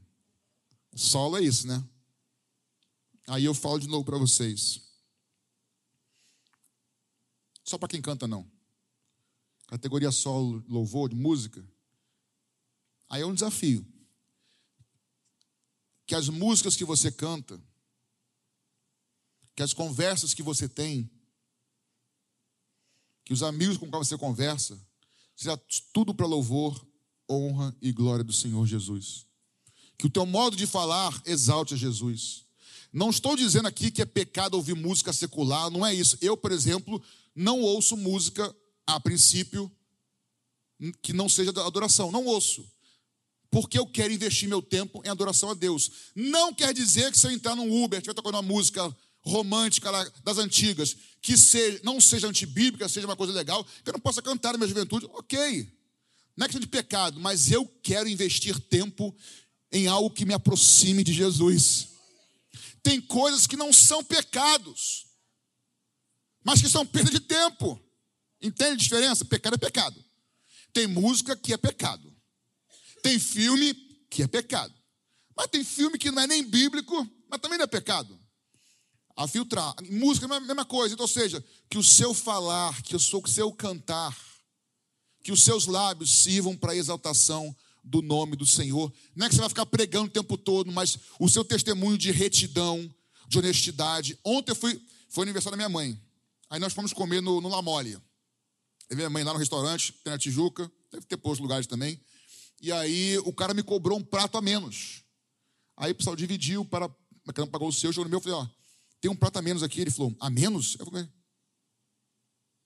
Solo 0.95 1.37
é 1.37 1.41
isso, 1.41 1.67
né? 1.67 1.83
Aí 3.27 3.43
eu 3.43 3.53
falo 3.53 3.79
de 3.79 3.87
novo 3.87 4.05
para 4.05 4.17
vocês. 4.17 4.81
Só 7.65 7.77
para 7.77 7.89
quem 7.89 8.01
canta, 8.01 8.27
não. 8.27 8.49
Categoria 9.67 10.11
solo, 10.11 10.63
louvor, 10.69 11.09
de 11.09 11.15
música. 11.15 11.67
Aí 13.09 13.21
é 13.21 13.25
um 13.25 13.33
desafio. 13.33 13.85
Que 16.05 16.15
as 16.15 16.29
músicas 16.29 16.75
que 16.75 16.85
você 16.85 17.11
canta, 17.11 17.61
que 19.55 19.63
as 19.63 19.73
conversas 19.73 20.33
que 20.33 20.43
você 20.43 20.69
tem, 20.69 21.09
que 23.25 23.33
os 23.33 23.41
amigos 23.41 23.77
com 23.77 23.89
quem 23.89 23.99
você 23.99 24.17
conversa, 24.17 24.79
seja 25.35 25.57
tudo 25.91 26.13
para 26.13 26.27
louvor, 26.27 26.87
honra 27.29 27.75
e 27.81 27.91
glória 27.91 28.23
do 28.23 28.31
Senhor 28.31 28.65
Jesus. 28.67 29.25
Que 29.97 30.07
o 30.07 30.09
teu 30.09 30.25
modo 30.25 30.55
de 30.55 30.67
falar 30.67 31.21
exalte 31.25 31.73
a 31.73 31.77
Jesus. 31.77 32.43
Não 32.91 33.09
estou 33.09 33.35
dizendo 33.35 33.67
aqui 33.67 33.91
que 33.91 34.01
é 34.01 34.05
pecado 34.05 34.55
ouvir 34.55 34.73
música 34.73 35.11
secular, 35.11 35.69
não 35.69 35.85
é 35.85 35.93
isso. 35.93 36.17
Eu, 36.21 36.37
por 36.37 36.51
exemplo, 36.51 37.01
não 37.35 37.59
ouço 37.59 37.97
música 37.97 38.55
a 38.87 38.99
princípio 38.99 39.71
que 41.01 41.13
não 41.13 41.27
seja 41.27 41.49
adoração, 41.49 42.11
não 42.11 42.25
ouço. 42.25 42.65
Porque 43.49 43.77
eu 43.77 43.85
quero 43.85 44.13
investir 44.13 44.47
meu 44.47 44.61
tempo 44.61 45.01
em 45.05 45.09
adoração 45.09 45.49
a 45.49 45.53
Deus. 45.53 45.91
Não 46.15 46.53
quer 46.53 46.73
dizer 46.73 47.11
que 47.11 47.17
se 47.17 47.27
eu 47.27 47.31
entrar 47.31 47.55
num 47.55 47.83
Uber, 47.83 47.99
estiver 47.99 48.13
tocando 48.13 48.35
uma 48.35 48.41
música 48.41 48.95
romântica 49.21 49.91
das 50.23 50.37
antigas, 50.37 50.95
que 51.21 51.35
seja, 51.35 51.79
não 51.83 51.99
seja 51.99 52.27
antibíblica, 52.27 52.87
seja 52.87 53.07
uma 53.07 53.15
coisa 53.15 53.33
legal, 53.33 53.65
que 53.83 53.89
eu 53.89 53.93
não 53.93 53.99
possa 53.99 54.21
cantar 54.21 54.51
na 54.51 54.57
minha 54.57 54.67
juventude, 54.67 55.07
ok. 55.11 55.67
Não 56.37 56.45
é 56.45 56.47
questão 56.47 56.61
de 56.61 56.67
pecado, 56.67 57.19
mas 57.19 57.51
eu 57.51 57.65
quero 57.81 58.07
investir 58.09 58.59
tempo 58.59 59.15
em 59.75 59.87
algo 59.87 60.09
que 60.09 60.25
me 60.25 60.33
aproxime 60.33 61.03
de 61.03 61.11
Jesus. 61.11 61.89
Tem 62.81 63.01
coisas 63.01 63.45
que 63.45 63.57
não 63.57 63.73
são 63.73 64.01
pecados, 64.01 65.05
mas 66.41 66.61
que 66.61 66.69
são 66.69 66.85
perda 66.85 67.11
de 67.11 67.19
tempo. 67.19 67.77
Entende 68.41 68.71
a 68.71 68.77
diferença? 68.77 69.25
Pecado 69.25 69.55
é 69.55 69.57
pecado. 69.57 70.03
Tem 70.71 70.87
música 70.87 71.35
que 71.35 71.51
é 71.51 71.57
pecado. 71.57 72.15
Tem 73.03 73.19
filme 73.19 73.73
que 74.09 74.23
é 74.23 74.27
pecado. 74.27 74.73
Mas 75.35 75.47
tem 75.47 75.61
filme 75.61 75.97
que 75.97 76.09
não 76.09 76.21
é 76.21 76.27
nem 76.27 76.41
bíblico, 76.41 77.05
mas 77.29 77.41
também 77.41 77.57
não 77.57 77.65
é 77.65 77.67
pecado 77.67 78.17
a 79.17 79.27
filtrar. 79.27 79.75
Música 79.89 80.25
é 80.25 80.37
a 80.37 80.39
mesma 80.39 80.63
coisa. 80.63 80.93
Então, 80.93 81.03
ou 81.03 81.11
seja, 81.11 81.43
que 81.69 81.77
o 81.77 81.83
seu 81.83 82.13
falar, 82.13 82.81
que 82.81 82.95
o 82.95 82.99
seu 82.99 83.51
cantar, 83.51 84.17
que 85.21 85.33
os 85.33 85.43
seus 85.43 85.65
lábios 85.65 86.11
sirvam 86.11 86.55
para 86.55 86.71
a 86.71 86.75
exaltação 86.77 87.53
do 87.85 88.01
nome 88.01 88.35
do 88.35 88.45
Senhor. 88.45 88.91
Não 89.15 89.27
é 89.27 89.29
que 89.29 89.35
você 89.35 89.41
vai 89.41 89.49
ficar 89.49 89.65
pregando 89.67 90.07
o 90.07 90.11
tempo 90.11 90.37
todo, 90.37 90.71
mas 90.71 90.97
o 91.19 91.29
seu 91.29 91.45
testemunho 91.45 91.97
de 91.97 92.11
retidão, 92.11 92.93
de 93.27 93.37
honestidade. 93.37 94.17
Ontem 94.25 94.51
eu 94.51 94.55
fui, 94.55 94.81
foi 95.09 95.23
aniversário 95.23 95.57
da 95.57 95.57
minha 95.57 95.69
mãe. 95.69 96.01
Aí 96.49 96.59
nós 96.59 96.73
fomos 96.73 96.91
comer 96.91 97.21
no, 97.21 97.39
no 97.39 97.47
La 97.47 97.61
Mole. 97.61 97.93
Eu 98.89 98.97
minha 98.97 99.09
mãe 99.09 99.23
lá 99.23 99.33
no 99.33 99.39
restaurante, 99.39 99.93
tem 100.03 100.11
na 100.11 100.17
Tijuca, 100.17 100.71
deve 100.91 101.05
ter 101.05 101.17
poucos 101.17 101.39
lugares 101.39 101.67
também. 101.67 101.99
E 102.61 102.71
aí 102.71 103.17
o 103.19 103.33
cara 103.33 103.53
me 103.53 103.63
cobrou 103.63 103.97
um 103.97 104.03
prato 104.03 104.37
a 104.37 104.41
menos. 104.41 105.03
Aí 105.77 105.91
o 105.91 105.95
pessoal 105.95 106.15
dividiu, 106.15 106.63
para, 106.65 106.89
cada 107.33 107.47
pagou 107.47 107.67
o 107.67 107.73
seu, 107.73 107.91
jogou 107.91 108.05
no 108.05 108.09
meu, 108.09 108.17
eu 108.17 108.23
falei, 108.23 108.37
ó, 108.37 108.47
tem 109.01 109.11
um 109.11 109.15
prato 109.15 109.37
a 109.37 109.41
menos 109.41 109.63
aqui. 109.63 109.81
Ele 109.81 109.91
falou, 109.91 110.15
a 110.19 110.29
menos? 110.29 110.75
Eu 110.79 110.85
falei, 110.85 111.03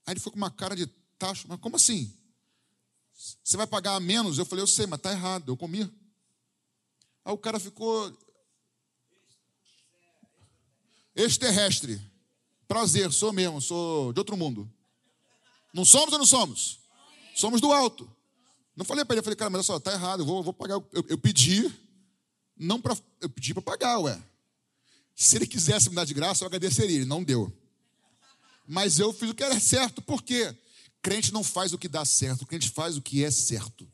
aí 0.06 0.14
ele 0.14 0.20
ficou 0.20 0.34
com 0.34 0.38
uma 0.38 0.52
cara 0.52 0.76
de 0.76 0.88
tacho, 1.18 1.48
mas 1.48 1.60
como 1.60 1.76
assim? 1.76 2.14
Você 3.44 3.58
vai 3.58 3.68
pagar 3.68 3.96
a 3.96 4.00
menos? 4.00 4.38
Eu 4.38 4.46
falei, 4.46 4.64
eu 4.64 4.68
sei, 4.68 4.86
mas 4.86 5.02
tá 5.02 5.12
errado, 5.12 5.52
eu 5.52 5.58
comi. 5.58 5.82
Aí 7.26 7.34
o 7.34 7.38
cara 7.38 7.60
ficou. 7.60 8.18
Extraterrestre. 11.14 12.02
Prazer, 12.66 13.12
sou 13.12 13.34
mesmo, 13.34 13.62
sou 13.62 14.14
de 14.14 14.20
outro 14.20 14.38
mundo. 14.38 14.72
Não 15.74 15.84
somos 15.84 16.14
ou 16.14 16.20
não 16.20 16.26
somos? 16.26 16.80
Somos 17.36 17.60
do 17.60 17.74
alto. 17.74 18.10
Não 18.76 18.86
falei 18.86 19.04
para 19.04 19.16
ele, 19.16 19.20
eu 19.20 19.24
falei, 19.24 19.36
cara, 19.36 19.50
mas 19.50 19.60
olha 19.60 19.66
só, 19.66 19.80
tá 19.80 19.92
errado, 19.92 20.22
eu 20.22 20.26
vou, 20.26 20.42
vou 20.42 20.54
pagar. 20.54 20.76
Eu, 20.76 21.06
eu 21.10 21.18
pedi, 21.18 21.70
não 22.56 22.80
para. 22.80 22.98
Eu 23.20 23.30
pedi 23.30 23.54
para 23.54 23.64
pagar, 23.64 24.00
ué. 24.00 24.24
Se 25.14 25.36
ele 25.36 25.46
quisesse 25.46 25.90
me 25.90 25.96
dar 25.96 26.06
de 26.06 26.14
graça, 26.14 26.44
eu 26.44 26.48
agradeceria. 26.48 26.96
Ele 26.96 27.06
não 27.06 27.22
deu. 27.22 27.52
Mas 28.66 28.98
eu 28.98 29.12
fiz 29.12 29.30
o 29.30 29.36
que 29.36 29.44
era 29.44 29.60
certo. 29.60 30.02
Por 30.02 30.24
quê? 30.24 30.56
Crente 31.02 31.32
não 31.32 31.44
faz 31.44 31.74
o 31.74 31.78
que 31.78 31.88
dá 31.88 32.04
certo, 32.04 32.46
crente 32.46 32.70
faz 32.70 32.98
o 32.98 33.02
que 33.02 33.24
é 33.24 33.32
certo. 33.32 33.90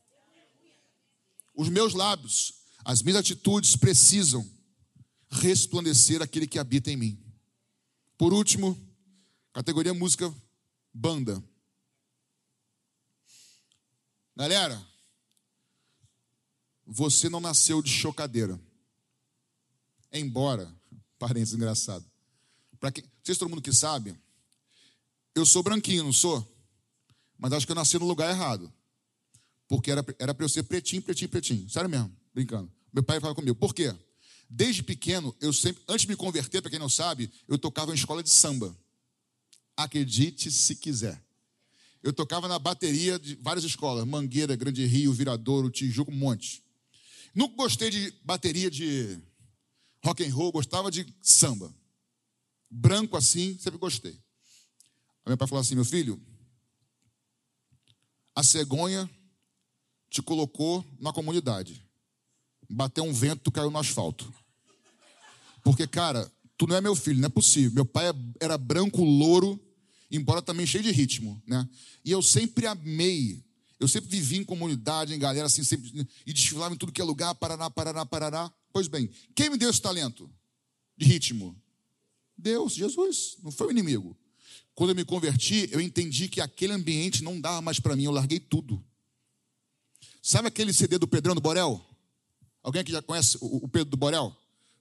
Os 1.54 1.70
meus 1.70 1.94
lábios, 1.94 2.54
as 2.84 3.02
minhas 3.02 3.20
atitudes 3.20 3.76
precisam 3.76 4.50
resplandecer 5.30 6.22
aquele 6.22 6.48
que 6.48 6.60
habita 6.60 6.92
em 6.92 6.98
mim. 6.98 7.24
Por 8.18 8.34
último, 8.34 8.78
categoria 9.54 9.94
música 9.94 10.34
banda. 10.94 11.44
Galera, 14.36 14.86
você 16.86 17.30
não 17.30 17.40
nasceu 17.40 17.82
de 17.82 17.90
chocadeira. 17.90 18.60
Embora 20.12 20.74
Parênteses 21.18 21.54
engraçado. 21.54 22.06
Para 22.80 22.92
quem, 22.92 23.04
se 23.24 23.36
todo 23.36 23.50
mundo 23.50 23.62
que 23.62 23.74
sabe, 23.74 24.16
eu 25.34 25.46
sou 25.46 25.64
branquinho, 25.64 26.04
não 26.04 26.14
sou? 26.14 26.55
Mas 27.38 27.54
acho 27.54 27.66
que 27.66 27.72
eu 27.72 27.76
nasci 27.76 27.98
no 28.00 28.06
lugar 28.06 28.30
errado. 28.30 28.72
Porque 29.68 29.92
era, 29.92 30.04
para 30.04 30.46
eu 30.46 30.50
ser 30.50 30.64
pretinho, 30.64 31.02
pretinho, 31.02 31.30
pretinho. 31.30 31.70
Sério 31.70 31.90
mesmo, 31.90 32.16
brincando. 32.34 32.72
Meu 32.94 33.04
pai 33.04 33.20
falava 33.20 33.36
comigo. 33.36 33.56
Por 33.56 33.74
quê? 33.74 33.94
Desde 34.50 34.84
pequeno, 34.84 35.36
eu 35.42 35.52
sempre, 35.52 35.84
antes 35.88 36.04
de 36.04 36.10
me 36.10 36.16
converter, 36.16 36.62
para 36.62 36.70
quem 36.70 36.80
não 36.80 36.90
sabe, 36.90 37.32
eu 37.48 37.58
tocava 37.58 37.92
em 37.92 37.96
escola 37.96 38.22
de 38.22 38.30
samba. 38.30 38.78
Acredite 39.76 40.52
se 40.52 40.76
quiser. 40.76 41.22
Eu 42.04 42.14
tocava 42.14 42.48
na 42.48 42.60
bateria 42.60 43.18
de 43.18 43.36
várias 43.36 43.66
escolas, 43.66 44.06
Mangueira, 44.06 44.56
Grande 44.56 44.86
Rio, 44.86 45.12
Viradouro, 45.12 45.72
Tijuca, 45.72 46.12
um 46.12 46.16
monte. 46.16 46.64
Nunca 47.34 47.56
gostei 47.56 47.90
de 47.90 48.14
bateria 48.24 48.70
de 48.70 49.20
rock 50.04 50.24
and 50.24 50.34
roll, 50.34 50.52
gostava 50.52 50.92
de 50.92 51.06
samba. 51.22 51.74
Branco 52.70 53.18
assim, 53.18 53.58
sempre 53.58 53.80
gostei. 53.80 54.12
Aí 54.12 55.30
meu 55.30 55.38
pai 55.38 55.48
falou 55.48 55.62
assim: 55.62 55.74
meu 55.74 55.84
filho, 55.84 56.22
a 58.36 58.44
cegonha 58.44 59.10
te 60.10 60.22
colocou 60.22 60.86
na 61.00 61.14
comunidade. 61.14 61.84
Bateu 62.70 63.04
um 63.04 63.14
vento, 63.14 63.52
caiu 63.52 63.72
no 63.72 63.80
asfalto. 63.80 64.32
Porque, 65.64 65.88
cara, 65.88 66.32
tu 66.58 66.68
não 66.68 66.76
é 66.76 66.82
meu 66.82 66.96
filho, 66.96 67.20
não 67.20 67.28
é 67.28 67.30
possível. 67.30 67.72
Meu 67.72 67.86
pai 67.86 68.06
era 68.40 68.58
branco, 68.58 69.04
louro, 69.04 69.60
embora 70.12 70.42
também 70.42 70.66
cheio 70.66 70.84
de 70.84 70.92
ritmo, 70.92 71.42
né? 71.48 71.68
E 72.04 72.12
eu 72.12 72.22
sempre 72.22 72.68
amei, 72.68 73.44
eu 73.80 73.88
sempre 73.88 74.10
vivi 74.10 74.38
em 74.38 74.44
comunidade, 74.44 75.14
em 75.14 75.20
galera 75.20 75.48
assim, 75.48 75.64
sempre, 75.64 76.08
e 76.26 76.34
desfilava 76.34 76.74
em 76.74 76.78
tudo 76.78 76.92
que 76.92 77.02
é 77.02 77.04
lugar, 77.04 77.34
Paraná, 77.36 77.70
Paraná, 77.70 78.06
Paraná. 78.06 78.52
Pois 78.72 78.88
bem, 78.88 79.10
quem 79.34 79.50
me 79.50 79.58
deu 79.58 79.70
esse 79.70 79.82
talento 79.82 80.30
de 80.98 81.06
ritmo? 81.06 81.56
Deus, 82.38 82.74
Jesus, 82.74 83.38
não 83.42 83.52
foi 83.52 83.68
o 83.68 83.72
inimigo. 83.72 84.18
Quando 84.76 84.90
eu 84.90 84.96
me 84.96 85.06
converti, 85.06 85.70
eu 85.72 85.80
entendi 85.80 86.28
que 86.28 86.42
aquele 86.42 86.74
ambiente 86.74 87.24
não 87.24 87.40
dava 87.40 87.62
mais 87.62 87.80
para 87.80 87.96
mim, 87.96 88.04
eu 88.04 88.12
larguei 88.12 88.40
tudo. 88.40 88.84
Sabe 90.22 90.50
aquele 90.50 90.74
CD 90.74 90.98
do 90.98 91.08
Pedrão 91.08 91.34
do 91.34 91.40
Borel? 91.42 91.84
Alguém 92.62 92.84
que 92.84 92.92
já 92.92 93.02
conhece 93.02 93.38
o 93.40 93.68
Pedro 93.70 93.92
do 93.92 93.98
Borel? 93.98 94.36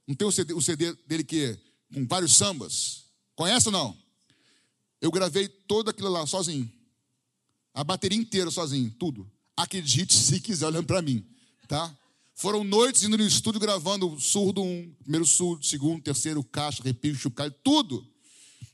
Não 0.06 0.14
tem 0.14 0.26
o 0.26 0.32
CD, 0.32 0.52
o 0.52 0.60
CD 0.60 0.92
dele 1.06 1.22
que 1.22 1.56
com 1.92 2.06
vários 2.06 2.34
sambas? 2.34 3.04
Conhece 3.36 3.68
ou 3.68 3.72
não? 3.72 3.96
Eu 5.00 5.10
gravei 5.10 5.46
todo 5.46 5.90
aquilo 5.90 6.08
lá 6.08 6.26
sozinho. 6.26 6.70
A 7.72 7.84
bateria 7.84 8.18
inteira 8.18 8.50
sozinho, 8.50 8.90
tudo. 8.98 9.30
Acredite 9.56 10.14
se 10.14 10.40
quiser 10.40 10.66
olhando 10.66 10.86
para 10.86 11.02
mim, 11.02 11.24
tá? 11.68 11.96
Foram 12.34 12.64
noites 12.64 13.04
indo 13.04 13.16
no 13.16 13.24
estúdio 13.24 13.60
gravando 13.60 14.18
surdo 14.18 14.62
um, 14.62 14.92
primeiro 15.02 15.24
surdo, 15.24 15.64
segundo, 15.64 16.02
terceiro, 16.02 16.42
caixa, 16.42 16.82
repio, 16.82 17.14
chocalho, 17.14 17.54
tudo. 17.62 18.04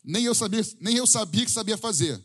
Nem 0.05 0.25
eu 0.25 0.35
sabia, 0.35 0.67
nem 0.81 0.97
eu 0.97 1.07
sabia 1.07 1.45
que 1.45 1.51
sabia 1.51 1.77
fazer. 1.77 2.23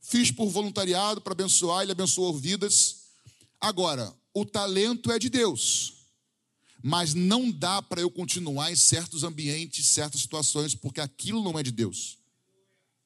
Fiz 0.00 0.30
por 0.30 0.48
voluntariado 0.48 1.20
para 1.20 1.32
abençoar, 1.32 1.82
ele 1.82 1.92
abençoou 1.92 2.36
vidas. 2.36 2.96
Agora, 3.60 4.14
o 4.32 4.44
talento 4.44 5.12
é 5.12 5.18
de 5.18 5.28
Deus. 5.28 5.94
Mas 6.82 7.12
não 7.12 7.50
dá 7.50 7.82
para 7.82 8.00
eu 8.00 8.10
continuar 8.10 8.72
em 8.72 8.76
certos 8.76 9.22
ambientes, 9.22 9.86
certas 9.86 10.20
situações, 10.22 10.74
porque 10.74 11.00
aquilo 11.00 11.42
não 11.44 11.58
é 11.58 11.62
de 11.62 11.70
Deus. 11.70 12.18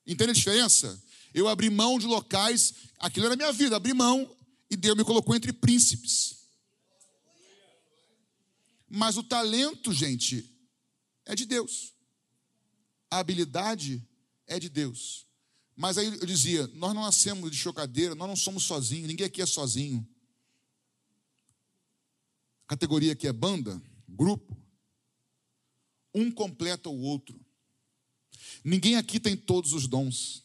Entende 0.07 0.31
a 0.31 0.35
diferença? 0.35 1.03
Eu 1.33 1.49
abri 1.49 1.69
mão 1.69 1.99
de 1.99 2.07
locais, 2.07 2.75
aquilo 2.99 3.27
era 3.27 3.35
minha 3.35 3.53
vida, 3.53 3.75
abri 3.75 3.93
mão 3.93 4.31
e 4.71 4.77
Deus 4.77 4.97
me 4.97 5.05
colocou 5.05 5.35
entre 5.35 5.53
príncipes. 5.53 6.37
Mas 8.89 9.17
o 9.17 9.25
talento, 9.25 9.93
gente, 9.93 10.49
é 11.25 11.35
de 11.35 11.45
Deus. 11.45 11.93
A 13.15 13.19
habilidade 13.19 14.05
é 14.45 14.59
de 14.59 14.69
Deus. 14.69 15.25
Mas 15.77 15.97
aí 15.97 16.05
eu 16.05 16.27
dizia: 16.27 16.67
nós 16.75 16.93
não 16.93 17.03
nascemos 17.03 17.49
de 17.49 17.57
chocadeira, 17.57 18.13
nós 18.13 18.27
não 18.27 18.35
somos 18.35 18.65
sozinhos, 18.65 19.07
ninguém 19.07 19.25
aqui 19.25 19.41
é 19.41 19.47
sozinho. 19.47 20.05
categoria 22.67 23.15
que 23.15 23.29
é 23.29 23.33
banda, 23.33 23.81
grupo, 24.09 24.61
um 26.13 26.29
completa 26.29 26.89
o 26.89 27.03
outro. 27.03 27.41
Ninguém 28.65 28.97
aqui 28.97 29.21
tem 29.21 29.37
todos 29.37 29.73
os 29.75 29.87
dons. 29.87 30.43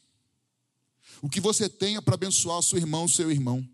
O 1.24 1.30
que 1.30 1.42
você 1.42 1.68
tem 1.68 1.96
é 1.96 2.02
para 2.02 2.14
abençoar 2.14 2.60
o 2.60 2.64
seu 2.64 2.78
irmão, 2.78 3.06
o 3.06 3.10
seu 3.10 3.32
irmão. 3.32 3.68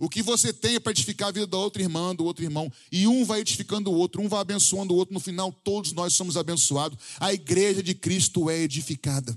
O 0.00 0.08
que 0.08 0.22
você 0.22 0.52
tem 0.52 0.76
é 0.76 0.80
para 0.80 0.92
edificar 0.92 1.28
a 1.28 1.32
vida 1.32 1.46
da 1.46 1.56
outra 1.56 1.82
irmã, 1.82 2.14
do 2.14 2.24
outro 2.24 2.44
irmão. 2.44 2.72
E 2.90 3.06
um 3.06 3.24
vai 3.24 3.40
edificando 3.40 3.90
o 3.90 3.94
outro, 3.94 4.22
um 4.22 4.28
vai 4.28 4.40
abençoando 4.40 4.94
o 4.94 4.96
outro. 4.96 5.12
No 5.12 5.20
final, 5.20 5.52
todos 5.52 5.92
nós 5.92 6.14
somos 6.14 6.36
abençoados. 6.36 6.98
A 7.18 7.32
igreja 7.32 7.82
de 7.82 7.94
Cristo 7.94 8.48
é 8.48 8.58
edificada. 8.58 9.36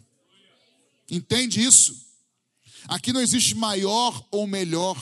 Entende 1.10 1.62
isso? 1.62 1.96
Aqui 2.88 3.12
não 3.12 3.22
existe 3.22 3.56
maior 3.56 4.26
ou 4.32 4.46
melhor. 4.46 4.98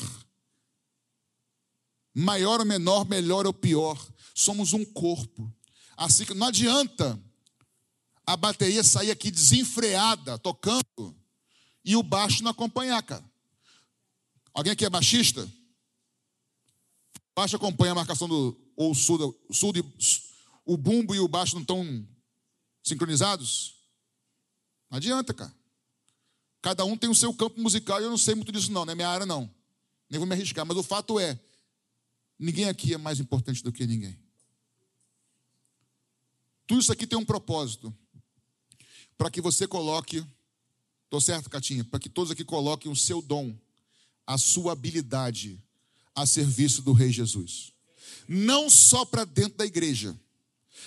Maior 2.13 2.59
ou 2.59 2.65
menor, 2.65 3.05
melhor 3.05 3.45
ou 3.45 3.53
pior. 3.53 3.99
Somos 4.33 4.73
um 4.73 4.85
corpo. 4.85 5.53
Assim 5.97 6.25
que 6.25 6.33
não 6.33 6.47
adianta 6.47 7.21
a 8.25 8.37
bateria 8.37 8.83
sair 8.83 9.11
aqui 9.11 9.29
desenfreada, 9.29 10.37
tocando, 10.37 11.15
e 11.83 11.95
o 11.95 12.03
baixo 12.03 12.43
não 12.43 12.51
acompanhar, 12.51 13.01
cara. 13.01 13.28
Alguém 14.59 14.73
aqui 14.73 14.83
é 14.83 14.89
baixista? 14.89 15.49
Baixo 17.33 17.55
acompanha 17.55 17.93
a 17.93 17.95
marcação 17.95 18.27
do. 18.27 18.59
Ou 18.75 18.93
sul, 18.93 19.33
sul 19.49 19.71
de, 19.71 19.81
o 20.65 20.75
bumbo 20.75 21.15
e 21.15 21.19
o 21.21 21.29
baixo 21.29 21.55
não 21.55 21.61
estão 21.61 22.05
sincronizados? 22.83 23.75
Não 24.91 24.97
adianta, 24.97 25.33
cara. 25.33 25.55
Cada 26.61 26.83
um 26.83 26.97
tem 26.97 27.09
o 27.09 27.15
seu 27.15 27.33
campo 27.33 27.61
musical 27.61 28.01
e 28.01 28.03
eu 28.03 28.09
não 28.09 28.17
sei 28.17 28.35
muito 28.35 28.51
disso, 28.51 28.69
não, 28.69 28.83
não 28.83 28.91
é 28.91 28.95
minha 28.95 29.07
área, 29.07 29.25
não. 29.25 29.49
Nem 30.09 30.19
vou 30.19 30.27
me 30.27 30.35
arriscar, 30.35 30.65
mas 30.65 30.75
o 30.75 30.83
fato 30.83 31.17
é: 31.17 31.39
ninguém 32.37 32.65
aqui 32.65 32.93
é 32.93 32.97
mais 32.97 33.17
importante 33.21 33.63
do 33.63 33.71
que 33.71 33.87
ninguém. 33.87 34.19
Tudo 36.67 36.81
isso 36.81 36.91
aqui 36.91 37.07
tem 37.07 37.17
um 37.17 37.23
propósito. 37.23 37.95
Para 39.17 39.31
que 39.31 39.39
você 39.39 39.65
coloque, 39.65 40.21
estou 41.05 41.21
certo, 41.21 41.49
Catinha? 41.49 41.85
Para 41.85 41.97
que 41.97 42.09
todos 42.09 42.29
aqui 42.29 42.43
coloquem 42.43 42.91
o 42.91 42.95
seu 42.95 43.21
dom 43.21 43.57
a 44.29 44.37
sua 44.37 44.73
habilidade 44.73 45.59
a 46.13 46.23
serviço 46.23 46.83
do 46.83 46.93
Rei 46.93 47.11
Jesus. 47.11 47.73
Não 48.27 48.69
só 48.69 49.03
para 49.03 49.25
dentro 49.25 49.57
da 49.57 49.65
igreja, 49.65 50.15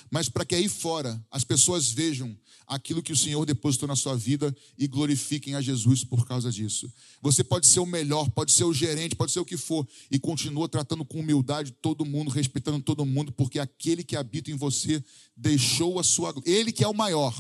mas 0.09 0.29
para 0.29 0.45
que 0.45 0.55
aí 0.55 0.69
fora 0.69 1.21
as 1.29 1.43
pessoas 1.43 1.91
vejam 1.91 2.39
aquilo 2.69 3.03
que 3.03 3.13
o 3.13 3.17
Senhor 3.17 3.45
depositou 3.45 3.89
na 3.89 3.97
sua 3.97 4.17
vida 4.17 4.57
e 4.79 4.87
glorifiquem 4.87 5.57
a 5.57 5.61
Jesus 5.61 6.05
por 6.05 6.25
causa 6.25 6.53
disso. 6.53 6.89
Você 7.21 7.43
pode 7.43 7.67
ser 7.67 7.81
o 7.81 7.87
melhor, 7.87 8.31
pode 8.31 8.53
ser 8.53 8.63
o 8.63 8.73
gerente, 8.73 9.17
pode 9.17 9.33
ser 9.33 9.41
o 9.41 9.45
que 9.45 9.57
for, 9.57 9.89
e 10.09 10.21
continua 10.21 10.69
tratando 10.69 11.05
com 11.05 11.19
humildade 11.19 11.73
todo 11.73 12.05
mundo, 12.05 12.31
respeitando 12.31 12.81
todo 12.81 13.05
mundo, 13.05 13.33
porque 13.33 13.59
aquele 13.59 14.05
que 14.05 14.15
habita 14.15 14.53
em 14.53 14.57
você 14.57 15.05
deixou 15.37 15.99
a 15.99 16.05
sua. 16.05 16.33
Ele 16.47 16.71
que 16.71 16.85
é 16.85 16.89
o 16.89 16.95
maior, 16.95 17.35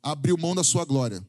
abriu 0.00 0.38
mão 0.38 0.54
da 0.54 0.62
sua 0.62 0.84
glória 0.84 1.26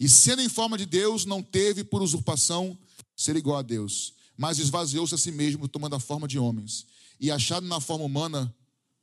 e 0.00 0.08
sendo 0.08 0.40
em 0.40 0.48
forma 0.48 0.78
de 0.78 0.86
Deus, 0.86 1.26
não 1.26 1.42
teve 1.42 1.84
por 1.84 2.00
usurpação 2.00 2.76
ser 3.14 3.36
igual 3.36 3.58
a 3.58 3.62
Deus, 3.62 4.14
mas 4.34 4.58
esvaziou-se 4.58 5.14
a 5.14 5.18
si 5.18 5.30
mesmo, 5.30 5.68
tomando 5.68 5.94
a 5.94 6.00
forma 6.00 6.26
de 6.26 6.38
homens. 6.38 6.86
E 7.20 7.30
achado 7.30 7.66
na 7.66 7.80
forma 7.80 8.06
humana, 8.06 8.52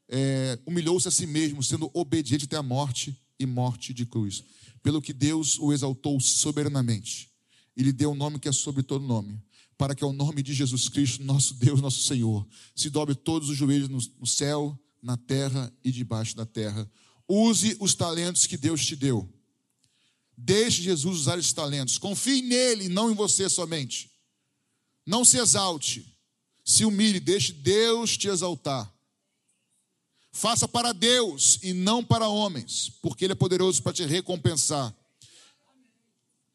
é, 0.10 0.58
humilhou-se 0.66 1.08
a 1.08 1.12
si 1.12 1.28
mesmo, 1.28 1.62
sendo 1.62 1.92
obediente 1.94 2.46
até 2.46 2.58
a 2.58 2.64
morte 2.64 3.16
e 3.40 3.46
morte 3.46 3.94
de 3.94 4.08
cruz. 4.08 4.44
Pelo 4.82 5.00
que 5.00 5.14
Deus 5.14 5.60
o 5.60 5.72
exaltou 5.72 6.20
soberanamente 6.20 7.30
e 7.76 7.84
lhe 7.84 7.92
deu 7.92 8.10
o 8.10 8.14
um 8.14 8.16
nome 8.16 8.40
que 8.40 8.50
é 8.50 8.52
sobre 8.52 8.82
todo 8.82 9.06
nome, 9.06 9.40
para 9.78 9.94
que 9.94 10.04
ao 10.04 10.12
nome 10.12 10.42
de 10.42 10.52
Jesus 10.52 10.90
Cristo, 10.90 11.24
nosso 11.24 11.54
Deus, 11.54 11.80
nosso 11.80 12.02
Senhor, 12.02 12.44
se 12.76 12.90
dobre 12.90 13.14
todos 13.14 13.50
os 13.50 13.56
joelhos 13.56 13.88
no, 13.88 14.00
no 14.20 14.26
céu, 14.26 14.76
na 15.00 15.16
terra 15.16 15.72
e 15.84 15.92
debaixo 15.92 16.36
da 16.36 16.46
terra. 16.46 16.90
Use 17.30 17.78
os 17.80 17.94
talentos 17.94 18.48
que 18.48 18.58
Deus 18.58 18.84
te 18.84 18.96
deu 18.96 19.32
Deixe 20.38 20.84
Jesus 20.84 21.22
usar 21.22 21.40
esses 21.40 21.52
talentos. 21.52 21.98
Confie 21.98 22.44
nele, 22.44 22.88
não 22.88 23.10
em 23.10 23.16
você 23.16 23.50
somente. 23.50 24.12
Não 25.04 25.26
se 25.26 25.40
exalte. 25.40 26.06
Se 26.64 26.86
humilhe, 26.86 27.20
deixe 27.20 27.52
Deus 27.52 28.16
te 28.16 28.28
exaltar. 28.28 28.94
Faça 30.32 30.68
para 30.68 30.94
Deus 30.94 31.58
e 31.64 31.74
não 31.74 32.04
para 32.04 32.30
homens, 32.30 32.92
porque 33.02 33.26
Ele 33.26 33.34
é 33.34 33.36
poderoso 33.36 33.82
para 33.82 33.94
te 33.94 34.06
recompensar. 34.06 34.96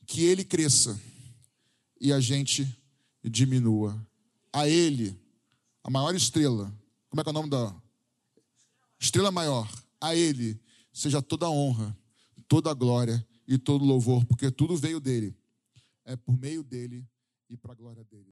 Que 0.06 0.22
Ele 0.22 0.44
cresça 0.44 1.00
e 2.00 2.12
a 2.12 2.20
gente 2.20 2.68
diminua. 3.24 4.00
A 4.52 4.68
Ele, 4.68 5.18
a 5.82 5.90
maior 5.90 6.14
estrela, 6.14 6.72
como 7.10 7.20
é 7.20 7.24
que 7.24 7.30
é 7.30 7.32
o 7.32 7.34
nome 7.34 7.50
da 7.50 7.74
estrela 9.00 9.32
maior? 9.32 9.68
A 10.00 10.14
Ele 10.14 10.60
seja 10.92 11.20
toda 11.20 11.46
a 11.46 11.50
honra, 11.50 11.96
toda 12.46 12.70
a 12.70 12.74
glória 12.74 13.26
e 13.46 13.58
todo 13.58 13.84
louvor, 13.84 14.24
porque 14.26 14.50
tudo 14.50 14.76
veio 14.76 15.00
dele. 15.00 15.34
É 16.04 16.16
por 16.16 16.36
meio 16.38 16.62
dele 16.62 17.06
e 17.48 17.56
para 17.56 17.72
a 17.72 17.74
glória 17.74 18.04
dele. 18.04 18.30